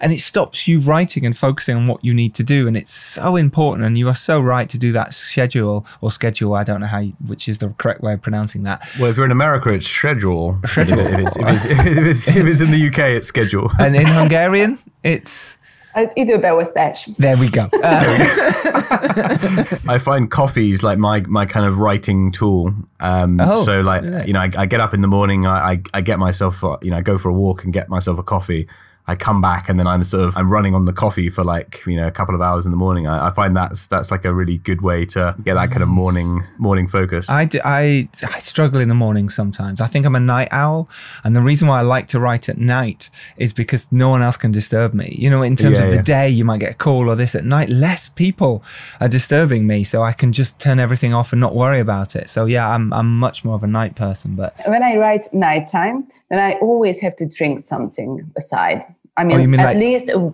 and 0.00 0.11
it 0.12 0.20
stops 0.20 0.66
you 0.68 0.80
writing 0.80 1.24
and 1.26 1.36
focusing 1.36 1.76
on 1.76 1.86
what 1.86 2.04
you 2.04 2.12
need 2.14 2.34
to 2.34 2.42
do. 2.44 2.66
And 2.68 2.76
it's 2.76 2.92
so 2.92 3.36
important. 3.36 3.86
And 3.86 3.96
you 3.98 4.08
are 4.08 4.14
so 4.14 4.40
right 4.40 4.68
to 4.70 4.78
do 4.78 4.92
that 4.92 5.14
schedule 5.14 5.86
or 6.00 6.10
schedule. 6.12 6.54
I 6.54 6.64
don't 6.64 6.80
know 6.80 6.86
how, 6.86 6.98
you, 7.00 7.12
which 7.26 7.48
is 7.48 7.58
the 7.58 7.68
correct 7.78 8.00
way 8.02 8.14
of 8.14 8.22
pronouncing 8.22 8.62
that. 8.64 8.86
Well, 8.98 9.10
if 9.10 9.16
you're 9.16 9.26
in 9.26 9.32
America, 9.32 9.70
it's 9.70 9.86
schedule. 9.86 10.58
Schedule. 10.66 11.00
If 11.00 11.18
it's, 11.26 11.36
if 11.36 11.46
it's, 11.48 11.64
if 11.66 12.06
it's, 12.06 12.28
if 12.28 12.46
it's 12.46 12.60
in 12.60 12.70
the 12.70 12.86
UK, 12.88 12.98
it's 13.16 13.28
schedule. 13.28 13.70
And 13.78 13.94
in 13.96 14.06
Hungarian, 14.18 14.78
it's 15.02 15.58
It's 15.94 16.14
időbeosztás. 16.14 17.14
there. 17.18 17.36
We 17.36 17.48
go. 17.50 17.68
Uh, 17.82 19.64
I 19.88 19.98
find 19.98 20.30
coffee's 20.30 20.82
like 20.82 20.98
my 20.98 21.20
my 21.20 21.46
kind 21.46 21.66
of 21.66 21.78
writing 21.78 22.32
tool. 22.32 22.74
Um, 23.00 23.40
Oh, 23.40 23.64
so 23.64 23.80
like 23.80 24.02
yeah. 24.04 24.24
you 24.24 24.32
know, 24.32 24.40
I, 24.40 24.50
I 24.58 24.66
get 24.66 24.80
up 24.80 24.94
in 24.94 25.00
the 25.00 25.08
morning, 25.08 25.46
I, 25.46 25.72
I 25.72 25.82
I 25.94 26.00
get 26.00 26.18
myself 26.18 26.62
uh, 26.64 26.76
you 26.82 26.90
know 26.90 26.98
I 26.98 27.00
go 27.02 27.18
for 27.18 27.28
a 27.28 27.32
walk 27.32 27.64
and 27.64 27.72
get 27.72 27.88
myself 27.88 28.18
a 28.18 28.22
coffee, 28.22 28.66
I 29.06 29.16
come 29.16 29.40
back 29.40 29.68
and 29.68 29.78
then 29.80 29.86
I'm 29.88 30.04
sort 30.04 30.22
of 30.24 30.36
I'm 30.36 30.48
running 30.50 30.74
on 30.74 30.84
the 30.84 30.92
coffee 30.92 31.28
for 31.28 31.42
like 31.42 31.82
you 31.86 31.96
know 31.96 32.06
a 32.06 32.10
couple 32.12 32.34
of 32.36 32.40
hours 32.40 32.64
in 32.66 32.70
the 32.70 32.76
morning. 32.76 33.06
I, 33.08 33.28
I 33.28 33.30
find 33.32 33.56
that's 33.56 33.86
that's 33.86 34.10
like 34.12 34.24
a 34.24 34.32
really 34.32 34.58
good 34.58 34.80
way 34.80 35.04
to 35.06 35.34
get 35.42 35.54
that 35.54 35.70
kind 35.70 35.82
of 35.82 35.88
morning 35.88 36.44
morning 36.58 36.86
focus. 36.88 37.28
I, 37.28 37.44
do, 37.46 37.60
I, 37.64 38.08
I 38.22 38.38
struggle 38.38 38.80
in 38.80 38.88
the 38.88 38.94
morning 38.94 39.28
sometimes. 39.28 39.80
I 39.80 39.88
think 39.88 40.06
I'm 40.06 40.14
a 40.14 40.20
night 40.20 40.48
owl. 40.52 40.88
And 41.24 41.34
the 41.34 41.40
reason 41.40 41.66
why 41.68 41.78
I 41.80 41.82
like 41.82 42.06
to 42.08 42.20
write 42.20 42.48
at 42.48 42.58
night 42.58 43.10
is 43.36 43.52
because 43.52 43.90
no 43.90 44.08
one 44.08 44.22
else 44.22 44.36
can 44.36 44.52
disturb 44.52 44.94
me. 44.94 45.16
You 45.18 45.30
know, 45.30 45.42
in 45.42 45.56
terms 45.56 45.78
Yeah, 45.78 45.84
of 45.84 45.90
the 45.90 45.96
yeah. 45.96 46.02
day, 46.02 46.28
you 46.28 46.44
might 46.44 46.60
get 46.60 46.70
a 46.70 46.74
call 46.74 47.10
or 47.10 47.16
this 47.16 47.34
at 47.34 47.44
night. 47.44 47.68
Less 47.70 48.08
people 48.08 48.62
are 49.00 49.08
disturbing 49.08 49.66
me. 49.66 49.82
So 49.84 50.02
I 50.04 50.12
can 50.12 50.32
just 50.32 50.58
turn 50.60 50.78
everything 50.78 51.12
off 51.12 51.32
and 51.32 51.40
not 51.40 51.54
worry 51.56 51.80
about 51.80 52.14
it. 52.14 52.30
So 52.30 52.44
yeah, 52.46 52.68
I'm, 52.68 52.92
I'm 52.92 53.18
much 53.18 53.44
more 53.44 53.56
of 53.56 53.64
a 53.64 53.66
night 53.66 53.96
person. 53.96 54.36
But 54.36 54.54
When 54.66 54.82
I 54.84 54.96
write 54.96 55.26
nighttime, 55.34 56.06
then 56.30 56.38
I 56.38 56.52
always 56.60 57.00
have 57.00 57.16
to 57.16 57.26
drink 57.26 57.58
something 57.60 58.30
aside. 58.36 58.84
I 59.16 59.22
oh, 59.22 59.26
mean, 59.26 59.40
Oh, 59.40 59.46
mean 59.46 59.60
at 59.60 59.66
like- 59.66 59.76
least 59.76 60.08
a 60.10 60.32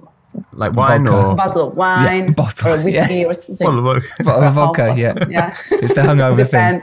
like 0.52 0.74
wine 0.74 1.06
Vodka. 1.06 1.28
or 1.28 1.34
bottle 1.34 1.68
of 1.68 1.76
wine 1.76 2.32
bottle, 2.42 2.74
or 2.74 2.76
whiskey 2.82 3.14
yeah. 3.14 3.24
or 3.26 3.34
something. 3.34 3.66
bottle 3.66 3.78
of 3.88 4.02
vodka. 4.02 4.22
bottle 4.24 4.42
of 4.44 4.54
vodka, 4.54 4.94
yeah. 4.96 5.14
yeah. 5.28 5.56
It's 5.70 5.94
the 5.94 6.02
hungover 6.02 6.48
thing. 6.48 6.82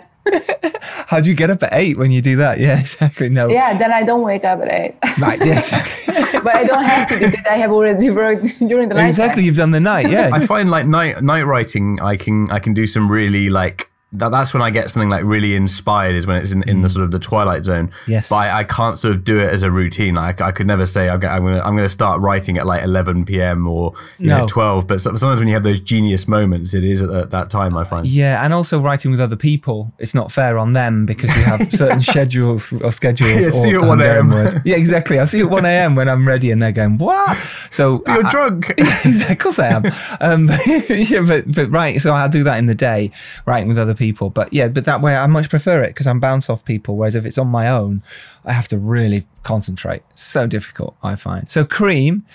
How 1.07 1.19
do 1.19 1.29
you 1.29 1.35
get 1.35 1.51
up 1.51 1.61
at 1.61 1.69
eight 1.71 1.97
when 1.97 2.11
you 2.11 2.21
do 2.21 2.35
that? 2.37 2.59
Yeah, 2.59 2.79
exactly. 2.79 3.29
No. 3.29 3.47
Yeah, 3.47 3.77
then 3.77 3.93
I 3.93 4.01
don't 4.03 4.23
wake 4.23 4.43
up 4.43 4.59
at 4.61 4.71
eight. 4.71 4.95
Right, 5.19 5.39
yeah, 5.45 5.59
exactly. 5.59 6.13
but 6.41 6.55
I 6.55 6.63
don't 6.63 6.83
have 6.83 7.07
to 7.09 7.19
because 7.19 7.45
I 7.45 7.57
have 7.57 7.71
already 7.71 8.09
worked 8.09 8.59
during 8.67 8.89
the 8.89 8.95
night. 8.95 9.09
exactly. 9.09 9.43
You've 9.43 9.55
done 9.55 9.71
the 9.71 9.79
night. 9.79 10.09
Yeah. 10.09 10.31
I 10.33 10.45
find 10.45 10.69
like 10.71 10.87
night 10.87 11.21
night 11.23 11.43
writing, 11.43 11.99
I 12.01 12.17
can 12.17 12.49
I 12.49 12.59
can 12.59 12.73
do 12.73 12.87
some 12.87 13.09
really 13.09 13.49
like 13.49 13.91
that. 14.19 14.29
That's 14.31 14.53
when 14.53 14.61
I 14.63 14.69
get 14.69 14.89
something 14.89 15.09
like 15.09 15.23
really 15.23 15.55
inspired. 15.55 16.15
Is 16.15 16.25
when 16.27 16.37
it's 16.41 16.51
in, 16.51 16.63
in 16.69 16.81
the 16.81 16.89
sort 16.89 17.03
of 17.05 17.11
the 17.11 17.19
twilight 17.19 17.65
zone. 17.65 17.87
Mm. 17.87 17.91
Yes. 18.07 18.29
But 18.29 18.35
I, 18.35 18.59
I 18.59 18.63
can't 18.63 18.97
sort 18.97 19.15
of 19.15 19.23
do 19.23 19.39
it 19.39 19.53
as 19.53 19.63
a 19.63 19.71
routine. 19.71 20.15
Like 20.15 20.41
I 20.41 20.51
could 20.51 20.67
never 20.67 20.85
say 20.85 21.09
I'm 21.09 21.19
gonna 21.19 21.61
I'm 21.61 21.75
gonna, 21.75 21.89
start 21.89 22.19
writing 22.21 22.57
at 22.57 22.65
like 22.65 22.83
11 22.83 23.25
p.m. 23.25 23.67
or 23.67 23.93
you 24.17 24.27
No. 24.27 24.39
know 24.39 24.47
12. 24.47 24.87
But 24.87 25.01
sometimes 25.01 25.39
when 25.39 25.47
you 25.47 25.53
have 25.53 25.63
those 25.63 25.79
genius 25.79 26.27
moments, 26.27 26.73
it 26.73 26.83
is 26.83 27.01
at, 27.01 27.09
at 27.09 27.29
that 27.31 27.49
time. 27.49 27.75
I 27.77 27.83
find. 27.83 28.05
Yeah, 28.07 28.43
and 28.43 28.53
also 28.53 28.79
writing 28.79 29.11
with 29.11 29.19
other 29.21 29.35
people, 29.35 29.91
it's 29.99 30.13
not 30.13 30.31
fair 30.31 30.57
on 30.57 30.73
them 30.73 31.05
because 31.05 31.33
we 31.35 31.41
have 31.43 31.71
certain 31.71 32.01
schedules 32.13 32.71
or 32.73 32.91
schedules. 32.91 33.29
Yeah, 33.31 33.47
or 33.49 33.51
see 33.51 33.69
you 33.69 33.81
at 33.81 33.87
1 33.87 34.01
a.m.. 34.01 34.61
Yeah, 34.65 34.75
exactly. 34.75 35.19
I'll 35.19 35.27
see 35.27 35.37
you 35.39 35.45
at 35.45 35.51
1 35.51 35.65
a.m. 35.65 35.95
when 35.95 36.07
I'm 36.09 36.27
ready 36.27 36.51
and 36.51 36.61
they're 36.61 36.71
going, 36.71 36.97
what? 36.97 37.37
So 37.69 37.99
But 37.99 38.13
you're 38.15 38.25
I- 38.27 38.31
drunk. 38.31 38.69
exactly, 38.77 39.33
of 39.33 39.39
course 39.39 39.59
I 39.59 39.67
am. 39.67 39.85
Um, 40.21 40.49
yeah, 40.89 41.21
but, 41.21 41.51
but 41.51 41.69
right, 41.71 42.01
so 42.01 42.13
I'll 42.13 42.29
do 42.29 42.43
that 42.43 42.57
in 42.59 42.65
the 42.67 42.75
day, 42.75 43.11
writing 43.45 43.67
with 43.67 43.77
other 43.77 43.93
people. 43.93 44.04
But 44.11 44.53
yeah, 44.53 44.67
but 44.67 44.85
that 44.85 45.01
way 45.01 45.15
I 45.15 45.27
much 45.27 45.49
prefer 45.49 45.83
it 45.83 45.89
because 45.89 46.07
I'm 46.07 46.19
bounce 46.19 46.49
off 46.49 46.65
people. 46.65 46.97
Whereas 46.97 47.15
if 47.15 47.25
it's 47.25 47.37
on 47.37 47.47
my 47.47 47.69
own, 47.69 48.03
I 48.43 48.53
have 48.53 48.67
to 48.69 48.77
really 48.77 49.27
concentrate. 49.43 50.03
So 50.15 50.47
difficult, 50.47 50.95
I 51.01 51.15
find. 51.15 51.49
So 51.49 51.65
Cream 51.65 52.25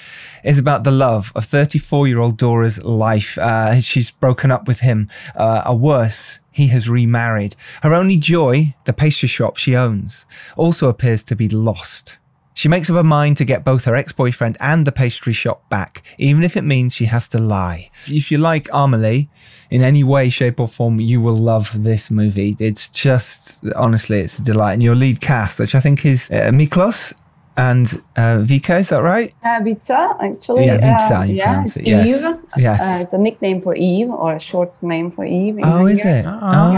is 0.44 0.58
about 0.58 0.84
the 0.84 0.90
love 0.90 1.32
of 1.34 1.44
34 1.44 2.08
year 2.08 2.20
old 2.20 2.36
Dora's 2.36 2.82
life. 2.82 3.36
Uh, 3.38 3.80
she's 3.80 4.10
broken 4.10 4.50
up 4.50 4.66
with 4.66 4.80
him, 4.80 5.08
uh, 5.34 5.62
or 5.68 5.78
worse. 5.78 6.38
He 6.52 6.66
has 6.68 6.88
remarried. 6.88 7.54
Her 7.82 7.94
only 7.94 8.16
joy, 8.16 8.74
the 8.84 8.92
pastry 8.92 9.28
shop 9.28 9.56
she 9.56 9.76
owns, 9.76 10.26
also 10.56 10.88
appears 10.88 11.22
to 11.24 11.36
be 11.36 11.48
lost. 11.48 12.16
She 12.54 12.68
makes 12.68 12.90
up 12.90 12.96
her 12.96 13.04
mind 13.04 13.36
to 13.38 13.44
get 13.44 13.64
both 13.64 13.84
her 13.84 13.96
ex 13.96 14.12
boyfriend 14.12 14.56
and 14.60 14.86
the 14.86 14.92
pastry 14.92 15.32
shop 15.32 15.68
back, 15.68 16.02
even 16.18 16.42
if 16.42 16.56
it 16.56 16.62
means 16.62 16.94
she 16.94 17.06
has 17.06 17.28
to 17.28 17.38
lie. 17.38 17.90
If 18.06 18.30
you 18.30 18.38
like 18.38 18.68
Amelie 18.72 19.28
in 19.70 19.82
any 19.82 20.04
way, 20.04 20.28
shape, 20.28 20.60
or 20.60 20.68
form, 20.68 21.00
you 21.00 21.20
will 21.20 21.36
love 21.36 21.70
this 21.84 22.10
movie. 22.10 22.56
It's 22.58 22.88
just, 22.88 23.64
honestly, 23.76 24.20
it's 24.20 24.38
a 24.38 24.42
delight. 24.42 24.74
And 24.74 24.82
your 24.82 24.96
lead 24.96 25.20
cast, 25.20 25.60
which 25.60 25.74
I 25.74 25.80
think 25.80 26.04
is 26.04 26.30
uh, 26.30 26.50
Miklos 26.52 27.14
and 27.60 27.86
uh, 28.16 28.38
Vika, 28.48 28.80
is 28.80 28.88
that 28.88 29.02
right? 29.02 29.34
Uh, 29.42 29.60
Vica, 29.60 30.16
actually. 30.20 30.66
Yeah, 30.66 30.78
Vica, 30.78 31.20
uh, 31.20 31.22
you 31.24 31.34
yeah, 31.34 31.44
pronounce 31.44 31.76
it's 31.76 31.88
it, 31.88 31.90
yes. 31.92 32.06
Eve. 32.24 32.38
Yes. 32.56 32.80
Uh, 32.80 33.02
it's 33.04 33.12
a 33.12 33.18
nickname 33.18 33.60
for 33.60 33.74
Eve 33.74 34.10
or 34.10 34.34
a 34.34 34.40
short 34.40 34.82
name 34.82 35.10
for 35.10 35.24
Eve. 35.24 35.58
in 35.58 35.64
Oh, 35.64 35.86
is 35.86 36.00
it? 36.04 36.24
okay. 36.24 36.24
Ah, 36.26 36.72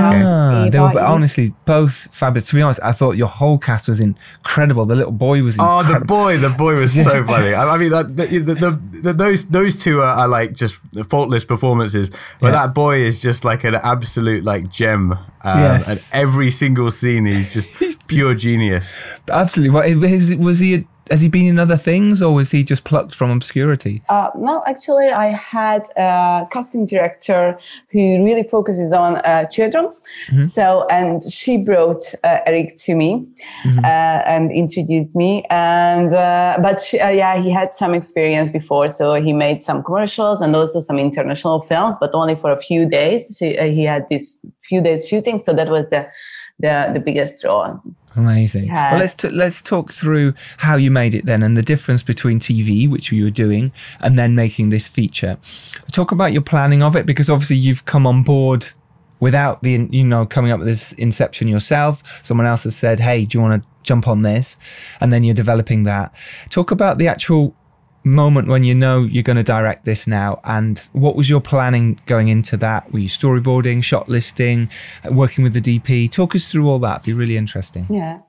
Yeah. 0.65 0.71
they 0.71 0.81
were 0.81 0.91
Eva, 0.91 1.05
honestly 1.07 1.55
both 1.67 1.95
fabulous. 2.11 2.49
To 2.49 2.55
be 2.57 2.63
honest, 2.63 2.81
I 2.83 2.93
thought 2.93 3.13
your 3.17 3.29
whole 3.29 3.59
cast 3.59 3.89
was 3.89 4.01
incredible. 4.01 4.85
The 4.87 4.97
little 4.97 5.13
boy 5.13 5.43
was 5.43 5.57
Oh, 5.59 5.83
the 5.85 6.01
boy! 6.05 6.39
The 6.39 6.51
boy 6.51 6.75
was 6.81 6.93
so 6.95 7.25
funny. 7.27 7.55
I, 7.55 7.63
I 7.75 7.79
mean, 7.79 7.91
like, 7.91 8.09
the, 8.15 8.27
the, 8.49 8.55
the, 8.55 8.71
the, 9.03 9.13
those 9.13 9.47
those 9.47 9.77
two 9.79 10.01
are, 10.01 10.15
are 10.23 10.29
like 10.29 10.53
just 10.55 10.75
faultless 11.09 11.45
performances, 11.45 12.11
but 12.41 12.49
Yeah. 12.49 12.59
that 12.67 12.75
boy 12.75 12.97
is 13.07 13.21
just 13.23 13.45
like 13.45 13.63
an 13.65 13.77
absolute 13.77 14.43
like 14.45 14.69
gem. 14.71 15.13
Um, 15.45 15.59
Yes. 15.59 15.89
And 15.89 16.23
every 16.23 16.51
single 16.51 16.91
scene, 16.91 17.27
he's 17.33 17.53
just 17.53 18.07
pure 18.07 18.35
genius. 18.35 18.87
Absolutely. 19.29 19.71
What, 19.75 19.89
is, 19.89 20.35
was 20.37 20.59
he? 20.61 20.72
Has 21.11 21.21
he 21.21 21.29
been 21.29 21.47
in 21.47 21.59
other 21.59 21.77
things, 21.77 22.23
or 22.23 22.33
was 22.33 22.53
he 22.53 22.63
just 22.63 22.85
plucked 22.85 23.15
from 23.15 23.31
obscurity? 23.31 24.03
Uh, 24.09 24.31
no, 24.39 24.63
actually, 24.67 25.09
I 25.09 25.27
had 25.27 25.83
a 25.97 26.47
casting 26.51 26.87
director 26.87 27.59
who 27.91 28.25
really 28.25 28.45
focuses 28.45 28.93
on 28.93 29.17
uh, 29.17 29.45
children. 29.47 29.93
So, 30.55 30.87
and 30.91 31.21
she 31.25 31.57
brought 31.57 32.03
uh, 32.23 32.39
Eric 32.47 32.77
to 32.85 32.95
me 32.95 33.27
uh, 33.67 34.23
and 34.35 34.53
introduced 34.53 35.17
me. 35.17 35.45
And 35.51 36.13
uh, 36.13 36.59
but 36.63 36.81
she, 36.81 37.01
uh, 37.01 37.11
yeah, 37.11 37.43
he 37.43 37.51
had 37.51 37.75
some 37.75 37.95
experience 37.95 38.49
before, 38.49 38.89
so 38.91 39.15
he 39.15 39.33
made 39.33 39.63
some 39.63 39.83
commercials 39.83 40.41
and 40.41 40.55
also 40.55 40.79
some 40.81 40.99
international 40.99 41.61
films, 41.61 41.97
but 41.99 42.11
only 42.15 42.37
for 42.37 42.53
a 42.53 42.61
few 42.61 42.89
days. 42.89 43.37
She, 43.39 43.49
he 43.79 43.85
had 43.85 44.07
this 44.09 44.25
few 44.69 44.81
days 44.81 45.07
shooting, 45.07 45.39
so 45.39 45.53
that 45.53 45.69
was 45.69 45.91
the 45.91 46.09
the, 46.63 46.91
the 46.95 47.01
biggest 47.01 47.45
role. 47.45 47.81
Amazing. 48.17 48.67
Yeah. 48.67 48.93
Well, 48.93 49.01
let's 49.01 49.15
t- 49.15 49.29
let's 49.31 49.63
talk 49.63 49.93
through 49.93 50.35
how 50.59 50.77
you 50.77 50.91
made 50.91 51.15
it 51.15 51.25
then, 51.27 51.43
and 51.43 51.57
the 51.57 51.63
difference 51.63 52.03
between 52.03 52.41
TV, 52.41 52.89
which 52.89 53.11
you 53.11 53.25
were 53.25 53.31
doing, 53.31 53.73
and 54.01 54.19
then 54.19 54.35
making 54.35 54.71
this 54.71 54.87
feature. 54.87 55.39
Talk 55.93 56.13
about 56.13 56.33
your 56.33 56.43
planning 56.43 56.83
of 56.83 56.95
it, 56.95 57.07
because 57.07 57.31
obviously 57.31 57.57
you've 57.57 57.85
come 57.85 58.07
on 58.07 58.23
board 58.23 58.69
without 59.21 59.63
the 59.63 59.89
you 59.91 60.05
know 60.05 60.27
coming 60.27 60.51
up 60.53 60.59
with 60.59 60.69
this 60.69 60.93
inception 60.93 61.49
yourself. 61.49 62.21
Someone 62.23 62.47
else 62.47 62.65
has 62.65 62.77
said, 62.77 63.01
"Hey, 63.01 63.25
do 63.25 63.39
you 63.39 63.43
want 63.43 63.63
to 63.63 63.69
jump 63.83 64.07
on 64.07 64.23
this?" 64.23 64.57
And 65.01 65.13
then 65.13 65.25
you're 65.25 65.35
developing 65.35 65.85
that. 65.85 66.13
Talk 66.51 66.71
about 66.71 66.99
the 66.99 67.09
actual 67.09 67.55
moment 68.05 68.49
when 68.49 68.65
you 68.65 68.75
know 68.75 69.03
you're 69.03 69.23
going 69.23 69.37
to 69.37 69.43
direct 69.43 69.85
this 69.85 70.07
now 70.07 70.41
and 70.45 70.89
what 70.93 71.15
was 71.15 71.29
your 71.29 71.41
planning 71.41 72.01
going 72.07 72.29
into 72.29 72.57
that 72.57 72.93
were 72.93 72.99
you 72.99 73.09
storyboarding 73.09 73.83
shot 73.83 74.09
listing 74.09 74.69
working 75.11 75.45
with 75.45 75.53
the 75.55 75.61
dp 75.61 76.11
talk 76.11 76.35
us 76.35 76.51
through 76.51 76.69
all 76.69 76.81
that 76.81 77.05
be 77.05 77.13
really 77.13 77.37
interesting 77.37 77.87
Yeah. 77.93 78.21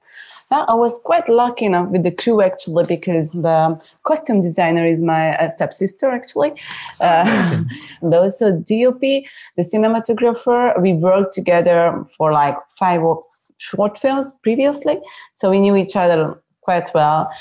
Well, 0.52 0.66
I 0.68 0.76
was 0.76 1.00
quite 1.04 1.28
lucky 1.30 1.66
enough 1.66 1.90
with 1.90 2.04
the 2.04 2.12
crew 2.12 2.42
actually 2.42 2.84
because 2.86 3.32
the 3.32 3.82
costume 4.04 4.42
designer 4.42 4.86
is 4.86 5.02
my 5.02 5.36
uh, 5.38 5.50
stepsister 5.50 6.12
actually. 6.12 6.52
Uh, 7.00 7.64
and 8.02 8.14
also 8.14 8.52
DOP, 8.52 9.00
the 9.02 9.64
cinematographer, 9.74 10.80
we 10.80 10.94
worked 10.94 11.34
together 11.34 12.04
for 12.18 12.32
like 12.32 12.56
five 12.78 13.02
or 13.02 13.20
short 13.58 13.98
films 13.98 14.38
previously. 14.44 14.98
So 15.34 15.50
we 15.50 15.60
knew 15.60 15.76
each 15.76 15.96
other 15.96 16.36
quite 16.62 16.94
well. 16.94 17.32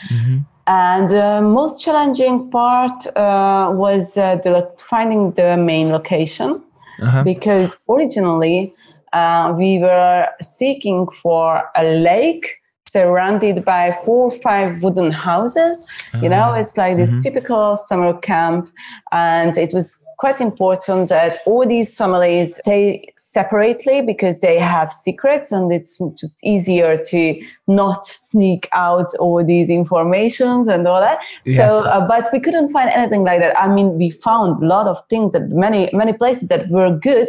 And 0.66 1.10
the 1.10 1.40
most 1.42 1.82
challenging 1.84 2.50
part 2.50 3.06
uh, 3.16 3.70
was 3.74 4.16
uh, 4.16 4.36
the, 4.36 4.70
finding 4.78 5.32
the 5.32 5.56
main 5.56 5.90
location 5.90 6.62
Uh-huh. 7.02 7.24
because 7.24 7.76
originally 7.88 8.72
uh, 9.12 9.52
we 9.58 9.78
were 9.80 10.28
seeking 10.40 11.08
for 11.22 11.48
a 11.74 11.82
lake 11.82 12.61
surrounded 12.89 13.64
by 13.64 13.93
four 14.05 14.26
or 14.26 14.30
five 14.30 14.83
wooden 14.83 15.12
houses. 15.12 15.83
You 16.20 16.28
know, 16.28 16.53
it's 16.53 16.76
like 16.76 16.97
this 16.97 17.14
typical 17.22 17.76
summer 17.76 18.12
camp, 18.18 18.70
and 19.12 19.57
it 19.57 19.72
was 19.72 20.03
quite 20.22 20.41
important 20.41 21.09
that 21.09 21.39
all 21.47 21.66
these 21.66 21.97
families 21.97 22.55
stay 22.59 23.05
separately 23.18 24.01
because 24.03 24.39
they 24.39 24.57
have 24.57 24.93
secrets 24.93 25.51
and 25.51 25.72
it's 25.72 25.99
just 26.16 26.39
easier 26.45 26.97
to 26.97 27.43
not 27.66 28.07
sneak 28.07 28.68
out 28.72 29.12
all 29.18 29.45
these 29.45 29.68
informations 29.68 30.68
and 30.68 30.87
all 30.87 31.01
that. 31.01 31.18
So 31.57 31.80
uh, 31.80 32.07
but 32.07 32.28
we 32.33 32.39
couldn't 32.39 32.68
find 32.68 32.89
anything 32.91 33.24
like 33.24 33.41
that. 33.41 33.59
I 33.61 33.66
mean 33.74 33.99
we 33.99 34.11
found 34.11 34.62
a 34.62 34.66
lot 34.66 34.87
of 34.87 34.97
things 35.11 35.33
that 35.33 35.49
many 35.49 35.91
many 35.93 36.12
places 36.12 36.47
that 36.49 36.68
were 36.68 36.97
good 36.97 37.28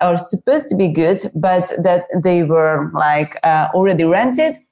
or 0.00 0.18
supposed 0.18 0.68
to 0.68 0.76
be 0.76 0.88
good 0.88 1.20
but 1.34 1.72
that 1.82 2.04
they 2.22 2.42
were 2.42 2.90
like 2.94 3.38
uh, 3.42 3.68
already 3.74 4.04
rented. 4.04 4.56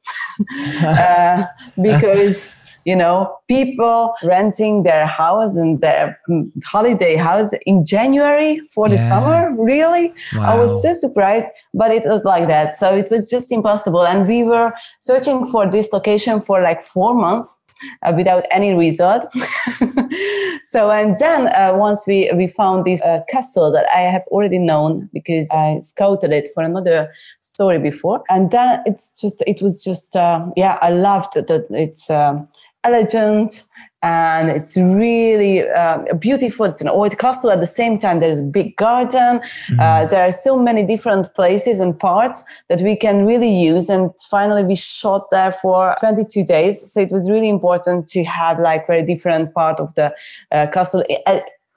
Uh, 0.84 1.44
because 1.82 2.50
you 2.84 2.94
know 2.94 3.36
people 3.48 4.14
renting 4.22 4.82
their 4.82 5.06
house 5.06 5.56
and 5.56 5.80
their 5.80 6.20
mm, 6.28 6.48
holiday 6.62 7.16
house 7.16 7.52
in 7.64 7.84
january 7.86 8.60
for 8.74 8.86
the 8.88 8.98
summer 8.98 9.52
really? 9.58 10.12
I 10.38 10.56
was 10.58 10.82
so 10.82 10.92
surprised 10.92 11.46
but 11.76 11.90
it 11.90 12.04
was 12.06 12.24
like 12.24 12.48
that. 12.48 12.74
So 12.74 12.96
it 12.96 13.08
was 13.10 13.28
just 13.30 13.52
impossible. 13.52 14.06
And 14.06 14.26
we 14.26 14.42
were 14.42 14.72
searching 15.00 15.46
for 15.46 15.70
this 15.70 15.92
location 15.92 16.40
for 16.40 16.62
like 16.62 16.82
four 16.82 17.14
months 17.14 17.54
uh, 18.02 18.12
without 18.16 18.44
any 18.50 18.74
result. 18.74 19.26
so 20.62 20.90
and 20.90 21.16
then 21.18 21.48
uh, 21.48 21.72
once 21.74 22.06
we 22.06 22.30
we 22.34 22.46
found 22.46 22.84
this 22.84 23.02
uh, 23.02 23.20
castle 23.28 23.70
that 23.72 23.86
I 23.94 24.00
have 24.00 24.22
already 24.28 24.58
known 24.58 25.08
because 25.12 25.48
I 25.50 25.78
scouted 25.80 26.32
it 26.32 26.48
for 26.54 26.62
another 26.62 27.12
story 27.40 27.78
before, 27.78 28.22
and 28.28 28.50
then 28.50 28.82
it's 28.86 29.12
just 29.12 29.42
it 29.46 29.62
was 29.62 29.82
just 29.82 30.16
uh, 30.16 30.46
yeah 30.56 30.78
I 30.82 30.90
loved 30.90 31.34
that 31.34 31.66
it's 31.70 32.10
um, 32.10 32.46
elegant 32.84 33.64
and 34.06 34.50
it's 34.50 34.76
really 34.76 35.68
uh, 35.68 35.98
beautiful. 36.20 36.64
It's 36.66 36.80
an 36.80 36.88
old 36.88 37.18
castle. 37.18 37.50
At 37.50 37.60
the 37.60 37.66
same 37.66 37.98
time, 37.98 38.20
there 38.20 38.30
is 38.30 38.38
a 38.38 38.44
big 38.44 38.76
garden. 38.76 39.40
Uh, 39.80 40.06
there 40.06 40.22
are 40.22 40.30
so 40.30 40.56
many 40.56 40.84
different 40.84 41.34
places 41.34 41.80
and 41.80 41.98
parts 41.98 42.44
that 42.68 42.80
we 42.82 42.94
can 42.94 43.26
really 43.26 43.50
use. 43.50 43.88
And 43.88 44.12
finally, 44.30 44.62
we 44.62 44.76
shot 44.76 45.22
there 45.32 45.50
for 45.50 45.96
22 45.98 46.44
days. 46.44 46.92
So 46.92 47.00
it 47.00 47.10
was 47.10 47.28
really 47.28 47.48
important 47.48 48.06
to 48.08 48.22
have 48.22 48.60
like 48.60 48.86
very 48.86 49.02
different 49.02 49.52
part 49.52 49.80
of 49.80 49.92
the 49.96 50.14
uh, 50.52 50.68
castle. 50.68 51.02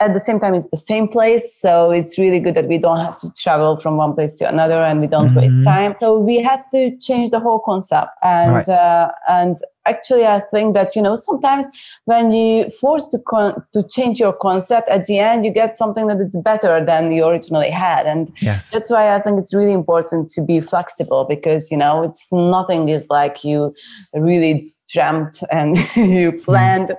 At, 0.02 0.14
the 0.14 0.20
same 0.20 0.40
time, 0.40 0.54
it's 0.54 0.68
the 0.70 0.78
same 0.78 1.08
place. 1.08 1.54
So 1.56 1.92
it's 1.92 2.18
really 2.18 2.40
good 2.40 2.56
that 2.56 2.68
we 2.68 2.78
don't 2.78 3.00
have 3.00 3.20
to 3.22 3.32
travel 3.34 3.76
from 3.78 3.98
one 3.98 4.14
place 4.14 4.36
to 4.36 4.48
another 4.48 4.82
and 4.82 5.02
we 5.02 5.08
don't 5.08 5.34
waste 5.36 5.64
time. 5.64 5.96
So 6.00 6.18
we 6.18 6.42
had 6.42 6.64
to 6.72 6.96
change 6.98 7.32
the 7.32 7.40
whole 7.40 7.60
concept. 7.60 8.12
And, 8.24 8.54
Right. 8.54 8.70
uh, 8.70 9.12
and 9.28 9.58
actually, 9.86 10.26
I 10.26 10.40
think 10.52 10.74
that, 10.76 10.96
you 10.96 11.02
know, 11.02 11.16
sometimes 11.16 11.68
when 12.06 12.32
you 12.32 12.70
force 12.70 13.08
to, 13.10 13.20
con- 13.20 13.62
to 13.74 13.84
change 13.90 14.20
your 14.20 14.34
concept 14.34 14.88
at 14.90 15.06
the 15.06 15.20
end, 15.20 15.44
you 15.46 15.52
get 15.52 15.76
something 15.76 16.08
that 16.08 16.20
is 16.22 16.38
better 16.44 16.84
than 16.84 17.12
you 17.12 17.26
originally 17.26 17.70
had. 17.70 18.06
And 18.06 18.32
Yes. 18.42 18.72
that's 18.72 18.90
why 18.90 19.14
I 19.14 19.20
think 19.20 19.40
it's 19.40 19.54
really 19.54 19.74
important 19.74 20.30
to 20.30 20.42
be 20.42 20.62
flexible 20.62 21.26
because, 21.26 21.72
you 21.72 21.78
know, 21.78 22.04
it's 22.04 22.28
nothing 22.32 22.90
is 22.90 23.08
like 23.10 23.44
you 23.44 23.74
really 24.14 24.64
dreamt 24.92 25.44
and 25.52 25.78
you 25.96 26.32
planned. 26.32 26.92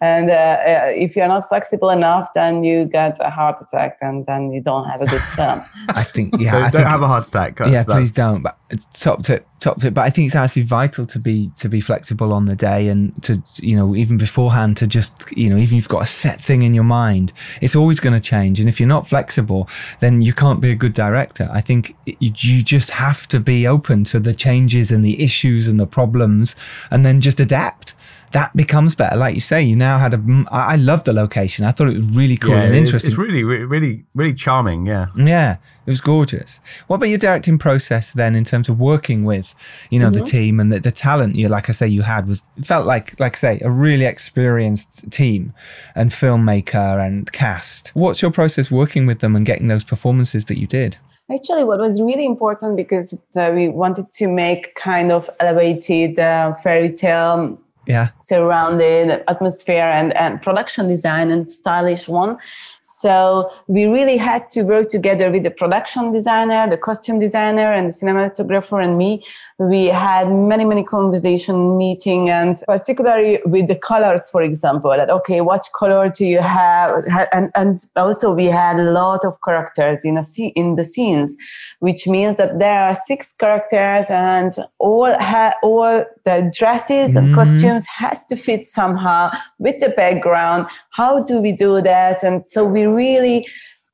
And 0.00 0.30
uh, 0.30 0.34
uh, 0.34 0.92
if 0.94 1.16
you're 1.16 1.28
not 1.28 1.48
flexible 1.48 1.90
enough, 1.90 2.28
then 2.34 2.64
you 2.64 2.84
get 2.84 3.18
a 3.20 3.30
heart 3.30 3.60
attack 3.60 3.98
and 4.00 4.26
then 4.26 4.52
you 4.52 4.60
don't 4.60 4.88
have 4.88 5.00
a 5.00 5.06
good 5.06 5.22
film. 5.36 5.62
I 5.88 6.02
think 6.02 6.34
yeah. 6.38 6.50
so 6.50 6.58
I 6.58 6.60
don't 6.62 6.72
think 6.72 6.86
have 6.88 7.02
a 7.02 7.08
heart 7.08 7.26
attack. 7.26 7.56
That's, 7.56 7.70
yeah, 7.70 7.82
that's- 7.82 7.98
please 7.98 8.12
don't. 8.12 8.42
But 8.42 8.58
it's 8.65 8.65
top 8.94 9.22
tip, 9.22 9.46
top 9.60 9.80
tip. 9.80 9.94
But 9.94 10.02
I 10.02 10.10
think 10.10 10.26
it's 10.26 10.34
actually 10.34 10.62
vital 10.62 11.06
to 11.06 11.18
be 11.18 11.50
to 11.56 11.68
be 11.68 11.80
flexible 11.80 12.32
on 12.32 12.46
the 12.46 12.56
day 12.56 12.88
and 12.88 13.12
to 13.24 13.42
you 13.56 13.76
know 13.76 13.94
even 13.94 14.18
beforehand 14.18 14.76
to 14.78 14.86
just 14.86 15.12
you 15.36 15.48
know 15.48 15.56
even 15.56 15.76
you've 15.76 15.88
got 15.88 16.02
a 16.02 16.06
set 16.06 16.40
thing 16.40 16.62
in 16.62 16.74
your 16.74 16.84
mind, 16.84 17.32
it's 17.60 17.76
always 17.76 18.00
going 18.00 18.14
to 18.14 18.20
change. 18.20 18.60
And 18.60 18.68
if 18.68 18.80
you're 18.80 18.88
not 18.88 19.08
flexible, 19.08 19.68
then 20.00 20.22
you 20.22 20.32
can't 20.32 20.60
be 20.60 20.70
a 20.70 20.74
good 20.76 20.92
director. 20.92 21.48
I 21.52 21.60
think 21.60 21.96
you 22.04 22.62
just 22.62 22.90
have 22.90 23.28
to 23.28 23.40
be 23.40 23.66
open 23.66 24.04
to 24.04 24.18
the 24.20 24.34
changes 24.34 24.90
and 24.90 25.04
the 25.04 25.22
issues 25.22 25.68
and 25.68 25.78
the 25.78 25.86
problems, 25.86 26.56
and 26.90 27.06
then 27.06 27.20
just 27.20 27.40
adapt. 27.40 27.92
That 28.36 28.54
becomes 28.54 28.94
better. 28.94 29.16
Like 29.16 29.34
you 29.34 29.40
say, 29.40 29.62
you 29.62 29.74
now 29.74 29.98
had 29.98 30.12
a. 30.12 30.44
I 30.50 30.76
loved 30.76 31.06
the 31.06 31.14
location. 31.14 31.64
I 31.64 31.72
thought 31.72 31.88
it 31.88 31.96
was 31.96 32.04
really 32.08 32.36
cool 32.36 32.50
yeah, 32.50 32.64
and 32.64 32.74
interesting. 32.74 33.10
it's 33.10 33.16
really, 33.16 33.42
really, 33.42 33.64
really, 33.64 34.04
really 34.14 34.34
charming. 34.34 34.86
Yeah. 34.86 35.06
Yeah, 35.16 35.56
it 35.86 35.90
was 35.90 36.02
gorgeous. 36.02 36.60
What 36.86 36.96
about 36.96 37.06
your 37.06 37.16
directing 37.16 37.56
process 37.56 38.12
then, 38.12 38.34
in 38.34 38.44
terms 38.44 38.68
of 38.68 38.78
working 38.78 39.24
with, 39.24 39.54
you 39.88 39.98
know, 39.98 40.10
the 40.10 40.20
team 40.20 40.60
and 40.60 40.70
the, 40.70 40.80
the 40.80 40.92
talent 40.92 41.36
you, 41.36 41.48
like 41.48 41.70
I 41.70 41.72
say, 41.72 41.88
you 41.88 42.02
had 42.02 42.28
was 42.28 42.42
felt 42.62 42.86
like, 42.86 43.18
like 43.18 43.36
I 43.36 43.38
say, 43.38 43.60
a 43.64 43.70
really 43.70 44.04
experienced 44.04 45.10
team 45.10 45.54
and 45.94 46.10
filmmaker 46.10 47.06
and 47.06 47.32
cast. 47.32 47.88
What's 47.94 48.20
your 48.20 48.32
process 48.32 48.70
working 48.70 49.06
with 49.06 49.20
them 49.20 49.34
and 49.34 49.46
getting 49.46 49.68
those 49.68 49.82
performances 49.82 50.44
that 50.44 50.58
you 50.58 50.66
did? 50.66 50.98
Actually, 51.32 51.64
what 51.64 51.78
was 51.80 52.02
really 52.02 52.26
important 52.26 52.76
because 52.76 53.18
uh, 53.34 53.50
we 53.54 53.68
wanted 53.68 54.12
to 54.12 54.28
make 54.28 54.74
kind 54.74 55.10
of 55.10 55.30
elevated 55.40 56.18
uh, 56.18 56.54
fairy 56.54 56.92
tale 56.92 57.58
Yeah, 57.86 58.08
surrounded 58.18 59.22
atmosphere 59.28 59.84
and, 59.84 60.12
and 60.16 60.42
production 60.42 60.88
design 60.88 61.30
and 61.30 61.48
stylish 61.48 62.08
one. 62.08 62.38
So 62.82 63.50
we 63.66 63.84
really 63.86 64.16
had 64.16 64.48
to 64.50 64.62
work 64.62 64.88
together 64.88 65.30
with 65.30 65.42
the 65.42 65.50
production 65.50 66.12
designer, 66.12 66.68
the 66.68 66.76
costume 66.76 67.18
designer, 67.18 67.72
and 67.72 67.88
the 67.88 67.92
cinematographer 67.92 68.82
and 68.82 68.96
me. 68.96 69.24
We 69.58 69.86
had 69.86 70.30
many, 70.30 70.66
many 70.66 70.84
conversation 70.84 71.78
meeting 71.78 72.28
and 72.28 72.56
particularly 72.66 73.40
with 73.46 73.68
the 73.68 73.74
colors, 73.74 74.28
for 74.28 74.42
example, 74.42 74.90
that, 74.90 75.08
okay, 75.08 75.40
what 75.40 75.66
color 75.74 76.10
do 76.10 76.26
you 76.26 76.40
have? 76.40 77.00
And, 77.32 77.50
and 77.54 77.78
also 77.96 78.34
we 78.34 78.46
had 78.46 78.78
a 78.78 78.90
lot 78.90 79.24
of 79.24 79.38
characters 79.42 80.04
in 80.04 80.18
a 80.18 80.22
scene, 80.22 80.52
in 80.56 80.74
the 80.74 80.84
scenes, 80.84 81.38
which 81.78 82.06
means 82.06 82.36
that 82.36 82.58
there 82.58 82.80
are 82.80 82.94
six 82.94 83.32
characters 83.32 84.10
and 84.10 84.52
all 84.78 85.14
ha- 85.18 85.54
all 85.62 86.04
the 86.24 86.52
dresses 86.54 87.16
and 87.16 87.28
mm-hmm. 87.28 87.36
costumes 87.36 87.86
has 87.86 88.26
to 88.26 88.36
fit 88.36 88.66
somehow 88.66 89.30
with 89.58 89.78
the 89.78 89.88
background. 89.88 90.66
How 90.90 91.22
do 91.22 91.40
we 91.40 91.52
do 91.52 91.80
that? 91.80 92.22
And 92.22 92.46
so 92.46 92.62
we 92.66 92.84
really 92.84 93.46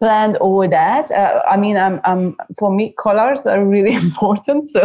planned 0.03 0.37
all 0.39 0.69
that. 0.69 1.13
Uh, 1.13 1.41
I 1.49 1.57
mean, 1.57 1.77
I'm, 1.77 2.01
I'm, 2.03 2.37
for 2.59 2.75
me, 2.75 2.93
colors 2.99 3.47
are 3.47 3.65
really 3.65 3.95
important. 4.07 4.67
So 4.67 4.81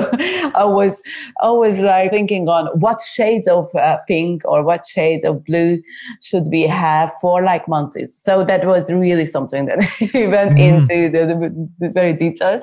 I 0.53 0.63
was 0.63 1.01
always 1.39 1.79
like 1.79 2.11
thinking 2.11 2.47
on 2.47 2.67
what 2.79 3.01
shades 3.01 3.47
of 3.47 3.73
uh, 3.73 3.97
pink 4.07 4.43
or 4.45 4.63
what 4.63 4.85
shades 4.85 5.25
of 5.25 5.43
blue 5.43 5.81
should 6.21 6.45
we 6.51 6.67
have 6.67 7.11
for 7.19 7.41
like 7.41 7.67
months. 7.67 7.97
So 8.13 8.43
that 8.43 8.67
was 8.67 8.91
really 8.91 9.25
something 9.25 9.65
that 9.65 9.79
we 10.13 10.27
went 10.27 10.59
into 10.59 11.09
the, 11.09 11.25
the, 11.25 11.69
the 11.79 11.89
very 11.89 12.13
detail. 12.13 12.61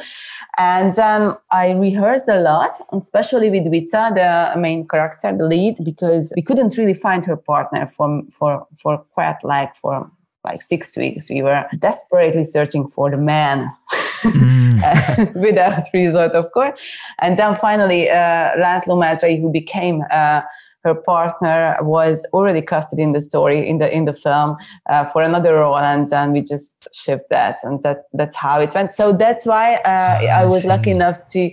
And 0.56 0.96
um, 1.00 1.36
I 1.50 1.72
rehearsed 1.72 2.28
a 2.28 2.38
lot, 2.38 2.80
especially 2.92 3.50
with 3.50 3.64
Vica, 3.64 4.14
the 4.14 4.60
main 4.60 4.86
character, 4.86 5.36
the 5.36 5.48
lead, 5.48 5.78
because 5.84 6.32
we 6.36 6.42
couldn't 6.42 6.78
really 6.78 6.94
find 6.94 7.24
her 7.24 7.36
partner 7.36 7.88
for, 7.88 8.22
for, 8.30 8.64
for 8.76 8.98
quite 9.12 9.42
like 9.42 9.74
for 9.74 10.08
like 10.44 10.62
six 10.62 10.96
weeks. 10.96 11.30
We 11.30 11.42
were 11.42 11.66
desperately 11.78 12.44
searching 12.44 12.88
for 12.88 13.10
the 13.10 13.16
man 13.16 13.72
without 15.34 15.84
result, 15.92 16.32
of 16.32 16.52
course. 16.52 16.80
And 17.20 17.36
then 17.36 17.54
finally, 17.54 18.10
uh, 18.10 18.52
Laszlo 18.56 18.96
Mátray, 18.96 19.40
who 19.40 19.50
became 19.50 20.02
uh, 20.10 20.42
her 20.84 20.94
partner, 20.94 21.76
was 21.80 22.26
already 22.32 22.60
casted 22.60 22.98
in 22.98 23.12
the 23.12 23.20
story 23.20 23.66
in 23.66 23.78
the 23.78 23.92
in 23.92 24.04
the 24.04 24.12
film 24.12 24.56
uh, 24.90 25.04
for 25.06 25.22
another 25.22 25.54
role, 25.54 25.78
and 25.78 26.08
then 26.08 26.32
we 26.32 26.42
just 26.42 26.88
shift 26.94 27.24
that, 27.30 27.56
and 27.62 27.82
that 27.82 28.04
that's 28.12 28.36
how 28.36 28.60
it 28.60 28.74
went. 28.74 28.92
So 28.92 29.12
that's 29.12 29.46
why 29.46 29.76
uh, 29.76 30.42
I 30.42 30.44
was 30.44 30.64
lucky 30.64 30.90
enough 30.90 31.26
to. 31.28 31.50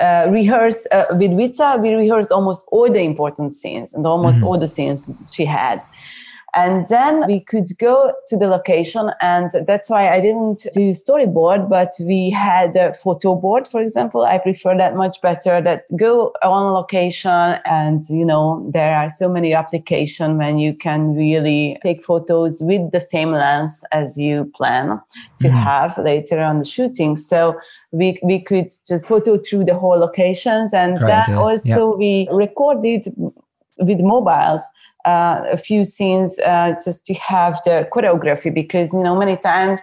Uh, 0.00 0.28
rehearse 0.30 0.86
uh, 0.92 1.02
with 1.10 1.32
Vica, 1.32 1.82
we 1.82 1.92
rehearsed 1.92 2.30
almost 2.30 2.64
all 2.70 2.88
the 2.88 3.00
important 3.00 3.52
scenes 3.52 3.92
and 3.92 4.06
almost 4.06 4.40
all 4.44 4.56
the 4.56 4.68
scenes 4.68 5.02
she 5.32 5.44
had. 5.44 5.80
And 6.58 6.88
then 6.88 7.24
we 7.28 7.38
could 7.38 7.68
go 7.78 8.12
to 8.26 8.36
the 8.36 8.48
location, 8.48 9.12
and 9.20 9.48
that's 9.64 9.88
why 9.88 10.10
I 10.10 10.20
didn't 10.20 10.66
do 10.74 10.90
storyboard, 10.90 11.68
but 11.68 11.92
we 12.04 12.30
had 12.30 12.74
a 12.76 12.92
photo 12.92 13.36
board, 13.36 13.68
for 13.68 13.80
example. 13.80 14.22
I 14.24 14.38
prefer 14.38 14.76
that 14.76 14.96
much 14.96 15.20
better. 15.20 15.60
That 15.60 15.84
go 15.96 16.32
on 16.42 16.72
location, 16.72 17.60
and 17.64 18.02
you 18.08 18.24
know 18.24 18.68
there 18.72 18.96
are 18.96 19.08
so 19.08 19.28
many 19.28 19.54
applications 19.54 20.36
when 20.36 20.58
you 20.58 20.74
can 20.74 21.14
really 21.14 21.78
take 21.80 22.04
photos 22.04 22.60
with 22.60 22.90
the 22.90 23.00
same 23.00 23.30
lens 23.30 23.84
as 23.92 24.18
you 24.18 24.50
plan 24.56 25.00
to 25.38 25.48
mm-hmm. 25.48 25.56
have 25.56 25.96
later 25.98 26.40
on 26.40 26.58
the 26.58 26.64
shooting. 26.64 27.14
So 27.14 27.40
we 27.92 28.18
we 28.24 28.40
could 28.40 28.68
just 28.88 29.06
photo 29.06 29.38
through 29.38 29.66
the 29.66 29.78
whole 29.78 29.98
locations, 29.98 30.74
and 30.74 31.00
then 31.02 31.34
also 31.34 31.94
we 31.96 32.26
recorded 32.32 33.02
with 33.78 34.00
mobiles 34.02 34.64
uh, 35.08 35.36
a 35.56 35.56
few 35.56 35.84
scenes 35.84 36.38
uh, 36.40 36.74
just 36.84 37.06
to 37.06 37.14
have 37.14 37.54
the 37.64 37.76
choreography 37.92 38.52
because 38.62 38.92
you 38.92 39.02
know 39.06 39.16
many 39.24 39.36
times 39.36 39.78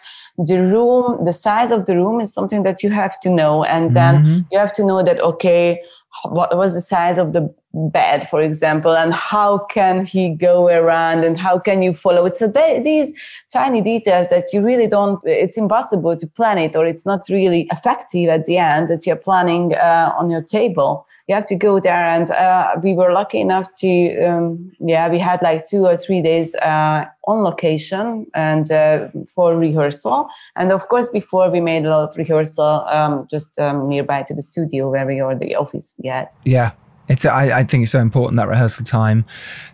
the 0.50 0.60
room 0.74 1.24
the 1.26 1.34
size 1.34 1.72
of 1.72 1.86
the 1.86 1.96
room 2.02 2.18
is 2.26 2.34
something 2.38 2.64
that 2.64 2.78
you 2.84 2.90
have 3.02 3.16
to 3.24 3.30
know 3.30 3.64
and 3.64 3.94
then 3.94 4.46
you 4.52 4.58
have 4.64 4.74
to 4.80 4.84
know 4.84 5.00
that 5.04 5.20
okay 5.22 5.82
what 6.24 6.56
was 6.58 6.74
the 6.74 6.82
size 6.82 7.18
of 7.18 7.34
the 7.34 7.54
bed 7.74 8.28
for 8.30 8.42
example 8.42 8.96
and 8.96 9.14
how 9.14 9.58
can 9.58 10.06
he 10.06 10.30
go 10.30 10.70
around 10.70 11.26
and 11.26 11.38
how 11.38 11.60
can 11.60 11.82
you 11.84 11.94
follow 11.94 12.26
it? 12.26 12.36
So 12.38 12.48
these 12.48 13.14
tiny 13.52 13.82
details 13.82 14.30
that 14.30 14.54
you 14.54 14.62
really 14.62 14.88
don't 14.88 15.20
it's 15.26 15.58
impossible 15.58 16.16
to 16.18 16.28
plan 16.28 16.58
it 16.58 16.76
or 16.76 16.86
it's 16.86 17.06
not 17.06 17.22
really 17.30 17.68
effective 17.72 18.30
at 18.30 18.46
the 18.46 18.58
end 18.58 18.88
that 18.88 19.06
you're 19.06 19.24
planning 19.30 19.76
uh, 19.76 20.14
on 20.18 20.30
your 20.30 20.42
table 20.42 21.06
you 21.28 21.34
have 21.34 21.46
to 21.46 21.56
go 21.56 21.80
there 21.80 22.06
and 22.06 22.30
uh, 22.32 22.76
we 22.84 22.94
were 22.94 23.12
lucky 23.12 23.40
enough 23.40 23.74
to 23.76 24.24
um, 24.24 24.72
yeah 24.80 25.10
we 25.10 25.20
had 25.20 25.42
like 25.42 25.66
two 25.66 25.86
or 25.86 25.98
three 25.98 26.22
days 26.22 26.56
uh, 26.56 27.06
on 27.28 27.44
location 27.44 28.28
and 28.36 28.72
uh, 28.72 29.08
for 29.34 29.58
rehearsal 29.58 30.28
and 30.56 30.72
of 30.72 30.88
course 30.88 31.10
before 31.10 31.50
we 31.50 31.60
made 31.60 31.86
a 31.86 31.90
lot 31.90 32.10
of 32.10 32.18
rehearsal 32.18 32.86
um, 32.90 33.28
just 33.30 33.58
um, 33.60 33.88
nearby 33.88 34.24
to 34.24 34.34
the 34.34 34.44
studio 34.44 34.90
where 34.90 35.06
we 35.06 35.22
or 35.22 35.36
the 35.36 35.56
office 35.56 35.96
we 36.02 36.10
had 36.10 36.28
Yeah. 36.44 36.72
It's, 37.08 37.24
I, 37.24 37.60
I 37.60 37.64
think 37.64 37.84
it's 37.84 37.92
so 37.92 38.00
important 38.00 38.38
that 38.38 38.48
rehearsal 38.48 38.84
time, 38.84 39.26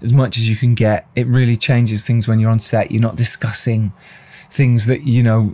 as 0.02 0.12
much 0.12 0.38
as 0.38 0.49
you 0.49 0.58
can 0.58 0.76
get. 0.76 1.08
It 1.16 1.28
really 1.28 1.56
changes 1.56 2.06
things 2.06 2.28
when 2.28 2.41
you're 2.41 2.49
on 2.49 2.60
set. 2.60 2.91
You're 2.91 3.02
not 3.02 3.16
discussing 3.16 3.93
things 4.52 4.86
that, 4.88 5.04
you 5.04 5.24
know, 5.24 5.54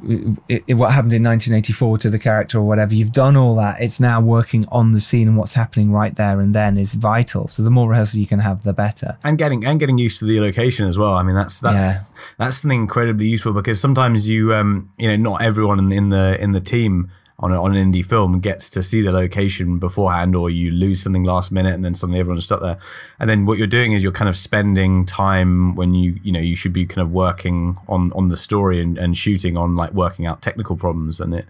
it, 0.50 0.64
it- 0.68 0.74
what 0.74 0.92
happened 0.92 1.14
in 1.14 1.24
1984 1.24 2.00
to 2.00 2.10
the 2.10 2.18
character 2.20 2.58
or 2.58 2.64
whatever. 2.64 2.94
You've 2.96 3.12
done 3.12 3.38
all 3.38 3.56
that. 3.58 3.80
It's 3.82 4.00
now 4.00 4.20
working 4.20 4.66
on 4.72 4.92
the 4.92 5.00
scene 5.00 5.28
and 5.28 5.38
what's 5.38 5.54
happening 5.54 5.92
right 5.92 6.16
there 6.16 6.40
and 6.42 6.54
then 6.56 6.78
is 6.78 6.96
vital. 6.96 7.48
So 7.48 7.62
the 7.64 7.70
more 7.70 7.88
rehearsal 7.90 8.20
you 8.20 8.26
can 8.28 8.40
have, 8.40 8.64
the 8.64 8.74
better. 8.74 9.18
and 9.24 9.38
getting 9.38 9.66
and 9.66 9.80
getting 9.80 9.98
used 10.00 10.18
to 10.20 10.26
the 10.26 10.40
location 10.40 10.88
as 10.88 10.98
well. 10.98 11.14
I 11.14 11.24
mean, 11.24 11.36
that's 11.36 11.60
that's 11.60 11.82
Yeah. 11.84 12.02
that's 12.40 12.58
something 12.58 12.82
incredibly 12.82 13.28
useful 13.28 13.54
because 13.54 13.80
sometimes 13.80 14.28
you 14.28 14.54
um 14.56 14.90
you 14.98 15.08
know 15.08 15.16
not 15.32 15.42
everyone 15.44 15.78
in, 15.80 15.92
in 15.92 16.10
the 16.10 16.42
in 16.42 16.52
the 16.54 16.62
team 16.62 17.12
on, 17.40 17.54
a, 17.54 17.62
on 17.62 17.76
an 17.76 17.94
indie 17.94 18.06
film 18.06 18.40
gets 18.40 18.70
to 18.72 18.82
see 18.82 19.02
the 19.02 19.12
location 19.12 19.78
beforehand, 19.78 20.36
or 20.36 20.50
you 20.50 20.72
lose 20.72 21.04
something 21.04 21.24
last 21.24 21.52
minute, 21.52 21.76
and 21.76 21.86
then 21.86 21.94
suddenly 21.94 22.20
everyone's 22.20 22.46
stuck 22.46 22.62
there. 22.62 22.80
And 23.20 23.30
then 23.30 23.46
what 23.46 23.60
you're 23.60 23.68
doing 23.68 23.94
is 23.94 24.02
you're 24.02 24.12
kind 24.12 24.30
of 24.30 24.36
spending 24.36 25.06
time 25.06 25.76
when 25.76 25.94
you 25.94 26.20
you 26.24 26.32
know 26.32 26.40
you 26.40 26.56
should 26.56 26.74
be 26.74 26.86
kind 26.86 27.06
of 27.06 27.12
working 27.12 27.78
on 27.88 28.12
on 28.14 28.30
the 28.30 28.38
story 28.38 28.82
and, 28.82 28.98
and 28.98 29.16
shooting 29.16 29.56
on 29.56 29.76
like 29.76 29.92
working 29.92 30.26
out 30.26 30.42
technical 30.42 30.76
problems, 30.76 31.20
and 31.20 31.36
it 31.36 31.46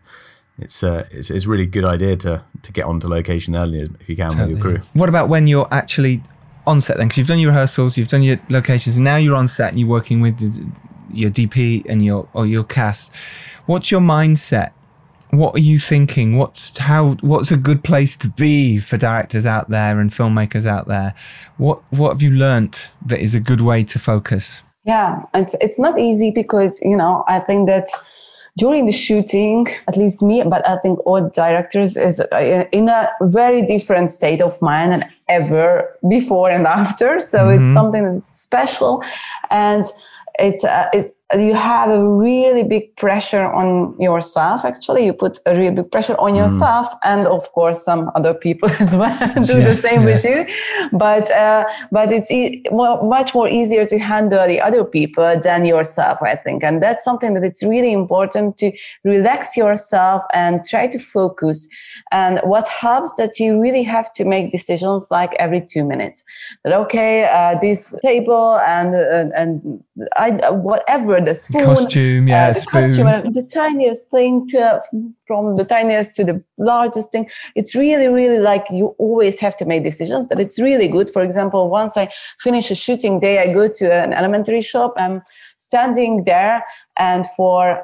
it's 0.60 0.84
uh, 0.84 1.08
it's 1.10 1.30
it's 1.30 1.46
really 1.46 1.66
good 1.66 1.86
idea 1.86 2.18
to 2.18 2.44
to 2.64 2.72
get 2.74 2.84
onto 2.84 3.08
location 3.08 3.56
early 3.56 3.80
if 3.80 4.10
you 4.10 4.18
can 4.18 4.38
with 4.38 4.50
your 4.50 4.60
crew. 4.60 4.80
What 4.94 5.08
about 5.08 5.30
when 5.30 5.48
you're 5.48 5.68
actually 5.72 6.22
on 6.66 6.82
set 6.82 6.98
then? 6.98 7.08
Because 7.08 7.20
you've 7.20 7.28
done 7.28 7.40
your 7.40 7.52
rehearsals, 7.52 7.98
you've 7.98 8.10
done 8.10 8.24
your 8.24 8.40
locations, 8.50 8.98
and 8.98 9.06
now 9.06 9.16
you're 9.16 9.36
on 9.36 9.48
set 9.48 9.70
and 9.70 9.80
you're 9.80 9.88
working 9.88 10.20
with 10.20 10.42
your 11.14 11.30
DP 11.30 11.86
and 11.88 12.04
your 12.04 12.28
or 12.34 12.46
your 12.46 12.66
cast. 12.66 13.10
What's 13.68 13.90
your 13.90 14.02
mindset? 14.02 14.72
What 15.32 15.56
are 15.56 15.60
you 15.60 15.78
thinking? 15.78 16.38
What's 16.38 16.78
how? 16.78 17.16
What's 17.22 17.52
a 17.52 17.58
good 17.58 17.84
place 17.84 18.16
to 18.18 18.30
be 18.30 18.80
for 18.80 18.98
directors 18.98 19.46
out 19.46 19.70
there 19.70 20.00
and 20.00 20.10
filmmakers 20.10 20.66
out 20.66 20.88
there? 20.88 21.14
What 21.58 21.82
What 21.92 22.14
have 22.14 22.22
you 22.22 22.32
learnt 22.32 22.88
that 23.06 23.20
is 23.20 23.36
a 23.36 23.40
good 23.40 23.62
way 23.62 23.84
to 23.84 24.00
focus? 24.00 24.62
Yeah, 24.86 25.24
it's 25.34 25.56
it's 25.60 25.78
not 25.78 26.00
easy 26.00 26.32
because 26.32 26.80
you 26.82 26.96
know 26.96 27.26
I 27.28 27.40
think 27.40 27.68
that 27.68 27.88
during 28.58 28.86
the 28.86 28.92
shooting, 28.92 29.68
at 29.88 29.98
least 29.98 30.22
me, 30.22 30.44
but 30.44 30.68
I 30.68 30.78
think 30.78 31.00
all 31.06 31.30
directors 31.30 31.96
is 31.98 32.20
uh, 32.20 32.64
in 32.72 32.90
a 32.90 33.10
very 33.22 33.62
different 33.62 34.10
state 34.10 34.42
of 34.42 34.60
mind 34.62 34.94
than 34.94 35.04
ever 35.28 35.96
before 36.10 36.50
and 36.50 36.66
after. 36.66 37.20
So 37.20 37.50
it's 37.50 37.72
something 37.74 38.04
that's 38.06 38.30
special, 38.30 39.04
and 39.52 39.86
it's 40.40 40.64
uh, 40.64 40.88
it, 40.94 41.17
you 41.34 41.54
have 41.54 41.90
a 41.90 42.08
really 42.08 42.64
big 42.64 42.96
pressure 42.96 43.46
on 43.46 44.00
yourself. 44.00 44.64
Actually, 44.64 45.06
you 45.06 45.14
put 45.14 45.40
a 45.46 45.54
really 45.56 45.76
big 45.76 45.92
pressure 45.92 46.16
on 46.20 46.36
yourself, 46.36 46.88
and 47.04 47.28
of 47.28 47.52
course 47.52 47.84
some 47.84 48.12
other 48.16 48.34
people 48.34 48.70
as 48.80 48.96
well 48.96 49.34
do 49.36 49.62
the 49.62 49.76
same 49.76 50.02
yeah. 50.02 50.14
with 50.14 50.24
you. 50.24 50.46
But 50.98 51.30
uh, 51.32 51.66
but 51.92 52.14
it's 52.14 52.32
e- 52.32 52.64
well, 52.72 53.04
much 53.04 53.34
more 53.34 53.50
easier 53.50 53.84
to 53.86 54.00
handle 54.00 54.48
the 54.48 54.62
other 54.62 54.86
people 54.86 55.38
than 55.40 55.66
yourself, 55.66 56.22
I 56.22 56.36
think, 56.36 56.64
and 56.64 56.82
that's 56.82 57.04
something 57.04 57.34
that 57.34 57.44
it's 57.44 57.62
really 57.62 57.92
important 57.92 58.58
to 58.60 58.72
relax 59.04 59.58
yourself 59.58 60.24
and 60.34 60.64
try 60.64 60.88
to 60.88 60.98
focus. 61.00 61.68
And 62.12 62.40
what 62.44 62.70
helps 62.70 63.14
that 63.16 63.38
you 63.38 63.60
really 63.60 63.84
have 63.84 64.14
to 64.14 64.24
make 64.24 64.52
decisions 64.52 65.08
like 65.12 65.34
every 65.40 65.62
two 65.62 65.84
minutes. 65.84 66.24
That 66.64 66.74
okay, 66.74 67.26
uh, 67.26 67.60
this 67.60 67.94
table 68.02 68.58
and 68.60 68.96
and, 68.96 69.34
and 69.34 69.84
I 70.18 70.52
whatever 70.52 71.17
the 71.26 71.36
spoon, 71.36 71.64
Costume, 71.66 72.28
yeah, 72.28 72.46
uh, 72.48 72.54
the 72.54 72.60
spoon. 72.60 72.96
costume, 73.06 73.34
the 73.34 73.42
tiniest 73.44 74.10
thing 74.10 74.48
to 74.48 74.82
from 75.26 75.56
the 75.56 75.66
tiniest 75.66 76.16
to 76.16 76.24
the 76.24 76.44
largest 76.58 77.12
thing. 77.12 77.30
It's 77.56 77.76
really, 77.76 78.08
really 78.08 78.40
like 78.40 78.66
you 78.72 78.88
always 78.98 79.40
have 79.40 79.56
to 79.58 79.66
make 79.66 79.84
decisions. 79.84 80.28
That 80.28 80.40
it's 80.40 80.60
really 80.60 80.88
good. 80.88 81.10
For 81.10 81.22
example, 81.22 81.70
once 81.70 81.98
I 81.98 82.10
finish 82.40 82.72
a 82.72 82.76
shooting 82.76 83.20
day, 83.20 83.40
I 83.40 83.54
go 83.54 83.68
to 83.68 83.94
an 83.94 84.14
elementary 84.14 84.62
shop. 84.62 84.94
I'm 84.98 85.22
standing 85.58 86.24
there, 86.26 86.64
and 86.98 87.26
for 87.36 87.84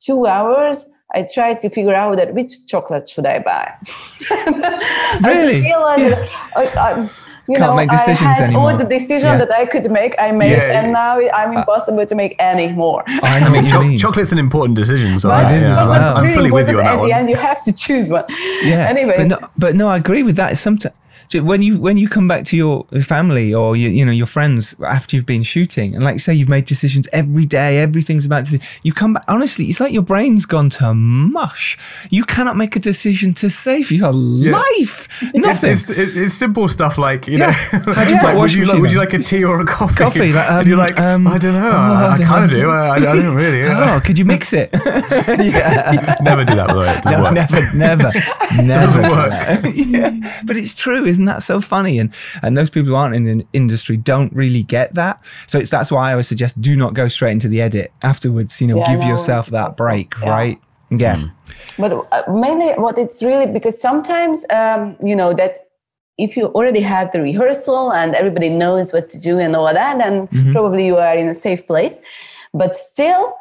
two 0.00 0.26
hours. 0.26 0.86
I 1.16 1.24
try 1.32 1.54
to 1.54 1.70
figure 1.70 1.94
out 1.94 2.16
that 2.16 2.34
which 2.34 2.66
chocolate 2.66 3.08
should 3.08 3.24
I 3.26 3.38
buy. 3.38 3.72
I 4.30 5.20
just 5.22 5.24
Really? 5.24 5.62
feel 5.62 5.80
like 5.80 6.28
I, 6.56 6.64
I, 6.76 7.10
you 7.48 7.56
Can't 7.56 7.70
know, 7.70 7.76
make 7.76 7.90
decisions 7.90 8.22
I 8.22 8.32
had 8.32 8.42
anymore. 8.48 8.70
all 8.72 8.76
the 8.78 8.84
decisions 8.84 9.22
Yeah. 9.24 9.38
that 9.38 9.52
I 9.52 9.66
could 9.66 9.90
make. 9.90 10.14
I 10.18 10.30
made, 10.32 10.50
Yes. 10.52 10.84
and 10.84 10.92
now 10.92 11.18
I'm 11.20 11.56
uh, 11.56 11.60
impossible 11.60 12.06
to 12.06 12.14
make 12.14 12.34
any 12.38 12.72
more. 12.72 13.02
I 13.06 13.40
know 13.44 13.50
what 13.52 13.64
you 13.64 13.70
Cho- 13.70 13.80
mean. 13.82 13.98
chocolate's 13.98 14.32
an 14.32 14.38
important 14.38 14.76
decision, 14.76 15.20
so 15.20 15.28
But 15.28 15.46
I, 15.46 15.52
It 15.52 15.56
is 15.56 15.62
yeah, 15.62 15.70
as 15.70 15.76
I'm- 15.76 15.88
well. 15.88 16.16
I'm, 16.16 16.34
fully 16.34 16.50
with 16.50 16.68
you 16.70 16.78
on 16.80 16.84
important 16.84 16.84
that 16.84 16.92
At 16.94 16.98
one. 17.00 17.08
the 17.08 17.14
end, 17.16 17.30
you 17.30 17.36
have 17.36 17.62
to 17.64 17.72
choose 17.72 18.10
one. 18.10 18.24
Yeah. 18.62 18.86
Anyways, 18.88 19.16
but 19.18 19.26
no, 19.28 19.38
but 19.58 19.74
no, 19.74 19.88
I 19.88 19.96
agree 19.96 20.22
with 20.22 20.36
that. 20.36 20.56
Sometimes 20.58 20.94
when 21.32 21.62
you 21.62 21.78
when 21.78 21.96
you 21.96 22.08
come 22.08 22.28
back 22.28 22.44
to 22.46 22.56
your 22.56 22.84
family 23.02 23.52
or 23.52 23.76
you, 23.76 23.88
you 23.88 24.04
know 24.04 24.12
your 24.12 24.26
friends 24.26 24.74
after 24.86 25.16
you've 25.16 25.26
been 25.26 25.42
shooting, 25.42 25.94
and 25.94 26.04
like 26.04 26.14
you 26.14 26.18
say, 26.20 26.34
you've 26.34 26.48
made 26.48 26.64
decisions 26.66 27.08
every 27.12 27.46
day. 27.46 27.78
Everything's 27.78 28.24
about 28.24 28.46
to. 28.46 28.58
You 28.82 28.92
come 28.92 29.14
back. 29.14 29.24
Honestly, 29.28 29.64
it's 29.66 29.80
like 29.80 29.92
your 29.92 30.02
brain's 30.02 30.46
gone 30.46 30.70
to 30.70 30.94
mush. 30.94 31.76
You 32.10 32.24
cannot 32.24 32.56
make 32.56 32.76
a 32.76 32.80
decision 32.80 33.34
to 33.34 33.50
save 33.50 33.90
your 33.90 34.12
life. 34.12 35.08
It's, 35.22 35.34
Nothing. 35.34 35.72
it's, 35.72 35.90
it's, 35.90 36.16
it's 36.16 36.34
simple 36.34 36.68
stuff 36.68 36.98
like 36.98 37.26
you 37.26 37.38
Yeah. 37.38 37.56
know, 37.72 37.92
like, 37.92 38.36
would 38.36 38.52
you 38.52 38.64
like 38.66 38.80
would 38.80 38.92
you 38.92 38.98
like 38.98 39.12
a 39.14 39.18
tea 39.18 39.44
or 39.44 39.60
a 39.60 39.64
coffee? 39.66 39.94
Coffee, 39.96 40.32
like, 40.32 40.50
and 40.50 40.66
you're 40.68 40.80
um, 40.80 40.86
like, 40.86 41.00
um, 41.00 41.26
I 41.26 41.38
don't 41.38 41.54
know, 41.54 41.68
oh, 41.70 41.72
I, 41.74 42.14
I 42.14 42.18
kind 42.24 42.44
of 42.44 42.50
do, 42.50 42.70
I, 42.70 42.96
I 42.96 42.98
don't 43.00 43.34
really. 43.42 43.64
Oh, 43.64 44.00
could 44.04 44.18
you 44.18 44.24
mix 44.24 44.52
it? 44.52 44.70
yeah. 45.28 46.16
Never 46.22 46.44
do 46.44 46.54
that, 46.56 46.66
by 46.68 46.72
the 46.74 46.78
way. 46.80 46.92
It 46.94 47.02
doesn't 47.02 47.18
No, 47.18 47.22
work. 47.24 47.34
never, 47.34 47.74
never, 47.74 48.12
never. 48.62 49.02
do 49.02 49.08
work. 49.08 49.74
yeah. 49.74 50.40
But 50.44 50.56
it's 50.56 50.74
true, 50.74 51.04
isn't 51.14 51.24
that 51.32 51.42
so 51.42 51.60
funny? 51.60 51.98
And 52.00 52.08
and 52.42 52.56
those 52.58 52.70
people 52.70 52.88
who 52.90 52.96
aren't 53.02 53.14
in 53.14 53.24
the 53.24 53.46
industry 53.52 53.96
don't 54.12 54.32
really 54.42 54.62
get 54.76 54.88
that. 54.94 55.14
So 55.46 55.58
it's 55.58 55.70
that's 55.70 55.90
why 55.90 56.02
I 56.08 56.10
always 56.12 56.28
suggest 56.28 56.60
do 56.60 56.74
not 56.82 56.94
go 57.00 57.06
straight 57.08 57.32
into 57.38 57.48
the 57.48 57.60
edit 57.68 57.88
afterwards. 58.02 58.60
You 58.60 58.66
know, 58.68 58.78
Yeah, 58.78 58.90
give 58.90 59.00
no, 59.00 59.08
yourself 59.12 59.44
that 59.58 59.76
break, 59.76 60.08
yeah. 60.20 60.28
right? 60.38 60.58
Yeah. 60.90 61.18
but 61.82 61.90
uh, 61.92 62.22
mainly 62.46 62.70
what 62.84 62.98
it's 62.98 63.22
really 63.22 63.50
because 63.58 63.76
sometimes 63.80 64.44
um, 64.60 64.96
you 65.02 65.16
know 65.16 65.32
that 65.40 65.52
if 66.18 66.36
you 66.36 66.44
already 66.58 66.80
have 66.94 67.10
the 67.10 67.20
rehearsal 67.20 67.92
and 67.92 68.14
everybody 68.14 68.48
knows 68.48 68.92
what 68.92 69.08
to 69.08 69.18
do 69.28 69.38
and 69.44 69.56
all 69.56 69.72
that, 69.72 69.98
then 69.98 70.28
probably 70.52 70.86
you 70.86 70.96
are 71.06 71.16
in 71.16 71.28
a 71.28 71.34
safe 71.34 71.66
place. 71.66 72.00
But 72.52 72.76
still, 72.76 73.34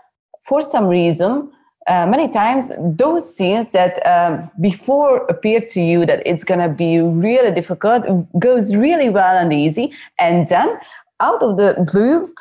for 0.49 0.59
some 0.73 0.87
reason, 0.87 1.51
uh, 1.87 2.05
many 2.07 2.31
times 2.31 2.71
those 2.79 3.35
scenes 3.35 3.67
that 3.69 4.05
um, 4.07 4.49
before 4.61 5.25
appear 5.27 5.59
to 5.59 5.81
you 5.81 6.05
that 6.05 6.21
it's 6.25 6.43
gonna 6.43 6.73
be 6.73 6.99
really 6.99 7.51
difficult 7.51 8.03
goes 8.39 8.75
really 8.75 9.09
well 9.09 9.37
and 9.37 9.51
easy, 9.53 9.91
and 10.19 10.47
then 10.47 10.79
out 11.19 11.41
of 11.41 11.57
the 11.57 11.69
blue 11.91 12.33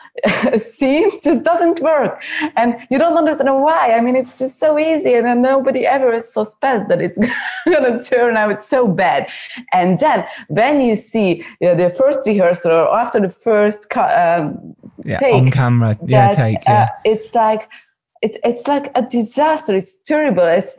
a 0.52 0.58
scene 0.74 1.08
just 1.22 1.42
doesn't 1.44 1.80
work 1.80 2.22
and 2.56 2.74
you 2.90 2.98
don't 2.98 3.16
understand 3.16 3.48
why 3.62 3.92
i 3.92 4.00
mean 4.00 4.16
it's 4.16 4.38
just 4.38 4.58
so 4.58 4.78
easy 4.78 5.14
and 5.14 5.26
then 5.26 5.40
nobody 5.40 5.86
ever 5.86 6.18
suspects 6.20 6.84
that 6.88 7.00
it's 7.00 7.18
going 7.66 7.84
to 7.92 8.00
turn 8.02 8.36
out 8.36 8.62
so 8.62 8.86
bad 8.86 9.30
and 9.72 9.98
then 9.98 10.24
when 10.48 10.80
you 10.80 10.96
see 10.96 11.44
you 11.60 11.68
know, 11.68 11.74
the 11.74 11.90
first 11.90 12.26
rehearsal 12.26 12.72
or 12.72 12.94
after 12.94 13.20
the 13.20 13.28
first 13.28 13.80
um, 13.96 14.74
Yeah. 15.04 15.18
take 15.18 15.34
On 15.34 15.50
camera. 15.50 15.98
Yeah, 16.06 16.34
that, 16.34 16.36
take. 16.36 16.68
uh, 16.68 16.86
it's 17.04 17.34
like 17.34 17.68
it's 18.22 18.38
it's 18.44 18.68
like 18.68 18.90
a 18.94 19.02
disaster. 19.02 19.74
It's 19.74 19.94
terrible. 19.94 20.44
It's 20.44 20.74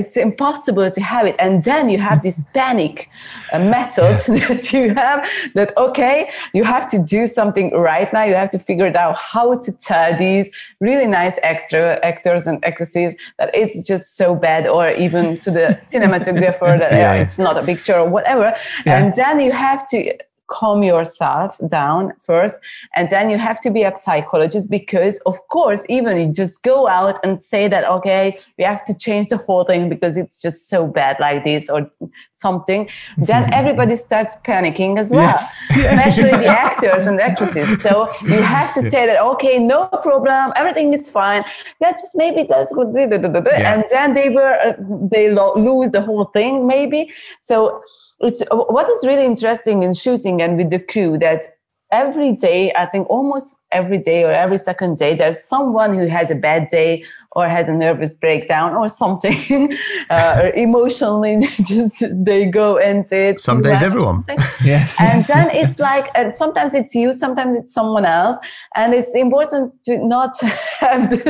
it's 0.00 0.16
impossible 0.16 0.90
to 0.90 1.00
have 1.02 1.26
it. 1.26 1.36
And 1.38 1.62
then 1.62 1.88
you 1.90 1.98
have 1.98 2.22
this 2.22 2.42
panic 2.54 3.08
uh, 3.52 3.58
method 3.58 4.18
that 4.48 4.72
you 4.72 4.94
have. 4.94 5.28
That 5.54 5.76
okay, 5.76 6.30
you 6.54 6.64
have 6.64 6.88
to 6.90 6.98
do 6.98 7.26
something 7.26 7.70
right 7.74 8.10
now. 8.12 8.24
You 8.24 8.34
have 8.34 8.50
to 8.50 8.58
figure 8.58 8.86
it 8.86 8.96
out 8.96 9.16
how 9.18 9.58
to 9.58 9.72
tell 9.72 10.16
these 10.18 10.50
really 10.80 11.06
nice 11.06 11.38
actor 11.42 11.98
actors 12.02 12.46
and 12.46 12.64
actresses 12.64 13.14
that 13.38 13.50
it's 13.54 13.82
just 13.86 14.16
so 14.16 14.34
bad, 14.34 14.66
or 14.66 14.88
even 14.90 15.36
to 15.44 15.50
the 15.50 15.66
cinematographer 15.92 16.78
that 16.78 16.92
Yeah. 16.92 17.22
it's 17.22 17.38
not 17.38 17.58
a 17.58 17.62
picture 17.62 17.94
or 17.98 18.08
whatever. 18.08 18.56
Yeah. 18.86 18.98
And 19.04 19.14
then 19.14 19.40
you 19.40 19.52
have 19.52 19.86
to 19.88 20.16
calm 20.48 20.82
yourself 20.82 21.58
down 21.68 22.12
first 22.20 22.56
and 22.94 23.08
then 23.10 23.30
you 23.30 23.38
have 23.38 23.58
to 23.60 23.70
be 23.70 23.82
a 23.82 23.92
psychologist 23.96 24.70
because 24.70 25.18
of 25.26 25.36
course 25.48 25.84
even 25.88 26.18
you 26.18 26.32
just 26.32 26.62
go 26.62 26.88
out 26.88 27.18
and 27.24 27.42
say 27.42 27.68
that 27.68 27.88
okay 27.88 28.38
we 28.58 28.64
have 28.64 28.84
to 28.84 28.94
change 28.94 29.28
the 29.28 29.36
whole 29.36 29.64
thing 29.64 29.88
because 29.88 30.16
it's 30.16 30.40
just 30.40 30.68
so 30.68 30.86
bad 30.86 31.16
like 31.20 31.44
this 31.44 31.68
or 31.68 31.90
something 32.30 32.88
then 33.16 33.52
everybody 33.60 33.96
starts 33.96 34.36
panicking 34.46 34.98
as 34.98 35.10
well 35.10 35.38
especially 35.70 36.30
the 36.30 36.46
actors 36.46 37.06
and 37.06 37.20
actresses. 37.20 37.82
So 37.82 38.12
you 38.22 38.40
have 38.42 38.72
to 38.74 38.82
say 38.82 39.06
that 39.06 39.20
okay 39.20 39.58
no 39.58 39.88
problem 39.88 40.52
everything 40.56 40.92
is 40.94 41.08
fine 41.10 41.44
that's 41.80 42.02
just 42.02 42.16
maybe 42.16 42.44
that's 42.48 42.72
good 42.72 42.94
Yeah. 42.94 43.74
and 43.74 43.84
then 43.90 44.14
they 44.14 44.28
were 44.28 44.54
uh, 44.66 44.72
they 45.10 45.30
lo- 45.30 45.54
lose 45.56 45.90
the 45.90 46.02
whole 46.02 46.26
thing 46.26 46.66
maybe. 46.66 47.12
So 47.40 47.80
it's 48.20 48.42
what 48.50 48.88
is 48.90 49.06
really 49.06 49.24
interesting 49.24 49.82
in 49.82 49.94
shooting 49.94 50.40
and 50.40 50.56
with 50.56 50.70
the 50.70 50.78
crew 50.78 51.18
that 51.18 51.44
every 51.92 52.32
day 52.32 52.72
i 52.74 52.86
think 52.86 53.08
almost 53.10 53.58
every 53.78 53.98
day 54.10 54.20
or 54.24 54.32
every 54.44 54.58
second 54.70 54.92
day 54.96 55.12
there's 55.20 55.40
someone 55.54 55.90
who 55.98 56.06
has 56.16 56.30
a 56.30 56.38
bad 56.48 56.62
day 56.68 57.04
or 57.36 57.46
has 57.48 57.68
a 57.68 57.74
nervous 57.74 58.14
breakdown 58.14 58.74
or 58.74 58.88
something 58.88 59.76
uh, 60.10 60.40
or 60.40 60.48
emotionally 60.66 61.34
just 61.72 62.02
they 62.28 62.46
go 62.46 62.78
into 62.78 63.16
it 63.28 63.40
Some 63.40 63.60
days 63.62 63.82
everyone. 63.82 64.24
Yes. 64.64 64.98
and 65.00 65.18
yes. 65.18 65.26
then 65.32 65.46
it's 65.60 65.78
like 65.78 66.06
and 66.18 66.34
sometimes 66.34 66.72
it's 66.80 66.94
you 66.94 67.12
sometimes 67.12 67.54
it's 67.54 67.72
someone 67.78 68.06
else 68.06 68.36
and 68.74 68.94
it's 68.94 69.14
important 69.14 69.64
to 69.84 69.92
not 70.14 70.32
have 70.80 71.10
the, 71.10 71.20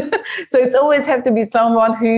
so 0.51 0.57
it's 0.65 0.77
always 0.83 1.05
have 1.13 1.23
to 1.25 1.33
be 1.39 1.43
someone 1.43 1.93
who 2.03 2.15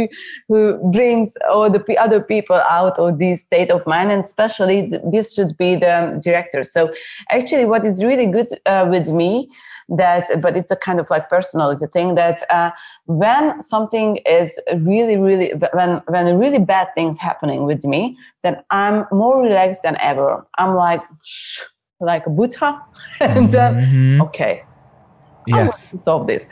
who 0.48 0.60
brings 0.96 1.28
all 1.50 1.68
the 1.70 1.82
other 2.04 2.20
people 2.32 2.60
out 2.78 2.98
of 2.98 3.18
this 3.18 3.40
state 3.48 3.70
of 3.76 3.80
mind 3.86 4.12
and 4.14 4.22
especially 4.22 4.78
this 5.14 5.26
should 5.34 5.56
be 5.56 5.70
the 5.76 6.20
director 6.26 6.62
so 6.62 6.80
actually 7.30 7.64
what 7.72 7.82
is 7.90 8.04
really 8.04 8.26
good 8.36 8.50
uh, 8.66 8.86
with 8.94 9.08
me 9.20 9.48
that 9.89 10.28
but 10.43 10.57
it's 10.57 10.70
a 10.70 10.76
kind 10.76 11.01
of 11.01 11.09
like 11.11 11.28
personality 11.28 11.86
thing 11.86 12.14
that 12.14 12.43
uh, 12.51 12.70
when 13.07 13.61
something 13.62 14.16
is 14.26 14.59
really, 14.80 15.16
really, 15.16 15.53
when 15.72 16.03
when 16.07 16.39
really 16.39 16.59
bad 16.59 16.89
things 16.95 17.18
happening 17.18 17.64
with 17.64 17.84
me, 17.84 18.16
then 18.43 18.62
I'm 18.70 19.07
more 19.11 19.43
relaxed 19.43 19.82
than 19.82 19.97
ever. 20.01 20.47
I'm 20.59 20.74
like, 20.74 21.01
shh, 21.24 21.61
like 22.01 22.26
a 22.26 22.30
Buddha, 22.30 22.80
and 23.20 23.55
uh, 23.55 23.72
okay, 24.20 24.62
I 25.53 25.62
want 25.62 25.76
Yes. 25.76 25.95
solve 26.03 26.26
this. 26.26 26.47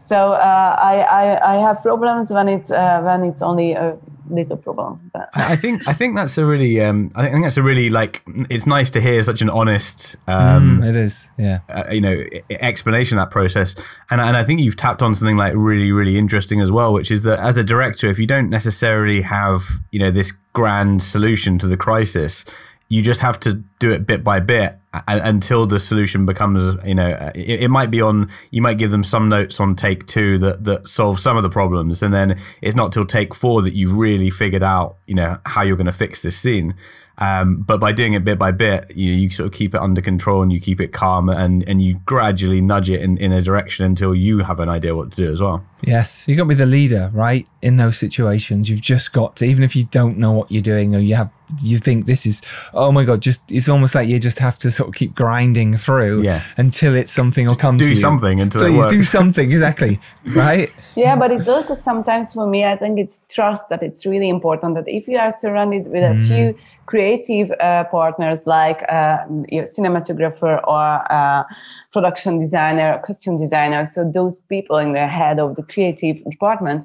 So 0.00 0.32
uh, 0.32 0.76
I, 0.80 1.00
I 1.02 1.54
I 1.54 1.60
have 1.60 1.80
problems 1.82 2.32
when 2.32 2.48
it's 2.48 2.70
uh, 2.72 3.00
when 3.02 3.22
it's 3.22 3.42
only 3.42 3.72
a 3.72 3.96
little 4.32 4.56
problem. 4.56 5.10
That- 5.14 5.28
I 5.34 5.52
I 5.52 5.56
think 5.56 5.86
I 5.86 5.92
think 5.92 6.16
that's 6.16 6.36
a 6.38 6.44
really 6.44 6.80
um, 6.80 7.10
I 7.14 7.28
think 7.30 7.44
that's 7.44 7.56
a 7.56 7.62
really 7.62 7.90
like 7.90 8.22
it's 8.50 8.66
nice 8.66 8.90
to 8.92 9.00
hear 9.00 9.22
such 9.22 9.42
an 9.42 9.50
honest 9.50 10.16
um, 10.26 10.80
Mm, 10.80 10.88
it 10.90 10.96
is. 10.96 11.28
Yeah. 11.38 11.58
uh, 11.68 11.84
you 11.90 12.00
know 12.00 12.12
e- 12.12 12.40
explanation 12.50 13.18
of 13.18 13.22
that 13.26 13.30
process 13.30 13.74
and 14.10 14.20
and 14.20 14.36
I 14.36 14.44
think 14.44 14.60
you've 14.60 14.76
tapped 14.76 15.02
on 15.02 15.14
something 15.14 15.36
like 15.36 15.52
really 15.56 15.92
really 15.92 16.16
interesting 16.18 16.60
as 16.60 16.70
well 16.70 16.92
which 16.92 17.10
is 17.10 17.22
that 17.22 17.38
as 17.40 17.56
a 17.56 17.64
director 17.64 18.08
if 18.10 18.18
you 18.18 18.26
don't 18.26 18.50
necessarily 18.50 19.22
have 19.22 19.62
you 19.90 19.98
know 19.98 20.10
this 20.10 20.32
grand 20.52 21.02
solution 21.02 21.58
to 21.58 21.66
the 21.66 21.76
crisis 21.76 22.44
you 22.92 23.00
just 23.00 23.20
have 23.20 23.40
to 23.40 23.54
do 23.78 23.90
it 23.90 24.06
bit 24.06 24.22
by 24.22 24.38
bit 24.38 24.78
until 25.08 25.66
the 25.66 25.80
solution 25.80 26.26
becomes 26.26 26.76
you 26.84 26.94
know 26.94 27.10
uh, 27.10 27.32
it, 27.34 27.70
might 27.70 27.90
be 27.90 28.02
on 28.02 28.28
you 28.50 28.60
might 28.60 28.76
give 28.76 28.90
them 28.90 29.02
some 29.02 29.30
notes 29.30 29.58
on 29.58 29.74
take 29.74 30.06
two 30.06 30.36
that 30.36 30.62
that 30.64 30.86
solve 30.86 31.18
some 31.18 31.38
of 31.38 31.42
the 31.42 31.48
problems 31.48 32.02
and 32.02 32.12
then 32.12 32.38
it's 32.60 32.76
not 32.76 32.92
till 32.92 33.06
take 33.06 33.34
four 33.34 33.62
that 33.62 33.72
you've 33.74 33.96
really 33.96 34.28
figured 34.28 34.62
out 34.62 34.98
you 35.06 35.14
know 35.14 35.38
how 35.46 35.62
you're 35.62 35.76
going 35.76 35.86
to 35.86 35.92
fix 35.92 36.20
this 36.20 36.36
scene 36.36 36.74
um, 37.16 37.62
but 37.62 37.78
by 37.78 37.92
doing 37.92 38.14
it 38.14 38.24
bit 38.24 38.38
by 38.38 38.50
bit, 38.50 38.90
you 38.96 39.12
you 39.12 39.30
sort 39.30 39.46
of 39.46 39.52
keep 39.52 39.74
it 39.74 39.80
under 39.80 40.00
control 40.00 40.42
and 40.42 40.50
you 40.50 40.58
keep 40.58 40.80
it 40.80 40.92
calm 40.92 41.28
and, 41.28 41.62
and 41.68 41.82
you 41.82 42.00
gradually 42.06 42.60
nudge 42.60 42.88
it 42.88 43.00
in, 43.00 43.18
in 43.18 43.32
a 43.32 43.42
direction 43.42 43.84
until 43.84 44.14
you 44.14 44.38
have 44.38 44.60
an 44.60 44.70
idea 44.70 44.96
what 44.96 45.12
to 45.12 45.16
do 45.26 45.30
as 45.30 45.40
well. 45.40 45.64
Yes, 45.84 46.24
you 46.28 46.36
got 46.36 46.44
to 46.44 46.48
be 46.48 46.54
the 46.54 46.66
leader, 46.66 47.10
right? 47.12 47.48
In 47.60 47.76
those 47.76 47.98
situations, 47.98 48.68
you've 48.70 48.80
just 48.80 49.12
got 49.12 49.36
to, 49.36 49.44
even 49.44 49.64
if 49.64 49.74
you 49.74 49.84
don't 49.84 50.16
know 50.16 50.32
what 50.32 50.50
you're 50.50 50.62
doing 50.62 50.94
or 50.94 51.00
you 51.00 51.14
have, 51.16 51.30
you 51.62 51.78
think 51.78 52.06
this 52.06 52.24
is, 52.24 52.40
oh 52.72 52.92
my 52.92 53.04
god, 53.04 53.20
just 53.20 53.40
it's 53.50 53.68
almost 53.68 53.94
like 53.94 54.08
you 54.08 54.18
just 54.18 54.38
have 54.38 54.58
to 54.58 54.70
sort 54.70 54.88
of 54.88 54.94
keep 54.94 55.14
grinding 55.14 55.76
through, 55.76 56.22
Yeah. 56.22 56.40
until 56.56 56.94
it's 56.94 57.10
something 57.12 57.46
will 57.46 57.56
come 57.56 57.78
do 57.78 57.84
to 57.84 57.94
you. 57.94 58.00
something 58.00 58.40
until 58.40 58.62
it 58.62 58.70
Please 58.70 58.86
do 58.86 59.02
something, 59.02 59.50
exactly, 59.50 59.98
right? 60.26 60.70
yeah 60.94 61.16
but 61.16 61.32
it's 61.32 61.48
also 61.48 61.72
sometimes 61.72 62.34
for 62.34 62.46
me 62.46 62.66
i 62.66 62.76
think 62.76 62.98
it's 62.98 63.22
trust 63.30 63.66
that 63.70 63.82
it's 63.82 64.04
really 64.04 64.28
important 64.28 64.74
that 64.74 64.86
if 64.86 65.08
you 65.08 65.16
are 65.16 65.30
surrounded 65.30 65.86
with 65.88 66.04
a 66.04 66.14
few 66.28 66.54
creative 66.84 67.50
uh, 67.60 67.84
partners 67.84 68.46
like 68.46 68.82
uh, 68.90 69.18
your 69.48 69.64
cinematographer 69.64 70.60
or 70.68 71.12
uh, 71.12 71.42
production 71.92 72.38
designer 72.38 73.00
costume 73.06 73.36
designer 73.36 73.84
so 73.84 74.08
those 74.10 74.40
people 74.54 74.76
in 74.78 74.92
the 74.92 75.06
head 75.06 75.38
of 75.38 75.56
the 75.56 75.62
creative 75.62 76.16
department 76.30 76.84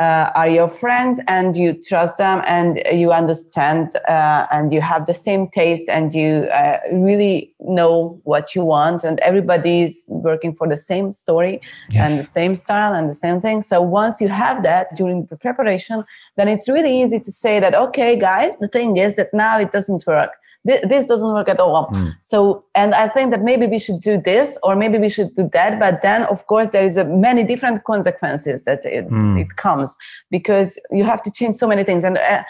uh, 0.00 0.30
are 0.34 0.48
your 0.48 0.68
friends 0.68 1.20
and 1.28 1.56
you 1.56 1.72
trust 1.88 2.18
them 2.18 2.42
and 2.46 2.82
you 2.92 3.12
understand 3.12 3.94
uh, 4.08 4.46
and 4.50 4.72
you 4.72 4.80
have 4.80 5.06
the 5.06 5.14
same 5.14 5.48
taste 5.48 5.88
and 5.88 6.14
you 6.14 6.48
uh, 6.52 6.76
really 6.92 7.52
know 7.60 8.20
what 8.24 8.54
you 8.54 8.64
want 8.64 9.04
and 9.04 9.20
everybody 9.20 9.82
is 9.82 10.04
working 10.08 10.54
for 10.54 10.66
the 10.68 10.76
same 10.76 11.12
story 11.12 11.60
Yes. 11.90 12.10
and 12.10 12.18
the 12.18 12.24
same 12.24 12.54
style 12.56 12.92
and 12.92 13.08
the 13.08 13.14
same 13.14 13.40
thing. 13.40 13.62
So 13.62 13.80
once 13.80 14.20
you 14.20 14.28
have 14.28 14.62
that 14.64 14.88
during 14.96 15.26
the 15.26 15.36
preparation, 15.36 16.04
then 16.36 16.48
it's 16.48 16.68
really 16.68 17.02
easy 17.02 17.20
to 17.20 17.32
say 17.32 17.60
that, 17.60 17.74
okay, 17.74 18.16
guys, 18.16 18.56
the 18.58 18.68
thing 18.68 18.96
is 18.96 19.14
that 19.16 19.32
now 19.32 19.58
it 19.58 19.72
doesn't 19.72 20.04
work. 20.06 20.30
Thi- 20.66 20.80
This 20.84 21.06
doesn't 21.06 21.32
work 21.32 21.48
at 21.48 21.60
all. 21.60 21.90
So, 22.20 22.64
and 22.74 22.94
I 22.94 23.08
think 23.08 23.30
that 23.30 23.42
maybe 23.42 23.66
we 23.66 23.78
should 23.78 24.00
do 24.00 24.20
this 24.20 24.58
or 24.62 24.76
maybe 24.76 24.98
we 24.98 25.08
should 25.08 25.34
do 25.34 25.48
that. 25.52 25.78
But 25.78 26.02
then, 26.02 26.24
of 26.24 26.46
course, 26.46 26.68
there 26.70 26.84
is 26.84 26.96
a 26.96 27.04
many 27.04 27.42
different 27.44 27.84
consequences 27.84 28.64
that 28.64 28.84
it, 28.84 29.06
it 29.38 29.56
comes 29.56 29.96
because 30.30 30.78
you 30.90 31.04
have 31.04 31.22
to 31.22 31.30
change 31.30 31.54
so 31.54 31.66
many 31.68 31.84
things. 31.84 32.04
And 32.04 32.18
uh, 32.18 32.42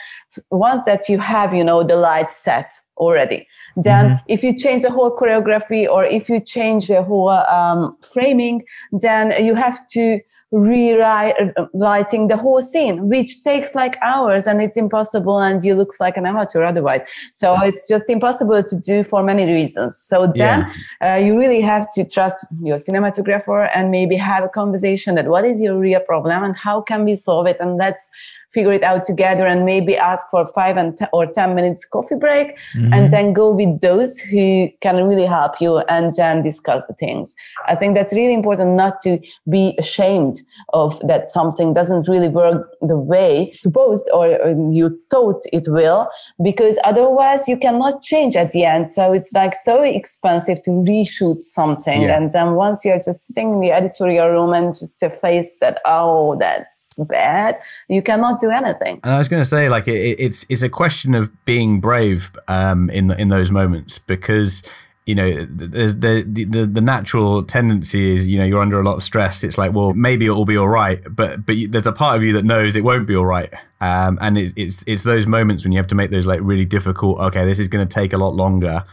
once 0.51 0.83
that 0.85 1.09
you 1.09 1.19
have, 1.19 1.55
you 1.55 1.63
know, 1.65 1.83
the 1.83 1.97
light 1.97 2.31
set 2.33 2.71
already, 2.99 3.47
then 3.77 4.21
if 4.29 4.43
you 4.43 4.57
change 4.57 4.83
the 4.83 4.91
whole 4.91 5.15
choreography 5.17 5.89
or 5.89 6.05
if 6.05 6.29
you 6.29 6.41
change 6.41 6.89
the 6.89 7.03
whole 7.03 7.31
um, 7.31 7.97
framing, 8.13 8.63
then 8.93 9.33
you 9.45 9.55
have 9.55 9.87
to 9.89 10.21
rewrite 10.51 11.35
uh, 11.57 11.67
lighting 11.75 12.29
the 12.29 12.37
whole 12.37 12.63
scene, 12.63 13.09
which 13.09 13.43
takes 13.45 13.75
like 13.75 13.97
hours 14.03 14.47
and 14.47 14.63
it's 14.63 14.77
impossible 14.77 15.39
and 15.39 15.65
you 15.65 15.75
looks 15.75 16.01
like 16.01 16.17
an 16.17 16.25
amateur 16.27 16.63
otherwise. 16.63 17.03
So 17.33 17.61
it's 17.63 17.87
just 17.87 18.09
impossible 18.09 18.63
to 18.63 18.77
do 18.77 19.05
for 19.05 19.23
many 19.23 19.45
reasons. 19.45 19.97
So 19.97 20.27
then 20.35 20.71
uh, 21.05 21.15
you 21.15 21.39
really 21.39 21.61
have 21.61 21.87
to 21.95 22.05
trust 22.05 22.47
your 22.63 22.79
cinematographer 22.79 23.71
and 23.75 23.91
maybe 23.91 24.17
have 24.17 24.43
a 24.43 24.49
conversation 24.49 25.15
that 25.17 25.27
what 25.27 25.45
is 25.45 25.61
your 25.61 25.79
real 25.79 26.01
problem 26.01 26.43
and 26.43 26.57
how 26.57 26.81
can 26.81 27.05
we 27.05 27.17
solve 27.17 27.47
it 27.47 27.59
and 27.61 27.77
let's 27.77 28.09
figure 28.53 28.73
it 28.73 28.83
out 28.83 29.05
together 29.05 29.47
and 29.47 29.65
maybe 29.65 29.97
ask 29.97 30.27
for 30.31 30.47
five 30.55 30.77
and 30.77 30.97
te- 30.97 31.05
or 31.13 31.27
ten 31.27 31.55
minutes 31.55 31.85
coffee 31.85 32.15
break 32.15 32.57
mm-hmm. 32.75 32.93
and 32.93 33.11
then 33.11 33.33
go 33.33 33.53
with 33.53 33.81
those 33.81 34.19
who 34.19 34.69
can 34.81 34.97
really 35.07 35.27
help 35.27 35.61
you 35.61 35.79
and 35.89 36.15
then 36.15 36.43
discuss 36.43 36.85
the 36.87 36.95
things. 36.95 37.35
I 37.67 37.75
think 37.75 37.95
that's 37.95 38.15
really 38.15 38.35
important 38.35 38.75
not 38.77 39.01
to 39.01 39.19
be 39.51 39.75
ashamed 39.79 40.41
of 40.73 40.99
that 41.07 41.29
something 41.29 41.75
doesn't 41.75 42.09
really 42.09 42.29
work 42.29 42.71
the 42.81 42.97
way 42.97 43.53
supposed 43.57 44.09
or, 44.13 44.41
or 44.43 44.73
you 44.73 44.99
thought 45.11 45.43
it 45.53 45.65
will 45.67 46.09
because 46.43 46.79
otherwise 46.85 47.49
you 47.49 47.57
cannot 47.57 48.03
change 48.03 48.37
at 48.37 48.53
the 48.53 48.65
end. 48.65 48.93
So 48.93 49.13
it's 49.13 49.33
like 49.33 49.55
so 49.55 49.83
expensive 49.83 50.63
to 50.63 50.71
reshoot 50.71 51.43
something 51.43 52.03
Yeah. 52.03 52.17
and 52.17 52.33
then 52.33 52.55
once 52.55 52.85
you're 52.85 53.01
just 53.01 53.27
sitting 53.27 53.55
in 53.55 53.61
the 53.61 53.73
editorial 53.73 54.29
room 54.29 54.53
and 54.53 54.75
just 54.75 54.99
face 55.21 55.55
that 55.61 55.81
oh 55.85 56.37
that's 56.39 56.87
bad 57.07 57.57
you 57.89 58.03
cannot 58.03 58.41
do 58.41 58.51
anything 58.51 59.01
And 59.05 59.15
I 59.15 59.19
was 59.19 59.29
going 59.29 59.43
to 59.43 59.49
say, 59.49 59.69
like, 59.69 59.87
it, 59.89 59.97
it- 59.97 60.21
it's 60.21 60.45
it's 60.49 60.63
a 60.63 60.69
question 60.69 61.15
of 61.15 61.31
being 61.45 61.81
brave 61.81 62.31
um, 62.49 62.91
in 62.91 63.11
in 63.13 63.29
those 63.29 63.51
moments 63.51 63.99
because 63.99 64.63
you 65.07 65.15
know 65.15 65.47
there's 65.49 65.95
the, 65.97 66.23
the 66.27 66.67
the 66.67 66.81
natural 66.81 67.43
tendency 67.43 68.15
is 68.15 68.27
you 68.27 68.39
know 68.39 68.45
you're 68.45 68.61
under 68.61 68.79
a 68.81 68.85
lot 68.85 68.97
of 68.97 69.03
stress. 69.03 69.43
It's 69.43 69.57
like, 69.57 69.73
well, 69.73 69.95
maybe 69.95 70.27
it 70.27 70.31
will 70.33 70.45
be 70.45 70.59
all 70.59 70.69
right, 70.69 71.01
but 71.09 71.47
but 71.47 71.57
there's 71.71 71.87
a 71.87 71.93
part 71.93 72.17
of 72.17 72.23
you 72.23 72.33
that 72.35 72.45
knows 72.45 72.77
it 72.77 72.85
won't 72.85 73.07
be 73.07 73.17
all 73.17 73.25
right. 73.25 73.53
Um, 73.81 74.19
and 74.21 74.37
it, 74.37 74.53
it's 74.57 74.85
it's 74.87 75.05
those 75.05 75.27
moments 75.27 75.65
when 75.65 75.73
you 75.73 75.79
have 75.79 75.87
to 75.89 75.95
make 75.95 76.11
those 76.11 76.27
like 76.27 76.41
really 76.43 76.67
difficult. 76.67 77.19
Okay, 77.21 77.45
this 77.47 77.59
is 77.59 77.69
going 77.69 77.87
to 77.89 77.95
take 77.95 78.13
a 78.13 78.19
lot 78.19 78.35
longer. 78.35 78.85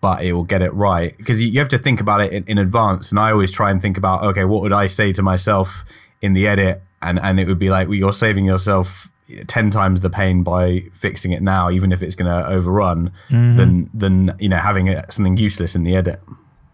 But 0.00 0.22
it 0.22 0.34
will 0.34 0.44
get 0.44 0.60
it 0.60 0.72
right 0.74 1.16
because 1.16 1.40
you, 1.40 1.48
you 1.48 1.58
have 1.60 1.70
to 1.70 1.78
think 1.78 1.98
about 1.98 2.20
it 2.20 2.30
in, 2.30 2.44
in 2.46 2.58
advance. 2.58 3.10
And 3.10 3.18
I 3.18 3.30
always 3.30 3.50
try 3.50 3.70
and 3.70 3.80
think 3.80 3.96
about, 3.96 4.22
okay, 4.22 4.44
what 4.44 4.60
would 4.60 4.72
I 4.84 4.86
say 4.86 5.14
to 5.14 5.22
myself 5.22 5.82
in 6.24 6.32
the 6.32 6.46
edit? 6.46 6.82
And 7.02 7.18
and 7.20 7.38
it 7.38 7.46
would 7.46 7.58
be 7.58 7.70
like, 7.70 7.88
well, 7.88 7.96
you're 7.96 8.12
saving 8.12 8.44
yourself 8.44 9.08
10 9.46 9.70
times 9.70 10.00
the 10.00 10.10
pain 10.10 10.42
by 10.42 10.84
fixing 10.92 11.32
it 11.32 11.42
now 11.42 11.70
even 11.70 11.92
if 11.92 12.02
it's 12.02 12.14
going 12.14 12.30
to 12.30 12.46
overrun 12.46 13.10
mm-hmm. 13.30 13.56
than 13.56 13.90
than 13.94 14.36
you 14.38 14.50
know 14.50 14.58
having 14.58 14.86
it, 14.88 15.10
something 15.10 15.38
useless 15.38 15.74
in 15.74 15.82
the 15.82 15.96
edit 15.96 16.20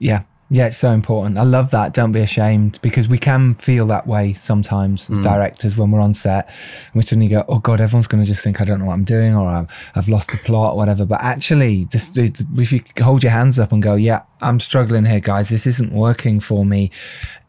Yeah. 0.01 0.22
Yeah, 0.53 0.66
it's 0.66 0.78
so 0.78 0.90
important. 0.90 1.38
I 1.38 1.44
love 1.44 1.70
that. 1.70 1.94
Don't 1.94 2.11
be 2.11 2.18
ashamed 2.18 2.80
because 2.82 3.09
we 3.09 3.18
can 3.18 3.55
feel 3.55 3.86
that 3.86 4.09
way 4.09 4.32
sometimes 4.32 5.09
as 5.09 5.20
mm. 5.20 5.22
directors 5.22 5.76
when 5.76 5.92
we're 5.92 6.01
on 6.01 6.12
set. 6.12 6.48
And 6.48 6.94
we 6.94 7.03
suddenly 7.03 7.28
go, 7.28 7.44
oh 7.46 7.61
God, 7.61 7.80
everyone's 7.80 8.09
going 8.09 8.20
to 8.20 8.26
just 8.26 8.42
think 8.42 8.61
I 8.61 8.64
don't 8.64 8.80
know 8.80 8.86
what 8.86 8.94
I'm 8.94 9.05
doing 9.05 9.32
or 9.32 9.46
I'm, 9.46 9.68
I've 9.94 10.09
lost 10.09 10.32
the 10.32 10.38
plot 10.38 10.74
or 10.74 10.76
whatever. 10.76 11.07
But 11.07 11.22
actually, 11.22 11.84
this, 11.92 12.11
if 12.16 12.72
you 12.72 12.82
hold 13.01 13.22
your 13.22 13.30
hands 13.30 13.61
up 13.61 13.70
and 13.70 13.80
go, 13.80 13.94
yeah, 13.94 14.22
I'm 14.40 14.59
struggling 14.59 15.05
here, 15.05 15.20
guys. 15.20 15.51
This 15.51 15.68
isn't 15.68 15.92
working 15.92 16.40
for 16.40 16.64
me. 16.64 16.90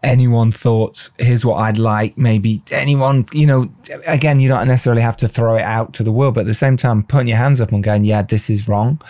Anyone 0.03 0.51
thoughts, 0.51 1.09
here's 1.17 1.43
what 1.43 1.55
I'd 1.55 1.79
like. 1.79 2.19
Maybe 2.19 2.61
anyone, 2.69 3.25
you 3.33 3.47
know, 3.47 3.73
again, 4.05 4.39
you 4.39 4.47
don't 4.47 4.67
necessarily 4.67 5.01
have 5.01 5.17
to 5.17 5.27
throw 5.27 5.55
it 5.55 5.63
out 5.63 5.93
to 5.93 6.03
the 6.03 6.11
world, 6.11 6.35
but 6.35 6.41
at 6.41 6.47
the 6.47 6.53
same 6.53 6.77
time, 6.77 7.01
putting 7.01 7.27
your 7.27 7.37
hands 7.37 7.61
up 7.61 7.71
and 7.71 7.83
going, 7.83 8.03
yeah, 8.03 8.21
this 8.21 8.47
is 8.47 8.67
wrong 8.67 9.01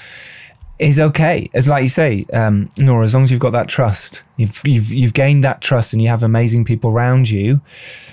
is 0.82 1.00
okay. 1.00 1.48
As 1.54 1.68
like 1.68 1.84
you 1.84 1.90
say, 1.90 2.26
um, 2.34 2.70
Nora, 2.76 3.06
as 3.06 3.14
long 3.14 3.24
as 3.24 3.30
you've 3.30 3.40
got 3.40 3.52
that 3.52 3.68
trust, 3.68 4.24
you've 4.38 4.60
you've 4.66 4.92
you've 4.92 5.14
gained 5.14 5.44
that 5.44 5.62
trust, 5.62 5.94
and 5.94 6.02
you 6.02 6.08
have 6.08 6.24
amazing 6.24 6.66
people 6.66 6.90
around 6.90 7.30
you. 7.30 7.62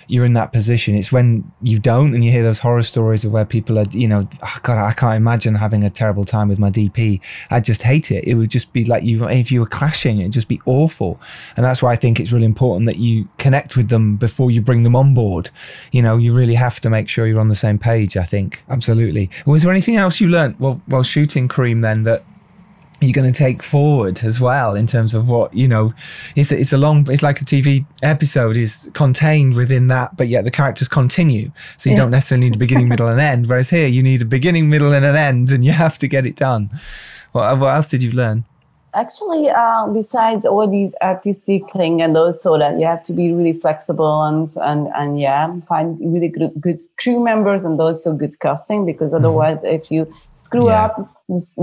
You're 0.06 0.24
in 0.24 0.34
that 0.34 0.52
position. 0.52 0.94
It's 0.94 1.10
when 1.10 1.50
you 1.62 1.78
don't, 1.78 2.14
and 2.14 2.24
you 2.24 2.30
hear 2.30 2.42
those 2.42 2.58
horror 2.58 2.82
stories 2.82 3.24
of 3.24 3.32
where 3.32 3.44
people 3.44 3.78
are, 3.78 3.84
you 3.90 4.08
know, 4.08 4.28
oh 4.42 4.56
God, 4.62 4.78
I 4.78 4.92
can't 4.92 5.16
imagine 5.16 5.54
having 5.54 5.82
a 5.82 5.90
terrible 5.90 6.24
time 6.24 6.48
with 6.48 6.58
my 6.58 6.70
DP. 6.70 7.20
I'd 7.50 7.64
just 7.64 7.82
hate 7.82 8.10
it. 8.10 8.24
It 8.24 8.34
would 8.34 8.50
just 8.50 8.72
be 8.74 8.84
like 8.84 9.02
you 9.02 9.26
if 9.28 9.50
you 9.50 9.60
were 9.60 9.66
clashing. 9.66 10.20
It'd 10.20 10.32
just 10.32 10.48
be 10.48 10.60
awful. 10.66 11.20
And 11.56 11.64
that's 11.64 11.82
why 11.82 11.92
I 11.92 11.96
think 11.96 12.20
it's 12.20 12.32
really 12.32 12.46
important 12.46 12.86
that 12.86 12.98
you 12.98 13.28
connect 13.38 13.76
with 13.76 13.88
them 13.88 14.16
before 14.16 14.50
you 14.50 14.60
bring 14.60 14.82
them 14.82 14.96
on 14.96 15.14
board. 15.14 15.48
You 15.92 16.02
know, 16.02 16.18
you 16.18 16.34
really 16.34 16.54
have 16.54 16.80
to 16.80 16.90
make 16.90 17.08
sure 17.08 17.26
you're 17.26 17.40
on 17.40 17.48
the 17.48 17.56
same 17.56 17.78
page. 17.78 18.16
I 18.16 18.24
think 18.24 18.62
absolutely. 18.68 19.30
Was 19.46 19.62
there 19.62 19.72
anything 19.72 19.96
else 19.96 20.20
you 20.20 20.28
learnt 20.28 20.60
while 20.60 20.82
while 20.86 21.02
shooting 21.02 21.48
Cream 21.48 21.80
then 21.80 22.04
that 22.04 22.24
you're 23.00 23.12
going 23.12 23.30
to 23.32 23.38
take 23.38 23.62
forward 23.62 24.22
as 24.24 24.40
well 24.40 24.74
in 24.74 24.86
terms 24.86 25.14
of 25.14 25.28
what 25.28 25.54
you 25.54 25.68
know 25.68 25.94
it's 26.34 26.50
a, 26.50 26.58
it's 26.58 26.72
a 26.72 26.76
long 26.76 27.08
it's 27.10 27.22
like 27.22 27.40
a 27.40 27.44
tv 27.44 27.84
episode 28.02 28.56
is 28.56 28.90
contained 28.92 29.54
within 29.54 29.86
that 29.86 30.16
but 30.16 30.26
yet 30.28 30.42
the 30.44 30.50
characters 30.50 30.88
continue. 30.88 31.52
So 31.76 31.90
you 31.90 31.94
Yeah. 31.94 32.02
don't 32.02 32.10
necessarily 32.10 32.46
need 32.48 32.56
a 32.56 32.58
beginning 32.58 32.88
middle 32.92 33.06
and 33.08 33.20
end 33.20 33.46
whereas 33.46 33.70
here 33.70 33.86
you 33.86 34.02
need 34.02 34.22
a 34.22 34.24
beginning 34.24 34.68
middle 34.68 34.92
and 34.92 35.04
an 35.04 35.14
end 35.16 35.52
and 35.52 35.64
you 35.64 35.72
have 35.72 35.96
to 35.98 36.08
get 36.08 36.26
it 36.26 36.34
done. 36.36 36.70
What, 37.32 37.58
what 37.58 37.74
else 37.76 37.88
did 37.88 38.02
you 38.02 38.10
learn 38.10 38.44
actually, 39.00 39.48
uh, 39.50 39.86
besides 39.92 40.44
all 40.46 40.68
these 40.68 40.94
artistic 41.02 41.62
thing, 41.72 42.02
and 42.02 42.16
also 42.16 42.58
that 42.58 42.78
you 42.78 42.86
have 42.86 43.02
to 43.04 43.12
be 43.12 43.32
really 43.32 43.52
flexible 43.52 44.22
and 44.24 44.50
and 44.62 44.88
and 44.94 45.20
yeah, 45.20 45.60
find 45.68 45.98
really 46.00 46.28
good, 46.28 46.52
good 46.60 46.80
crew 47.00 47.20
members 47.22 47.64
and 47.64 47.80
also 47.80 48.12
good 48.12 48.38
casting 48.40 48.84
because 48.86 49.12
otherwise, 49.14 49.62
if 49.64 49.90
you 49.90 50.06
screw 50.34 50.68
Yeah. 50.68 50.84
up 50.86 50.96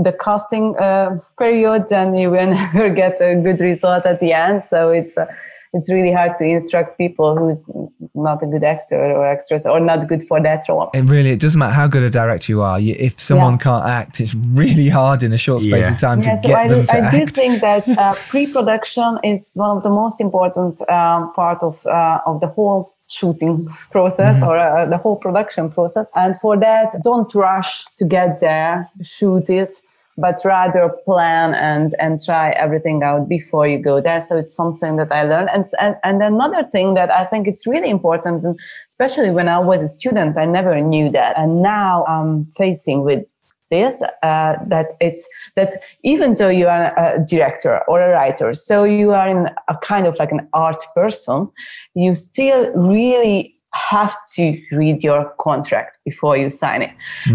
the 0.04 0.12
casting 0.24 0.76
uh, 0.78 1.10
period, 1.38 1.88
then 1.88 2.16
you 2.16 2.30
will 2.30 2.50
never 2.60 2.88
get 2.90 3.20
a 3.20 3.34
good 3.36 3.60
result 3.60 4.06
at 4.06 4.20
the 4.20 4.32
end. 4.32 4.64
So 4.64 4.90
it's. 4.90 5.16
Uh, 5.18 5.26
it's 5.72 5.90
really 5.92 6.12
hard 6.12 6.38
to 6.38 6.44
instruct 6.44 6.96
people 6.98 7.36
who's 7.36 7.70
not 8.14 8.42
a 8.42 8.46
good 8.46 8.64
actor 8.64 8.96
or 8.98 9.26
actress 9.26 9.66
or 9.66 9.78
not 9.80 10.06
good 10.08 10.22
for 10.22 10.40
that 10.42 10.64
role. 10.68 10.90
And 10.94 11.08
really 11.10 11.30
it 11.30 11.40
doesn't 11.40 11.58
matter 11.58 11.74
how 11.74 11.86
good 11.86 12.02
a 12.02 12.10
director 12.10 12.52
you 12.52 12.62
are. 12.62 12.78
You, 12.80 12.94
if 12.98 13.18
someone 13.18 13.54
Yeah. 13.54 13.58
can't 13.58 13.84
act, 13.86 14.20
it's 14.20 14.34
really 14.34 14.88
hard 14.88 15.22
in 15.22 15.32
a 15.32 15.38
short 15.38 15.62
space 15.62 15.80
Yeah. 15.82 15.90
of 15.90 15.98
time 15.98 16.22
Yeah, 16.22 16.36
to 16.36 16.42
so 16.42 16.48
get 16.48 16.58
I, 16.58 16.68
them 16.68 16.80
do, 16.80 16.86
to 16.86 16.92
I 16.96 17.10
do 17.10 17.22
act. 17.24 17.36
think 17.36 17.60
that 17.60 17.88
uh, 17.98 18.14
pre-production 18.28 19.18
is 19.24 19.52
one 19.54 19.76
of 19.76 19.82
the 19.82 19.90
most 19.90 20.20
important 20.20 20.80
um, 20.90 21.32
part 21.34 21.62
of 21.62 21.84
uh, 21.86 22.20
of 22.26 22.40
the 22.40 22.48
whole 22.48 22.92
shooting 23.08 23.66
process 23.92 24.36
Mm-hmm. 24.36 24.48
or 24.48 24.58
uh, 24.58 24.84
the 24.86 24.98
whole 24.98 25.16
production 25.16 25.70
process. 25.70 26.08
And 26.14 26.34
for 26.40 26.56
that, 26.56 26.88
don't 27.04 27.32
rush 27.34 27.84
to 27.98 28.04
get 28.04 28.40
there, 28.40 28.88
shoot 29.02 29.48
it, 29.50 29.80
but 30.18 30.40
rather 30.44 30.88
plan 31.04 31.54
and 31.54 31.94
and 31.98 32.18
try 32.22 32.50
everything 32.50 33.02
out 33.02 33.28
before 33.28 33.66
you 33.66 33.78
go 33.78 34.00
there. 34.00 34.20
So 34.20 34.36
it's 34.36 34.54
something 34.54 34.96
that 34.96 35.12
I 35.12 35.24
learned. 35.24 35.50
And 35.50 35.66
and, 35.78 35.96
and 36.04 36.22
another 36.22 36.64
thing 36.64 36.94
that 36.94 37.10
I 37.10 37.24
think 37.24 37.46
it's 37.46 37.66
really 37.66 37.90
important, 37.90 38.44
and 38.44 38.58
especially 38.88 39.30
when 39.30 39.48
I 39.48 39.58
was 39.58 39.82
a 39.82 39.88
student, 39.88 40.36
I 40.36 40.46
never 40.46 40.80
knew 40.80 41.10
that, 41.10 41.38
and 41.38 41.62
now 41.62 42.04
I'm 42.06 42.46
facing 42.56 43.02
with 43.02 43.24
this 43.70 44.02
uh, 44.22 44.54
that 44.68 44.92
it's 45.00 45.28
that 45.56 45.82
even 46.02 46.34
though 46.34 46.48
you 46.48 46.68
are 46.68 46.96
a 46.96 47.24
director 47.24 47.82
or 47.88 48.00
a 48.00 48.12
writer 48.12 48.54
so 48.54 48.84
you 48.84 49.12
are 49.12 49.28
in 49.28 49.50
a 49.68 49.76
kind 49.82 50.06
of 50.06 50.16
like 50.20 50.30
an 50.30 50.48
art 50.52 50.82
person 50.94 51.50
you 51.94 52.14
still 52.14 52.70
really 52.74 53.55
have 53.90 54.14
to 54.34 54.44
read 54.72 55.02
your 55.02 55.32
contract 55.38 55.98
before 56.04 56.36
you 56.36 56.48
sign 56.48 56.82
it 56.82 56.92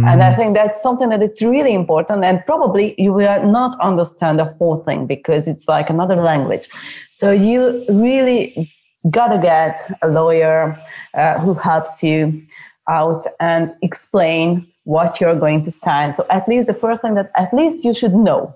and 0.10 0.24
i 0.24 0.34
think 0.36 0.56
that's 0.56 0.82
something 0.82 1.10
that 1.10 1.22
it's 1.22 1.42
really 1.42 1.74
important 1.74 2.24
and 2.24 2.44
probably 2.46 2.96
you 2.98 3.14
will 3.14 3.46
not 3.60 3.80
understand 3.80 4.40
the 4.40 4.46
whole 4.58 4.78
thing 4.88 5.06
because 5.06 5.48
it's 5.48 5.68
like 5.68 5.90
another 5.90 6.16
language 6.16 6.68
so 7.14 7.32
you 7.32 7.86
really 7.90 8.72
gotta 9.10 9.40
get 9.42 9.76
a 10.04 10.08
lawyer 10.08 10.80
uh, 11.14 11.40
who 11.40 11.54
helps 11.54 12.04
you 12.04 12.42
out 12.88 13.24
and 13.40 13.74
explain 13.82 14.68
what 14.84 15.22
you're 15.22 15.36
going 15.36 15.64
to 15.64 15.72
sign. 15.72 16.12
So 16.14 16.26
at 16.30 16.48
least 16.48 16.68
the 16.68 16.74
first 16.74 17.02
thing 17.02 17.16
that 17.16 17.32
at 17.36 17.54
least 17.54 17.86
you 17.86 17.94
should 17.94 18.14
know, 18.14 18.56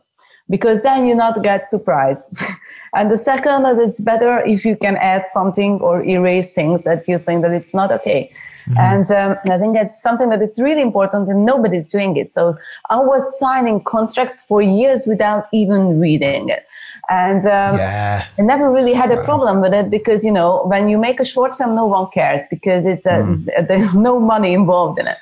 because 0.49 0.81
then 0.81 1.07
you 1.07 1.15
not 1.15 1.43
get 1.43 1.67
surprised. 1.67 2.23
and 2.95 3.11
the 3.11 3.17
second 3.17 3.63
that 3.63 3.77
it's 3.77 3.99
better 3.99 4.43
if 4.45 4.65
you 4.65 4.75
can 4.75 4.97
add 4.97 5.27
something 5.27 5.79
or 5.81 6.03
erase 6.03 6.49
things 6.49 6.83
that 6.83 7.07
you 7.07 7.19
think 7.19 7.41
that 7.43 7.51
it's 7.51 7.73
not 7.73 7.91
okay. 7.91 8.31
And 8.77 9.09
um, 9.11 9.37
I 9.45 9.57
think 9.57 9.75
that's 9.75 10.01
something 10.01 10.29
that 10.29 10.41
it's 10.41 10.59
really 10.59 10.81
important 10.81 11.29
and 11.29 11.45
nobody's 11.45 11.85
doing 11.85 12.17
it. 12.17 12.31
So 12.31 12.57
I 12.89 12.97
was 12.97 13.37
signing 13.39 13.83
contracts 13.83 14.43
for 14.43 14.61
years 14.61 15.05
without 15.05 15.45
even 15.53 15.99
reading 15.99 16.49
it. 16.49 16.65
And 17.09 17.41
um, 17.45 17.77
Yeah. 17.77 18.23
I 18.39 18.41
never 18.41 18.71
really 18.71 18.93
had 18.93 19.11
a 19.11 19.17
problem 19.23 19.61
with 19.61 19.73
it 19.73 19.89
because 19.89 20.23
you 20.23 20.31
know 20.31 20.63
when 20.65 20.89
you 20.89 20.97
make 20.97 21.19
a 21.19 21.25
short 21.25 21.55
film, 21.57 21.75
no 21.75 21.85
one 21.85 22.07
cares 22.13 22.41
because 22.49 22.85
it 22.85 23.01
uh, 23.05 23.23
there's 23.67 23.93
no 24.09 24.19
money 24.19 24.53
involved 24.53 24.99
in 24.99 25.07
it, 25.07 25.17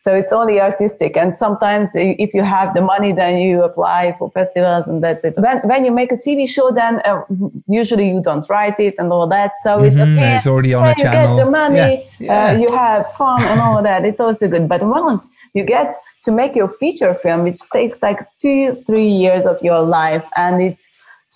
so 0.00 0.14
it's 0.14 0.32
only 0.32 0.60
artistic. 0.60 1.16
And 1.16 1.36
sometimes 1.36 1.92
if 1.94 2.32
you 2.34 2.42
have 2.42 2.74
the 2.74 2.80
money, 2.80 3.12
then 3.12 3.36
you 3.38 3.62
apply 3.62 4.14
for 4.18 4.30
festivals 4.30 4.88
and 4.88 5.02
that's 5.04 5.24
it. 5.24 5.34
When 5.36 5.58
when 5.70 5.84
you 5.84 5.92
make 5.92 6.10
a 6.12 6.16
TV 6.16 6.48
show, 6.48 6.70
then 6.70 7.00
uh, 7.04 7.20
usually 7.66 8.08
you 8.08 8.20
don't 8.22 8.46
write 8.48 8.78
it 8.80 8.94
and 8.98 9.12
all 9.12 9.26
that, 9.28 9.52
so 9.62 9.82
it's 9.82 9.96
Mhm, 9.96 10.16
okay. 10.16 10.34
it's 10.36 10.46
already 10.46 10.72
on 10.74 10.84
Yeah, 10.84 10.90
a 10.92 10.94
You 10.98 11.04
get 11.04 11.12
channel. 11.12 11.36
the 11.36 11.50
money, 11.50 11.92
Yeah. 12.18 12.34
Uh, 12.34 12.52
you 12.62 12.68
have 12.72 13.06
fun 13.20 13.44
and 13.44 13.60
all 13.60 13.82
that. 13.82 14.04
It's 14.04 14.20
also 14.20 14.48
good. 14.48 14.66
But 14.68 14.82
once 14.82 15.30
you 15.54 15.62
get 15.64 15.94
to 16.24 16.30
make 16.32 16.52
your 16.60 16.68
feature 16.80 17.14
film, 17.14 17.40
which 17.44 17.60
takes 17.72 18.02
like 18.02 18.20
two, 18.42 18.62
three 18.86 19.08
years 19.24 19.44
of 19.46 19.56
your 19.62 19.80
life, 20.00 20.26
and 20.36 20.60
it 20.62 20.78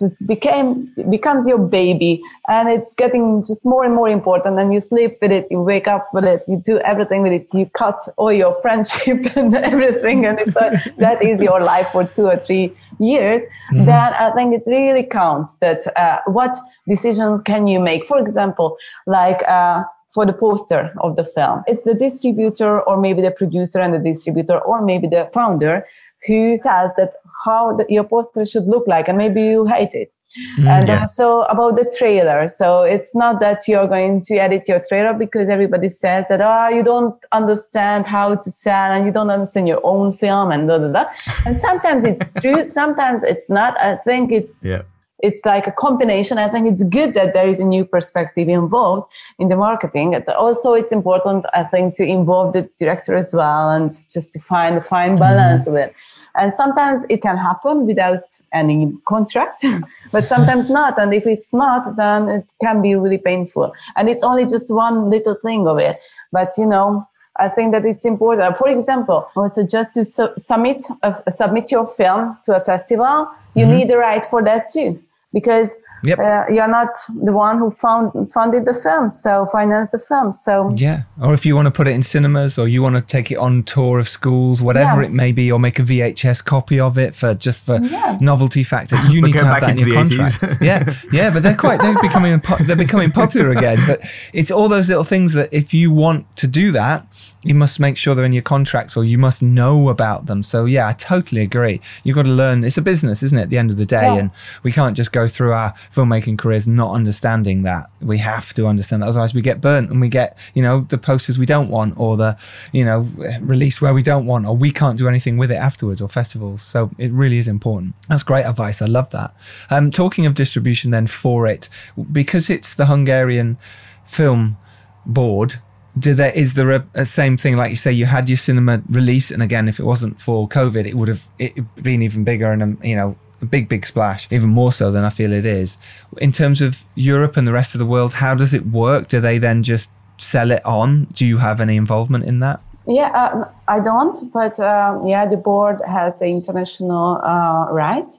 just 0.03 0.27
became 0.27 0.69
becomes 1.17 1.47
your 1.47 1.59
baby, 1.59 2.21
and 2.49 2.69
it's 2.69 2.93
getting 3.03 3.45
just 3.45 3.65
more 3.65 3.85
and 3.85 3.95
more 3.95 4.09
important. 4.09 4.59
And 4.61 4.75
you 4.75 4.81
sleep 4.81 5.19
with 5.23 5.33
it, 5.39 5.47
you 5.51 5.61
wake 5.61 5.89
up 5.95 6.09
with 6.13 6.25
it, 6.25 6.41
you 6.49 6.57
do 6.73 6.79
everything 6.81 7.23
with 7.23 7.33
it. 7.33 7.47
You 7.55 7.67
cut 7.83 7.99
all 8.17 8.33
your 8.33 8.55
friendship 8.63 9.21
and 9.37 9.55
everything, 9.55 10.27
and 10.27 10.39
it's 10.39 10.57
a, 10.57 10.69
that 10.99 11.23
is 11.23 11.41
your 11.41 11.61
life 11.61 11.89
for 11.95 12.05
two 12.05 12.27
or 12.27 12.37
three 12.37 12.73
years. 12.99 13.43
Then 13.73 14.13
I 14.25 14.31
think 14.37 14.55
it 14.59 14.65
really 14.67 15.05
counts. 15.05 15.55
That 15.65 15.81
uh, 15.97 16.19
what 16.27 16.55
decisions 16.87 17.41
can 17.41 17.67
you 17.67 17.81
make? 17.81 18.07
For 18.07 18.19
example, 18.19 18.77
like. 19.07 19.43
Uh, 19.49 19.85
for 20.13 20.27
the 20.27 20.33
poster 20.35 20.93
of 21.01 21.17
the 21.17 21.25
film. 21.25 21.63
It's 21.67 21.85
the 21.85 21.95
distributor 21.95 22.83
or 22.83 23.01
maybe 23.01 23.23
the 23.23 23.31
producer 23.31 23.81
and 23.81 23.95
the 23.95 23.99
distributor 23.99 24.59
or 24.61 24.85
maybe 24.85 25.07
the 25.09 25.31
founder 25.33 25.87
who 26.27 26.59
tells 26.59 26.93
that 26.97 27.15
how 27.45 27.77
the, 27.77 27.87
your 27.89 28.05
poster 28.05 28.45
should 28.45 28.67
look 28.67 28.87
like 28.87 29.09
and 29.09 29.19
maybe 29.19 29.43
you 29.43 29.65
hate 29.67 29.95
it. 29.95 30.13
Mm, 30.59 30.67
and 30.67 30.89
yeah. 30.89 31.01
also 31.03 31.43
about 31.43 31.77
the 31.77 31.85
trailer. 31.99 32.49
So 32.49 32.85
it's 32.85 33.15
not 33.15 33.41
that 33.41 33.69
you're 33.69 33.87
going 33.87 34.23
to 34.23 34.37
edit 34.37 34.67
your 34.67 34.81
trailer 34.81 35.13
because 35.13 35.51
everybody 35.51 35.91
says 35.91 36.27
that, 36.29 36.41
oh, 36.41 36.75
you 36.75 36.83
don't 36.83 37.23
understand 37.33 38.07
how 38.07 38.35
to 38.37 38.51
sell 38.51 38.93
and 38.93 39.05
you 39.05 39.13
don't 39.13 39.29
understand 39.29 39.69
your 39.69 39.81
own 39.85 40.11
film 40.11 40.51
and 40.51 40.67
blah, 40.67 40.79
blah, 40.79 40.89
blah. 40.89 41.05
And 41.45 41.59
sometimes 41.59 42.05
it's 42.05 42.41
true, 42.41 42.65
sometimes 42.65 43.23
it's 43.25 43.51
not. 43.51 43.79
I 43.79 43.97
think 43.97 44.33
it's 44.33 44.59
Yeah. 44.63 44.83
it's 45.23 45.45
like 45.45 45.67
a 45.67 45.73
combination. 45.73 46.39
I 46.39 46.49
think 46.49 46.67
it's 46.67 46.83
good 46.83 47.13
that 47.13 47.35
there 47.35 47.47
is 47.47 47.61
a 47.61 47.65
new 47.65 47.85
perspective 47.85 48.49
involved 48.49 49.13
in 49.39 49.49
the 49.49 49.57
marketing. 49.57 50.17
Also, 50.37 50.73
it's 50.73 50.93
important, 50.93 51.45
I 51.53 51.65
think, 51.65 51.95
to 51.97 52.05
involve 52.05 52.55
the 52.55 52.69
director 52.79 53.15
as 53.15 53.35
well 53.35 53.71
and 53.71 53.93
just 54.11 54.33
to 54.33 54.41
find 54.41 54.79
a 54.79 54.83
fine 54.83 55.17
mm. 55.17 55.21
balance 55.21 55.67
of 55.67 55.75
it. 55.75 55.95
And 56.37 56.55
sometimes 56.55 57.05
it 57.11 57.23
can 57.23 57.37
happen 57.37 57.87
without 57.87 58.25
any 58.53 58.93
contract, 59.07 59.65
but 60.13 60.25
sometimes 60.25 60.71
not. 60.71 60.99
And 60.99 61.13
if 61.13 61.27
it's 61.27 61.53
not, 61.53 61.97
then 61.97 62.29
it 62.29 62.53
can 62.61 62.81
be 62.81 62.95
really 62.95 63.19
painful. 63.19 63.75
And 63.97 64.09
it's 64.09 64.23
only 64.23 64.47
just 64.47 64.73
one 64.73 65.11
little 65.11 65.35
thing 65.35 65.69
of 65.69 65.79
it. 65.79 66.01
But 66.33 66.53
you 66.57 66.67
know, 66.67 67.07
I 67.37 67.49
think 67.49 67.73
that 67.73 67.85
it's 67.85 68.05
important. 68.05 68.57
For 68.57 68.69
example, 68.69 69.29
I 69.37 69.41
also 69.41 69.65
just 69.67 69.95
to 69.95 70.05
su- 70.05 70.33
submit 70.37 70.85
uh, 71.03 71.15
submit 71.29 71.71
your 71.71 71.87
film 71.87 72.39
to 72.45 72.57
a 72.57 72.61
festival, 72.61 73.29
you 73.55 73.67
need 73.67 73.89
the 73.89 73.97
right 73.97 74.25
for 74.25 74.43
that 74.43 74.69
too, 74.71 75.03
because 75.33 75.77
Yep. 76.05 76.19
uh, 76.19 76.45
you're 76.53 76.69
not 76.69 76.89
the 77.23 77.33
one 77.33 77.59
who 77.59 77.71
found 77.71 78.33
funded 78.33 78.65
the 78.67 78.75
film, 78.75 79.09
so 79.09 79.47
finance 79.47 79.91
the 79.91 79.99
film. 79.99 80.31
So 80.31 80.73
Yeah. 80.77 81.03
Or 81.21 81.33
if 81.35 81.47
you 81.47 81.55
want 81.55 81.67
to 81.67 81.71
put 81.71 81.87
it 81.87 81.93
in 81.93 82.03
cinemas 82.03 82.59
or 82.59 82.67
you 82.69 82.83
want 82.83 82.97
to 82.97 83.03
take 83.03 83.31
it 83.31 83.37
on 83.39 83.63
tour 83.63 83.99
of 83.99 84.09
schools, 84.09 84.61
whatever 84.61 85.01
Yeah. 85.01 85.07
it 85.09 85.13
may 85.13 85.33
be, 85.33 85.51
or 85.53 85.59
make 85.59 85.79
a 85.79 85.83
VHS 85.83 86.43
copy 86.45 86.81
of 86.81 86.99
it 86.99 87.15
for 87.15 87.35
just 87.35 87.65
for 87.65 87.79
Yeah. 87.81 88.19
novelty 88.21 88.65
factor, 88.65 88.97
you 89.11 89.23
need 89.23 89.33
to 89.33 89.45
have 89.45 89.61
back 89.61 89.61
that 89.63 89.71
in 89.71 89.89
your 89.89 90.05
the 90.05 90.15
80s. 90.17 90.39
contract. 90.39 90.63
yeah. 90.71 90.93
Yeah. 91.13 91.31
But 91.31 91.43
they're 91.45 91.57
quite, 91.57 91.81
they're 91.81 92.01
becoming, 92.01 92.43
they're 92.67 92.77
becoming 92.77 93.11
popular 93.13 93.51
again. 93.51 93.79
But 93.87 94.01
it's 94.33 94.51
all 94.51 94.69
those 94.69 94.89
little 94.89 95.05
things 95.05 95.33
that 95.35 95.49
if 95.53 95.73
you 95.73 95.91
want 95.93 96.27
to 96.37 96.47
do 96.47 96.73
that, 96.73 97.07
you 97.45 97.55
must 97.55 97.81
make 97.81 97.97
sure 97.97 98.15
they're 98.15 98.25
in 98.25 98.33
your 98.33 98.43
contracts 98.43 98.97
or 98.97 99.05
you 99.05 99.19
must 99.19 99.43
know 99.43 99.89
about 99.89 100.27
them. 100.27 100.43
So 100.43 100.65
yeah, 100.65 100.87
I 100.87 100.93
totally 100.93 101.43
agree. 101.43 101.81
You've 102.05 102.15
got 102.15 102.25
to 102.27 102.31
learn. 102.31 102.63
It's 102.63 102.79
a 102.79 102.83
business, 102.83 103.23
isn't 103.23 103.37
it? 103.37 103.43
At 103.43 103.51
the 103.51 103.59
end 103.59 103.71
of 103.71 103.77
the 103.77 103.87
day. 103.87 104.03
Yeah. 104.03 104.15
And 104.15 104.31
we 104.63 104.71
can't 104.71 104.97
just 104.97 105.13
go 105.13 105.27
through 105.27 105.53
our 105.53 105.75
filmmaking 105.95 106.39
careers 106.39 106.69
not 106.69 106.93
understanding 106.93 107.63
that. 107.63 107.91
We 108.01 108.19
have 108.19 108.55
to 108.55 108.67
understand 108.67 109.03
that. 109.03 109.09
Otherwise 109.09 109.35
we 109.35 109.43
get 109.43 109.61
burnt 109.61 109.91
and 109.91 110.01
we 110.01 110.09
get, 110.09 110.37
you 110.55 110.63
know, 110.63 110.87
the 110.89 110.99
posters 110.99 111.39
we 111.39 111.47
don't 111.47 111.69
want 111.69 111.99
or 111.99 112.17
the, 112.17 112.37
you 112.73 112.85
know, 112.85 113.01
release 113.41 113.81
where 113.81 113.95
we 113.95 114.03
don't 114.03 114.27
want 114.27 114.47
or 114.47 114.57
we 114.57 114.71
can't 114.71 114.99
do 114.99 115.09
anything 115.09 115.37
with 115.37 115.51
it 115.51 115.57
afterwards 115.57 116.01
or 116.01 116.09
festivals. 116.09 116.63
So 116.63 116.91
it 116.99 117.11
really 117.11 117.39
is 117.39 117.49
important. 117.49 117.95
That's 118.09 118.23
great 118.23 118.45
advice. 118.45 118.81
I 118.81 118.87
love 118.87 119.11
that. 119.11 119.35
Um, 119.71 119.91
talking 119.91 120.27
of 120.27 120.35
distribution 120.35 120.93
then 120.93 121.07
for 121.09 121.47
it, 121.47 121.69
because 122.13 122.49
it's 122.49 122.75
the 122.75 122.87
Hungarian 122.87 123.59
film 124.07 124.57
board, 125.05 125.61
do 125.99 126.15
there 126.15 126.33
is 126.33 126.55
there 126.55 126.71
a, 126.71 126.87
a 126.95 127.05
same 127.05 127.37
thing 127.37 127.57
like 127.57 127.71
you 127.71 127.77
say 127.77 127.93
you 127.93 128.07
had 128.07 128.29
your 128.29 128.39
cinema 128.39 128.83
release 128.89 129.31
and 129.31 129.43
again 129.43 129.69
if 129.69 129.79
it 129.79 129.85
wasn't 129.85 130.19
for 130.21 130.49
covid 130.49 130.87
it 130.87 130.95
would 130.95 131.09
have 131.09 131.29
it 131.39 131.55
been 131.83 132.03
even 132.03 132.25
bigger 132.25 132.51
and 132.51 132.63
um, 132.63 132.79
you 132.83 132.97
know 132.97 133.17
a 133.43 133.47
big 133.47 133.69
big 133.69 133.85
splash 133.85 134.27
even 134.31 134.49
more 134.49 134.73
so 134.73 134.91
than 134.91 135.05
i 135.05 135.11
feel 135.11 135.33
it 135.33 135.45
is. 135.45 135.77
In 136.19 136.33
terms 136.33 136.61
of 136.61 136.85
europe 136.95 137.37
and 137.37 137.47
the 137.47 137.53
rest 137.53 137.75
of 137.75 137.79
the 137.79 137.87
world 137.87 138.15
how 138.15 138.35
does 138.35 138.55
it 138.55 138.67
work? 138.67 139.09
Do 139.09 139.21
they 139.21 139.39
then 139.39 139.63
just 139.63 139.91
sell 140.19 140.51
it 140.51 140.65
on? 140.65 141.05
Do 141.13 141.27
you 141.27 141.39
have 141.39 141.61
any 141.61 141.77
involvement 141.77 142.25
in 142.25 142.41
that? 142.41 142.61
Yeah, 142.87 143.11
uh, 143.15 143.53
I 143.69 143.79
don't, 143.79 144.33
but 144.33 144.59
um, 144.59 145.07
yeah, 145.07 145.25
the 145.25 145.37
board 145.37 145.81
has 145.87 146.17
the 146.17 146.27
international 146.27 147.21
uh, 147.23 147.71
right 147.71 148.11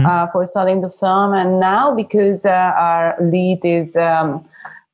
uh, 0.00 0.26
for 0.28 0.44
selling 0.46 0.80
the 0.80 0.90
film, 0.90 1.32
and 1.32 1.60
now 1.60 1.94
because 1.94 2.44
uh, 2.44 2.72
our 2.76 3.16
lead 3.20 3.64
is 3.64 3.94
um, 3.94 4.44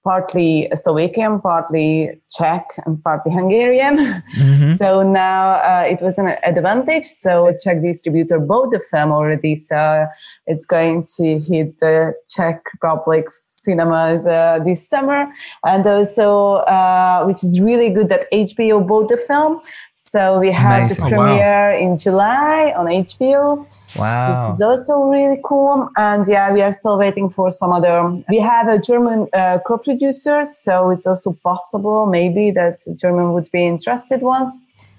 partly 0.06 0.68
Slovakian, 0.76 1.40
partly 1.40 2.20
Czech, 2.30 2.64
and 2.86 3.02
partly 3.02 3.32
Hungarian. 3.32 3.96
so 4.76 5.02
now 5.02 5.54
uh, 5.70 5.84
it 5.84 6.00
was 6.00 6.16
an 6.16 6.28
advantage. 6.44 7.06
So 7.06 7.52
Czech 7.60 7.82
distributor 7.82 8.38
bought 8.38 8.70
the 8.70 8.78
film 8.78 9.10
already. 9.10 9.56
So 9.56 10.06
it's 10.46 10.64
going 10.64 11.06
to 11.16 11.40
hit 11.40 11.80
the 11.80 12.14
Czech 12.30 12.62
Republic 12.74 13.24
cinemas 13.66 14.20
uh, 14.26 14.58
this 14.66 14.80
summer. 14.92 15.20
And 15.72 15.82
also, 15.86 16.28
uh, 16.76 17.18
which 17.28 17.40
is 17.46 17.52
really 17.68 17.90
good 17.96 18.08
that 18.12 18.22
HBO 18.32 18.76
bought 18.90 19.08
the 19.14 19.16
film. 19.30 19.52
So 19.94 20.20
we 20.44 20.50
have 20.52 20.82
Amazing. 20.90 21.04
the 21.04 21.16
Oh, 21.16 21.18
wow. 21.18 21.24
premiere 21.24 21.70
in 21.84 21.92
July 22.04 22.58
on 22.78 22.84
HBO. 23.08 23.44
Wow. 24.02 24.50
It's 24.50 24.60
also 24.68 24.94
really 25.16 25.40
cool. 25.50 25.88
And 25.96 26.22
yeah, 26.34 26.46
we 26.56 26.60
are 26.66 26.72
still 26.80 26.96
waiting 27.04 27.28
for 27.36 27.46
some 27.60 27.72
other. 27.78 27.96
We 28.34 28.38
have 28.52 28.66
a 28.68 28.78
German 28.90 29.18
uh, 29.32 29.58
co-producer, 29.66 30.38
so 30.44 30.90
it's 30.94 31.06
also 31.06 31.30
possible 31.50 31.98
maybe 32.18 32.44
that 32.60 32.76
German 33.02 33.26
would 33.34 33.48
be 33.58 33.62
interested 33.74 34.20
once. 34.36 34.52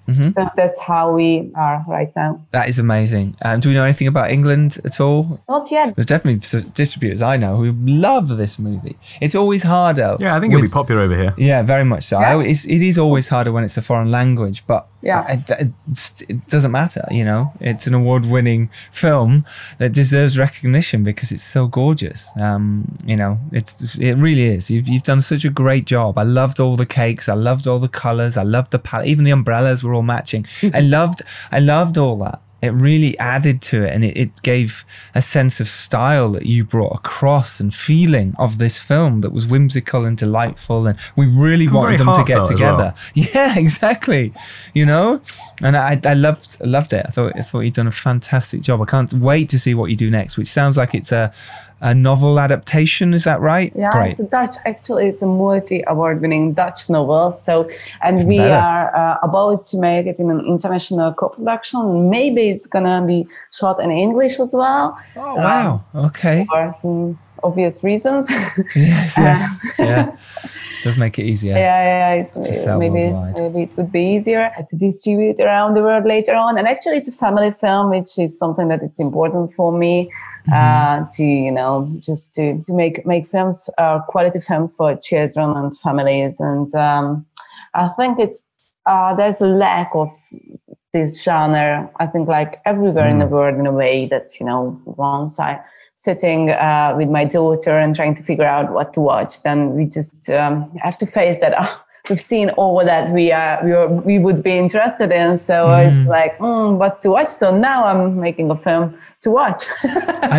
Mm-hmm. 0.08 0.28
So 0.30 0.48
that's 0.56 0.80
how 0.80 1.12
we 1.12 1.50
are 1.54 1.84
right 1.86 2.10
now. 2.16 2.44
That 2.52 2.68
is 2.68 2.78
amazing. 2.78 3.36
Um, 3.44 3.60
do 3.60 3.68
we 3.68 3.74
know 3.74 3.84
anything 3.84 4.08
about 4.08 4.30
England 4.30 4.78
at 4.84 5.00
all? 5.00 5.40
Not 5.48 5.70
yet. 5.70 5.94
There's 5.96 6.06
definitely 6.06 6.40
distributors 6.74 7.20
I 7.22 7.36
know 7.36 7.56
who 7.56 7.72
love 7.86 8.36
this 8.36 8.58
movie. 8.58 8.96
It's 9.20 9.34
always 9.34 9.62
harder. 9.62 10.16
Yeah, 10.18 10.34
I 10.34 10.40
think 10.40 10.52
it'll 10.52 10.62
be 10.62 10.68
popular 10.68 11.02
over 11.02 11.16
here. 11.16 11.34
Yeah, 11.36 11.62
very 11.62 11.84
much 11.84 12.04
so. 12.04 12.18
Yeah. 12.20 12.36
I, 12.38 12.42
it's, 12.42 12.64
it 12.64 12.82
is 12.82 12.96
always 12.98 13.28
harder 13.28 13.52
when 13.52 13.64
it's 13.64 13.76
a 13.76 13.82
foreign 13.82 14.10
language, 14.10 14.64
but 14.66 14.88
Yeah. 15.02 15.24
it, 15.30 15.50
it- 15.50 15.72
it 16.28 16.46
doesn't 16.48 16.70
matter. 16.72 17.04
You 17.10 17.24
know, 17.24 17.52
it's 17.60 17.86
an 17.86 17.94
award-winning 17.94 18.70
film 18.90 19.44
that 19.78 19.92
deserves 19.92 20.36
recognition 20.38 21.02
because 21.04 21.32
it's 21.32 21.42
so 21.42 21.66
gorgeous. 21.66 22.30
Um, 22.40 22.96
you 23.04 23.16
know, 23.16 23.38
it's 23.52 23.96
it 23.96 24.14
really 24.14 24.46
is. 24.46 24.70
You've 24.70 24.88
you've 24.88 25.02
done 25.02 25.20
such 25.22 25.44
a 25.44 25.50
great 25.50 25.84
job. 25.86 26.18
I 26.18 26.22
loved 26.24 26.60
all 26.60 26.76
the 26.76 26.86
cakes. 26.86 27.28
I 27.28 27.34
loved 27.34 27.66
all 27.66 27.78
the 27.78 27.88
colors. 27.88 28.36
I 28.36 28.42
loved 28.42 28.70
the 28.70 28.78
palette. 28.78 29.06
Even 29.08 29.24
the 29.24 29.30
umbrellas 29.30 29.82
were 29.84 29.94
matching. 30.02 30.46
I 30.74 30.80
loved 30.80 31.22
I 31.52 31.58
loved 31.60 31.98
all 31.98 32.16
that. 32.18 32.40
It 32.60 32.70
really 32.70 33.16
added 33.20 33.62
to 33.70 33.84
it 33.84 33.94
and 33.94 34.02
it, 34.04 34.16
it 34.16 34.42
gave 34.42 34.84
a 35.14 35.22
sense 35.22 35.60
of 35.60 35.68
style 35.68 36.32
that 36.32 36.44
you 36.44 36.64
brought 36.64 36.92
across 36.92 37.60
and 37.60 37.72
feeling 37.72 38.34
of 38.36 38.58
this 38.58 38.76
film 38.76 39.20
that 39.20 39.30
was 39.30 39.46
whimsical 39.46 40.04
and 40.04 40.18
delightful. 40.18 40.88
And 40.88 40.98
we 41.14 41.26
really 41.26 41.66
And 41.66 41.74
wanted 41.74 42.00
them 42.00 42.12
to 42.14 42.24
get 42.24 42.38
as 42.40 42.48
well. 42.48 42.58
together. 42.58 42.94
Yeah, 43.14 43.56
exactly. 43.56 44.32
You 44.74 44.86
know, 44.86 45.20
and 45.62 45.76
I, 45.76 46.00
I 46.04 46.14
loved 46.14 46.56
loved 46.60 46.92
it. 46.92 47.04
I 47.06 47.10
thought 47.12 47.32
I 47.36 47.42
thought 47.42 47.60
you'd 47.60 47.74
done 47.74 47.86
a 47.86 47.92
fantastic 47.92 48.60
job. 48.62 48.82
I 48.82 48.86
can't 48.86 49.12
wait 49.12 49.48
to 49.50 49.58
see 49.60 49.74
what 49.74 49.88
you 49.90 49.94
do 49.96 50.10
next, 50.10 50.36
which 50.36 50.48
sounds 50.48 50.76
like 50.76 50.96
it's 50.96 51.12
a 51.12 51.32
a 51.80 51.94
novel 51.94 52.40
adaptation. 52.40 53.14
Is 53.14 53.24
that 53.24 53.40
right? 53.40 53.72
Yeah, 53.76 53.92
Great. 53.92 54.10
it's 54.12 54.20
a 54.20 54.24
Dutch. 54.24 54.56
Actually, 54.64 55.06
it's 55.06 55.22
a 55.22 55.26
multi-award-winning 55.26 56.54
Dutch 56.54 56.90
novel. 56.90 57.32
So, 57.32 57.70
and 58.02 58.26
we 58.26 58.38
Better. 58.38 58.54
are 58.54 58.96
uh, 58.96 59.18
about 59.22 59.64
to 59.64 59.78
make 59.78 60.06
it 60.06 60.18
in 60.18 60.30
an 60.30 60.44
international 60.46 61.12
co-production. 61.14 62.10
Maybe 62.10 62.48
it's 62.50 62.66
gonna 62.66 63.04
be 63.06 63.26
shot 63.52 63.80
in 63.80 63.90
English 63.90 64.40
as 64.40 64.52
well. 64.54 64.98
Oh 65.16 65.36
wow. 65.36 65.84
Okay. 65.94 66.46
for 66.50 66.70
some 66.70 67.18
obvious 67.42 67.84
reasons. 67.84 68.30
Yes. 68.74 69.14
Yes. 69.16 69.58
yeah. 69.78 70.16
Does 70.80 70.96
make 70.96 71.18
it 71.18 71.24
easier. 71.24 71.54
yeah, 71.54 72.14
yeah, 72.14 72.40
it, 72.40 72.54
sell 72.54 72.78
maybe 72.78 73.10
worldwide. 73.10 73.38
maybe 73.38 73.62
it 73.62 73.74
would 73.76 73.90
be 73.92 74.02
easier 74.14 74.50
to 74.68 74.76
distribute 74.76 75.40
around 75.40 75.74
the 75.74 75.82
world 75.82 76.04
later 76.04 76.34
on. 76.34 76.58
And 76.58 76.68
actually, 76.68 76.96
it's 76.98 77.08
a 77.08 77.12
family 77.12 77.50
film, 77.50 77.90
which 77.90 78.18
is 78.18 78.38
something 78.38 78.68
that 78.68 78.82
it's 78.82 79.00
important 79.00 79.52
for 79.52 79.72
me 79.72 80.10
Mm-hmm. 80.48 81.04
uh, 81.04 81.06
to 81.10 81.24
you 81.24 81.52
know 81.52 81.94
just 81.98 82.34
to, 82.36 82.62
to 82.64 82.72
make 82.72 83.04
make 83.04 83.26
films, 83.26 83.68
uh, 83.76 84.00
quality 84.08 84.40
films 84.40 84.74
for 84.74 84.96
children 84.96 85.50
and 85.56 85.76
families. 85.76 86.40
And 86.40 86.74
um, 86.74 87.26
I 87.74 87.88
think 87.88 88.18
it's 88.18 88.42
uh, 88.86 89.14
there's 89.14 89.42
a 89.42 89.46
lack 89.46 89.90
of 89.94 90.10
this 90.94 91.22
genre. 91.22 91.90
I 92.00 92.06
think 92.06 92.28
like 92.28 92.62
everywhere 92.64 93.08
in 93.08 93.18
the 93.18 93.26
world 93.26 93.58
in 93.58 93.66
a 93.66 93.72
way 93.72 94.06
that 94.06 94.40
you 94.40 94.46
know 94.46 94.80
once 94.86 95.38
I 95.38 95.60
sitting 95.98 96.50
uh, 96.50 96.94
with 96.96 97.08
my 97.10 97.24
daughter 97.24 97.76
and 97.76 97.94
trying 97.94 98.14
to 98.14 98.22
figure 98.22 98.46
out 98.46 98.72
what 98.72 98.92
to 98.94 99.00
watch, 99.00 99.42
then 99.42 99.74
we 99.74 99.84
just 99.84 100.30
um, 100.30 100.70
have 100.78 100.96
to 100.98 101.06
face 101.06 101.38
that. 101.40 101.52
ah, 101.58 101.84
we've 102.08 102.20
seen 102.20 102.50
all 102.50 102.84
that 102.84 103.10
we 103.10 103.32
uh, 103.32 103.58
we, 103.64 103.72
were, 103.72 103.88
we 103.88 104.18
would 104.18 104.40
be 104.42 104.52
interested 104.64 105.10
in, 105.12 105.36
so 105.36 105.54
it's 105.74 106.06
like 106.08 106.38
mm, 106.38 106.76
what 106.78 107.02
to 107.02 107.10
watch. 107.10 107.26
So 107.28 107.46
now 107.56 107.84
I'm 107.84 108.18
making 108.20 108.48
a 108.50 108.56
film 108.56 108.96
to 109.22 109.30
watch. 109.30 109.64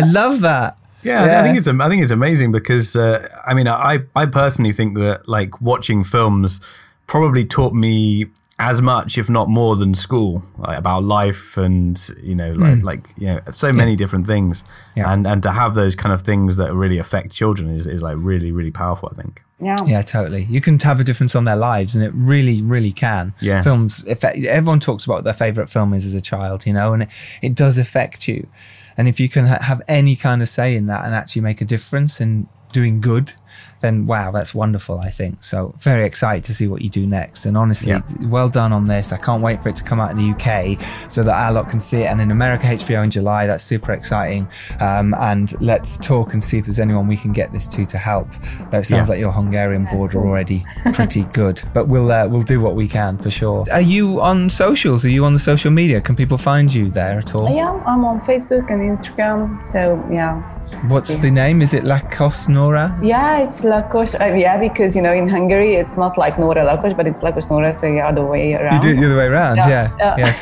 love 0.00 0.40
that. 0.40 0.76
Yeah, 1.02 1.22
I- 1.22 1.26
Yeah. 1.26 1.40
I 1.40 1.42
think 1.44 1.56
it's 1.58 1.68
I 1.68 1.88
think 1.90 2.02
it's 2.02 2.10
amazing 2.20 2.52
because 2.52 2.96
uh, 2.96 3.28
I 3.46 3.52
mean 3.54 3.68
I 3.68 3.98
I 4.16 4.24
personally 4.26 4.72
think 4.72 4.96
that 4.98 5.28
like 5.28 5.60
watching 5.60 6.04
films 6.04 6.60
probably 7.06 7.44
taught 7.44 7.74
me 7.74 8.26
as 8.60 8.82
much 8.82 9.16
if 9.16 9.30
not 9.30 9.48
more 9.48 9.74
than 9.74 9.94
school 9.94 10.42
like, 10.58 10.78
about 10.78 11.02
life 11.02 11.56
and 11.56 12.10
you 12.22 12.34
know 12.34 12.52
like 12.52 12.78
hmm. 12.78 12.84
like 12.84 13.08
you 13.16 13.26
know 13.26 13.40
so 13.50 13.72
many 13.72 13.96
different 13.96 14.26
things 14.26 14.62
Yeah. 14.94 15.12
and 15.12 15.26
and 15.26 15.42
to 15.44 15.50
have 15.50 15.74
those 15.74 15.96
kind 15.96 16.12
of 16.12 16.22
things 16.22 16.56
that 16.56 16.74
really 16.74 16.98
affect 16.98 17.32
children 17.32 17.74
is, 17.74 17.86
is 17.86 18.02
like 18.02 18.16
really 18.18 18.52
really 18.52 18.70
powerful 18.70 19.08
I 19.10 19.14
think 19.20 19.42
yeah. 19.62 19.76
Yeah, 19.84 20.00
totally. 20.00 20.44
You 20.44 20.62
can 20.62 20.78
have 20.80 21.00
a 21.00 21.04
difference 21.04 21.34
on 21.34 21.44
their 21.44 21.56
lives, 21.56 21.94
and 21.94 22.02
it 22.02 22.12
really, 22.14 22.62
really 22.62 22.92
can. 22.92 23.34
Yeah. 23.40 23.60
Films, 23.60 24.02
affect, 24.06 24.38
everyone 24.46 24.80
talks 24.80 25.04
about 25.04 25.16
what 25.16 25.24
their 25.24 25.34
favorite 25.34 25.68
film 25.68 25.92
is 25.92 26.06
as 26.06 26.14
a 26.14 26.20
child, 26.20 26.66
you 26.66 26.72
know, 26.72 26.94
and 26.94 27.02
it, 27.02 27.10
it 27.42 27.54
does 27.54 27.76
affect 27.76 28.26
you. 28.26 28.48
And 28.96 29.06
if 29.06 29.20
you 29.20 29.28
can 29.28 29.46
ha- 29.46 29.60
have 29.60 29.82
any 29.86 30.16
kind 30.16 30.40
of 30.40 30.48
say 30.48 30.74
in 30.74 30.86
that 30.86 31.04
and 31.04 31.14
actually 31.14 31.42
make 31.42 31.60
a 31.60 31.66
difference 31.66 32.22
in 32.22 32.48
doing 32.72 33.00
good, 33.00 33.34
then 33.80 34.06
wow, 34.06 34.30
that's 34.30 34.54
wonderful, 34.54 34.98
I 34.98 35.10
think. 35.10 35.42
So, 35.42 35.74
very 35.80 36.04
excited 36.04 36.44
to 36.44 36.54
see 36.54 36.66
what 36.68 36.82
you 36.82 36.88
do 36.90 37.06
next. 37.06 37.46
And 37.46 37.56
honestly, 37.56 37.90
Yeah. 37.90 38.02
well 38.22 38.48
done 38.48 38.72
on 38.72 38.86
this. 38.86 39.12
I 39.12 39.16
can't 39.16 39.42
wait 39.42 39.62
for 39.62 39.68
it 39.68 39.76
to 39.76 39.82
come 39.82 40.00
out 40.00 40.10
in 40.10 40.16
the 40.16 40.30
UK 40.34 40.78
so 41.08 41.22
that 41.22 41.34
our 41.34 41.52
lot 41.52 41.70
can 41.70 41.80
see 41.80 42.02
it. 42.02 42.06
And 42.06 42.20
in 42.20 42.30
America, 42.30 42.66
HBO 42.66 43.02
in 43.02 43.10
July, 43.10 43.46
that's 43.46 43.64
super 43.64 43.92
exciting. 43.92 44.48
Um, 44.80 45.14
and 45.18 45.54
let's 45.60 45.96
talk 45.96 46.32
and 46.34 46.42
see 46.44 46.58
if 46.58 46.66
there's 46.66 46.78
anyone 46.78 47.06
we 47.08 47.16
can 47.16 47.32
get 47.32 47.52
this 47.52 47.66
to 47.68 47.86
to 47.86 47.98
help. 47.98 48.28
Though 48.70 48.78
it 48.78 48.84
sounds 48.84 49.08
Yeah. 49.08 49.12
like 49.14 49.20
your 49.20 49.32
Hungarian 49.32 49.86
board 49.86 50.14
are 50.14 50.24
already 50.26 50.64
pretty 50.92 51.22
good, 51.32 51.60
but 51.74 51.88
we'll 51.88 52.10
uh, 52.12 52.26
we'll 52.28 52.42
do 52.42 52.60
what 52.60 52.74
we 52.74 52.86
can 52.88 53.16
for 53.18 53.30
sure. 53.30 53.64
Are 53.72 53.80
you 53.80 54.20
on 54.20 54.50
socials? 54.50 55.04
Are 55.04 55.08
you 55.10 55.24
on 55.24 55.32
the 55.32 55.38
social 55.38 55.70
media? 55.70 56.00
Can 56.00 56.16
people 56.16 56.38
find 56.38 56.72
you 56.72 56.90
there 56.90 57.18
at 57.18 57.34
all? 57.34 57.54
Yeah, 57.54 57.72
I'm 57.86 58.04
on 58.04 58.20
Facebook 58.20 58.70
and 58.70 58.80
Instagram. 58.82 59.58
So 59.58 60.04
yeah, 60.12 60.42
What's 60.88 61.16
the 61.16 61.30
name? 61.30 61.62
Is 61.62 61.74
it 61.74 61.82
Lakos 61.84 62.48
Nora? 62.48 62.96
yeah, 63.02 63.38
it's 63.38 63.64
Lakos. 63.72 64.14
Uh, 64.20 64.34
yeah, 64.44 64.56
because 64.58 64.96
you 64.96 65.02
know 65.02 65.12
in 65.12 65.28
Hungary 65.28 65.74
it's 65.82 65.96
not 65.96 66.18
like 66.18 66.34
Nora 66.38 66.64
Lakos, 66.64 66.94
but 66.98 67.06
it's 67.06 67.22
Lakos 67.22 67.48
Nora, 67.50 67.72
so 67.72 67.86
the 67.90 68.00
other 68.10 68.24
way 68.32 68.54
around. 68.54 68.74
You 68.74 68.80
do 68.80 68.90
it 68.90 69.00
the 69.00 69.06
other 69.06 69.16
way 69.22 69.26
around, 69.34 69.56
yeah. 69.58 69.84
Yeah. 69.98 70.16
Yes. 70.24 70.36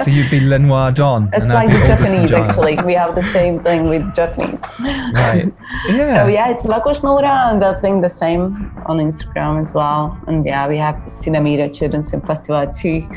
so 0.04 0.10
you'd 0.10 0.30
be 0.30 0.40
Lenoir 0.40 0.92
Dom. 0.92 1.30
It's 1.32 1.48
like 1.58 1.68
the 1.76 1.82
Japanese 1.90 2.32
actually. 2.32 2.76
We 2.90 2.94
have 3.02 3.14
the 3.14 3.26
same 3.38 3.58
thing 3.66 3.88
with 3.92 4.04
Japanese. 4.14 4.62
Right. 5.24 5.52
Yeah. 5.88 6.16
So 6.24 6.28
yeah, 6.36 6.50
it's 6.52 6.64
Lakos 6.64 7.02
Nora, 7.02 7.34
and 7.50 7.64
I 7.64 7.74
think 7.82 8.02
the 8.02 8.08
same 8.24 8.42
on 8.86 8.96
Instagram 8.98 9.60
as 9.60 9.74
well. 9.74 10.18
And 10.28 10.44
yeah, 10.44 10.68
we 10.68 10.76
have 10.86 10.96
the 11.04 11.10
Cinemira 11.10 11.66
Children's 11.76 12.10
Film 12.10 12.22
Festival 12.22 12.66
too, 12.80 13.08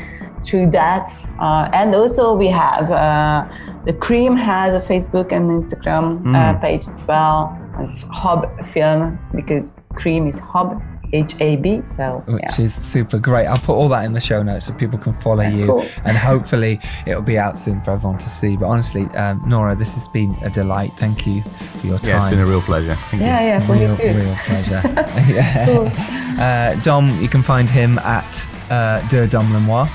through 0.44 0.66
that. 0.68 1.06
Uh, 1.40 1.68
and 1.72 1.94
also 1.94 2.32
we 2.34 2.48
have 2.48 2.90
uh, 2.90 3.44
the 3.84 3.92
Cream 4.06 4.36
has 4.36 4.70
a 4.74 4.82
Facebook 4.92 5.32
and 5.32 5.44
Instagram 5.50 6.02
Mm. 6.22 6.34
uh, 6.36 6.58
page 6.60 6.84
as 6.88 7.04
well. 7.06 7.40
It's 7.80 8.04
Hab 8.12 8.64
Film 8.66 9.18
because 9.34 9.74
Cream 9.94 10.26
is 10.26 10.38
Hab, 10.38 10.82
H 11.12 11.34
A 11.40 11.56
B. 11.56 11.82
So 11.96 12.22
which 12.26 12.42
yeah. 12.42 12.60
is 12.64 12.74
super 12.74 13.18
great. 13.18 13.46
I'll 13.46 13.58
put 13.58 13.74
all 13.74 13.88
that 13.90 14.04
in 14.04 14.12
the 14.12 14.20
show 14.20 14.42
notes 14.42 14.66
so 14.66 14.72
people 14.72 14.98
can 14.98 15.12
follow 15.14 15.44
you, 15.44 15.66
cool. 15.66 15.84
and 16.04 16.16
hopefully 16.16 16.80
it'll 17.06 17.22
be 17.22 17.38
out 17.38 17.58
soon 17.58 17.80
for 17.82 17.90
everyone 17.92 18.18
to 18.18 18.30
see. 18.30 18.56
But 18.56 18.66
honestly, 18.66 19.04
um, 19.16 19.42
Nora, 19.46 19.74
this 19.76 19.94
has 19.94 20.08
been 20.08 20.34
a 20.42 20.50
delight. 20.50 20.92
Thank 20.98 21.26
you 21.26 21.42
for 21.42 21.86
your 21.86 21.98
time. 21.98 22.08
yeah 22.08 22.22
it's 22.22 22.30
been 22.30 22.40
a 22.40 22.46
real 22.46 22.62
pleasure 22.62 22.94
Thank 22.94 23.22
you. 23.22 23.28
Yeah, 23.28 23.40
yeah, 23.42 23.66
for 23.66 23.72
real, 23.72 23.90
me 23.90 23.96
too. 23.96 24.18
real 24.18 24.36
pleasure. 24.46 24.82
yeah. 25.32 26.74
uh, 26.76 26.82
Dom, 26.82 27.20
you 27.20 27.28
can 27.28 27.42
find 27.42 27.68
him 27.68 27.98
at 27.98 28.46
uh, 28.70 29.06
De 29.08 29.26
Dom 29.26 29.52
Lenoir 29.52 29.88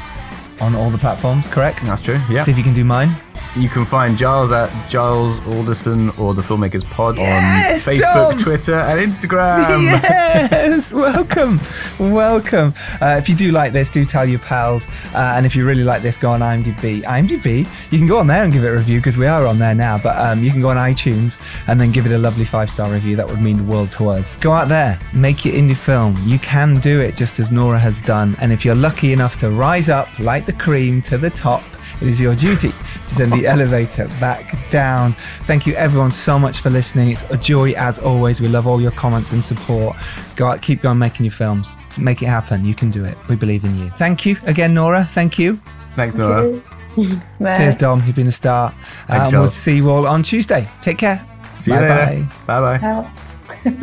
on 0.59 0.75
all 0.75 0.89
the 0.89 0.97
platforms. 0.97 1.47
Correct? 1.47 1.84
that's 1.86 2.01
true 2.01 2.19
yeah 2.30 2.41
See 2.41 2.51
if 2.51 2.57
you 2.57 2.63
can 2.63 2.73
do 2.73 2.84
mine. 2.84 3.15
You 3.58 3.70
can 3.70 3.86
find 3.86 4.16
Giles 4.16 4.51
at 4.51 4.70
Giles 4.88 5.39
Alderson 5.47 6.12
or 6.20 6.36
the 6.36 6.43
Filmmakers 6.43 6.86
Pod 6.91 7.18
Yes, 7.18 7.88
on 7.88 7.95
Facebook, 7.95 8.32
Tom! 8.32 8.39
Twitter, 8.39 8.80
and 8.80 9.12
Instagram. 9.12 9.68
yes, 9.91 10.93
welcome, 10.93 11.60
welcome. 11.97 12.72
Uh, 13.01 13.16
if 13.18 13.28
you 13.28 13.36
do 13.36 13.51
like 13.51 13.74
this, 13.74 13.89
do 13.89 14.05
tell 14.05 14.28
your 14.28 14.38
pals. 14.39 14.88
Uh, 15.16 15.34
and 15.36 15.43
if 15.43 15.55
you 15.55 15.66
really 15.66 15.84
like 15.84 16.03
this, 16.03 16.18
go 16.18 16.30
on 16.30 16.41
IMDb. 16.41 17.01
IMDb, 17.01 17.68
you 17.91 17.97
can 17.97 18.08
go 18.08 18.20
on 18.20 18.28
there 18.28 18.43
and 18.43 18.53
give 18.53 18.64
it 18.64 18.68
a 18.68 18.74
review 18.74 18.99
because 18.99 19.18
we 19.18 19.26
are 19.26 19.47
on 19.47 19.58
there 19.58 19.74
now. 19.74 19.97
But 19.97 20.18
um, 20.20 20.43
you 20.43 20.51
can 20.51 20.62
go 20.62 20.70
on 20.70 20.78
iTunes 20.78 21.39
and 21.68 21.82
then 21.82 21.91
give 21.91 22.05
it 22.05 22.12
a 22.12 22.18
lovely 22.20 22.45
five 22.45 22.70
star 22.70 22.91
review. 22.91 23.16
That 23.16 23.28
would 23.28 23.41
mean 23.41 23.58
the 23.58 23.64
world 23.64 23.89
to 23.93 24.10
us. 24.10 24.36
Go 24.38 24.51
out 24.51 24.68
there, 24.68 24.99
make 25.14 25.45
your 25.45 25.55
indie 25.55 25.76
film. 25.76 26.16
You 26.28 26.38
can 26.38 26.80
do 26.80 27.01
it 27.01 27.16
just 27.16 27.39
as 27.39 27.49
Nora 27.49 27.80
has 27.80 27.99
done. 28.01 28.36
And 28.39 28.53
if 28.53 28.64
you're 28.64 28.76
lucky 28.76 29.14
enough 29.14 29.38
to 29.39 29.49
rise 29.49 29.89
up 29.89 30.08
like 30.20 30.45
the 30.45 30.53
cream 30.53 31.01
to 31.03 31.18
the 31.18 31.32
top, 31.32 31.64
it 32.01 32.08
is 32.08 32.22
your 32.22 32.36
duty 32.36 32.72
to 33.08 33.14
send 33.14 33.32
the 33.34 33.47
elevator 33.47 34.08
back 34.20 34.70
down. 34.70 35.14
Thank 35.43 35.66
you, 35.66 35.74
everyone, 35.76 36.12
so 36.12 36.38
much 36.38 36.60
for 36.60 36.70
listening. 36.70 37.10
It's 37.12 37.24
a 37.30 37.38
joy 37.38 37.72
as 37.74 37.99
always. 37.99 38.41
We 38.41 38.47
love 38.47 38.68
all 38.68 38.82
your 38.82 38.91
comments 38.91 39.32
and 39.32 39.43
support. 39.43 39.95
Go 40.36 40.47
out, 40.47 40.62
keep 40.62 40.82
going 40.82 40.97
making 40.99 41.26
your 41.26 41.32
films. 41.34 41.76
Make 41.99 42.22
it 42.22 42.28
happen. 42.28 42.66
You 42.66 42.76
can 42.76 42.91
do 42.91 43.05
it. 43.05 43.18
We 43.28 43.36
believe 43.36 43.64
in 43.64 43.78
you. 43.80 43.89
Thank 43.91 44.26
you 44.26 44.38
again, 44.45 44.74
Nora. 44.74 45.05
Thank 45.05 45.39
you. 45.39 45.60
Thanks, 45.95 46.16
Nora. 46.16 46.62
Bye. 47.39 47.58
Cheers, 47.58 47.76
Dom. 47.76 48.03
You've 48.05 48.16
been 48.16 48.28
a 48.28 48.32
star. 48.32 48.72
Thanks, 49.08 49.28
Um, 49.34 49.39
we'll 49.39 49.47
see 49.47 49.78
you 49.78 49.89
all 49.89 50.08
on 50.08 50.24
Tuesday. 50.24 50.68
Take 50.82 50.97
care. 50.97 51.26
See 51.60 51.72
you 51.72 51.78
Bye 51.78 52.05
later. 52.05 52.28
Bye 52.45 52.78
bye. 52.78 52.78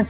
Ciao. 0.00 0.06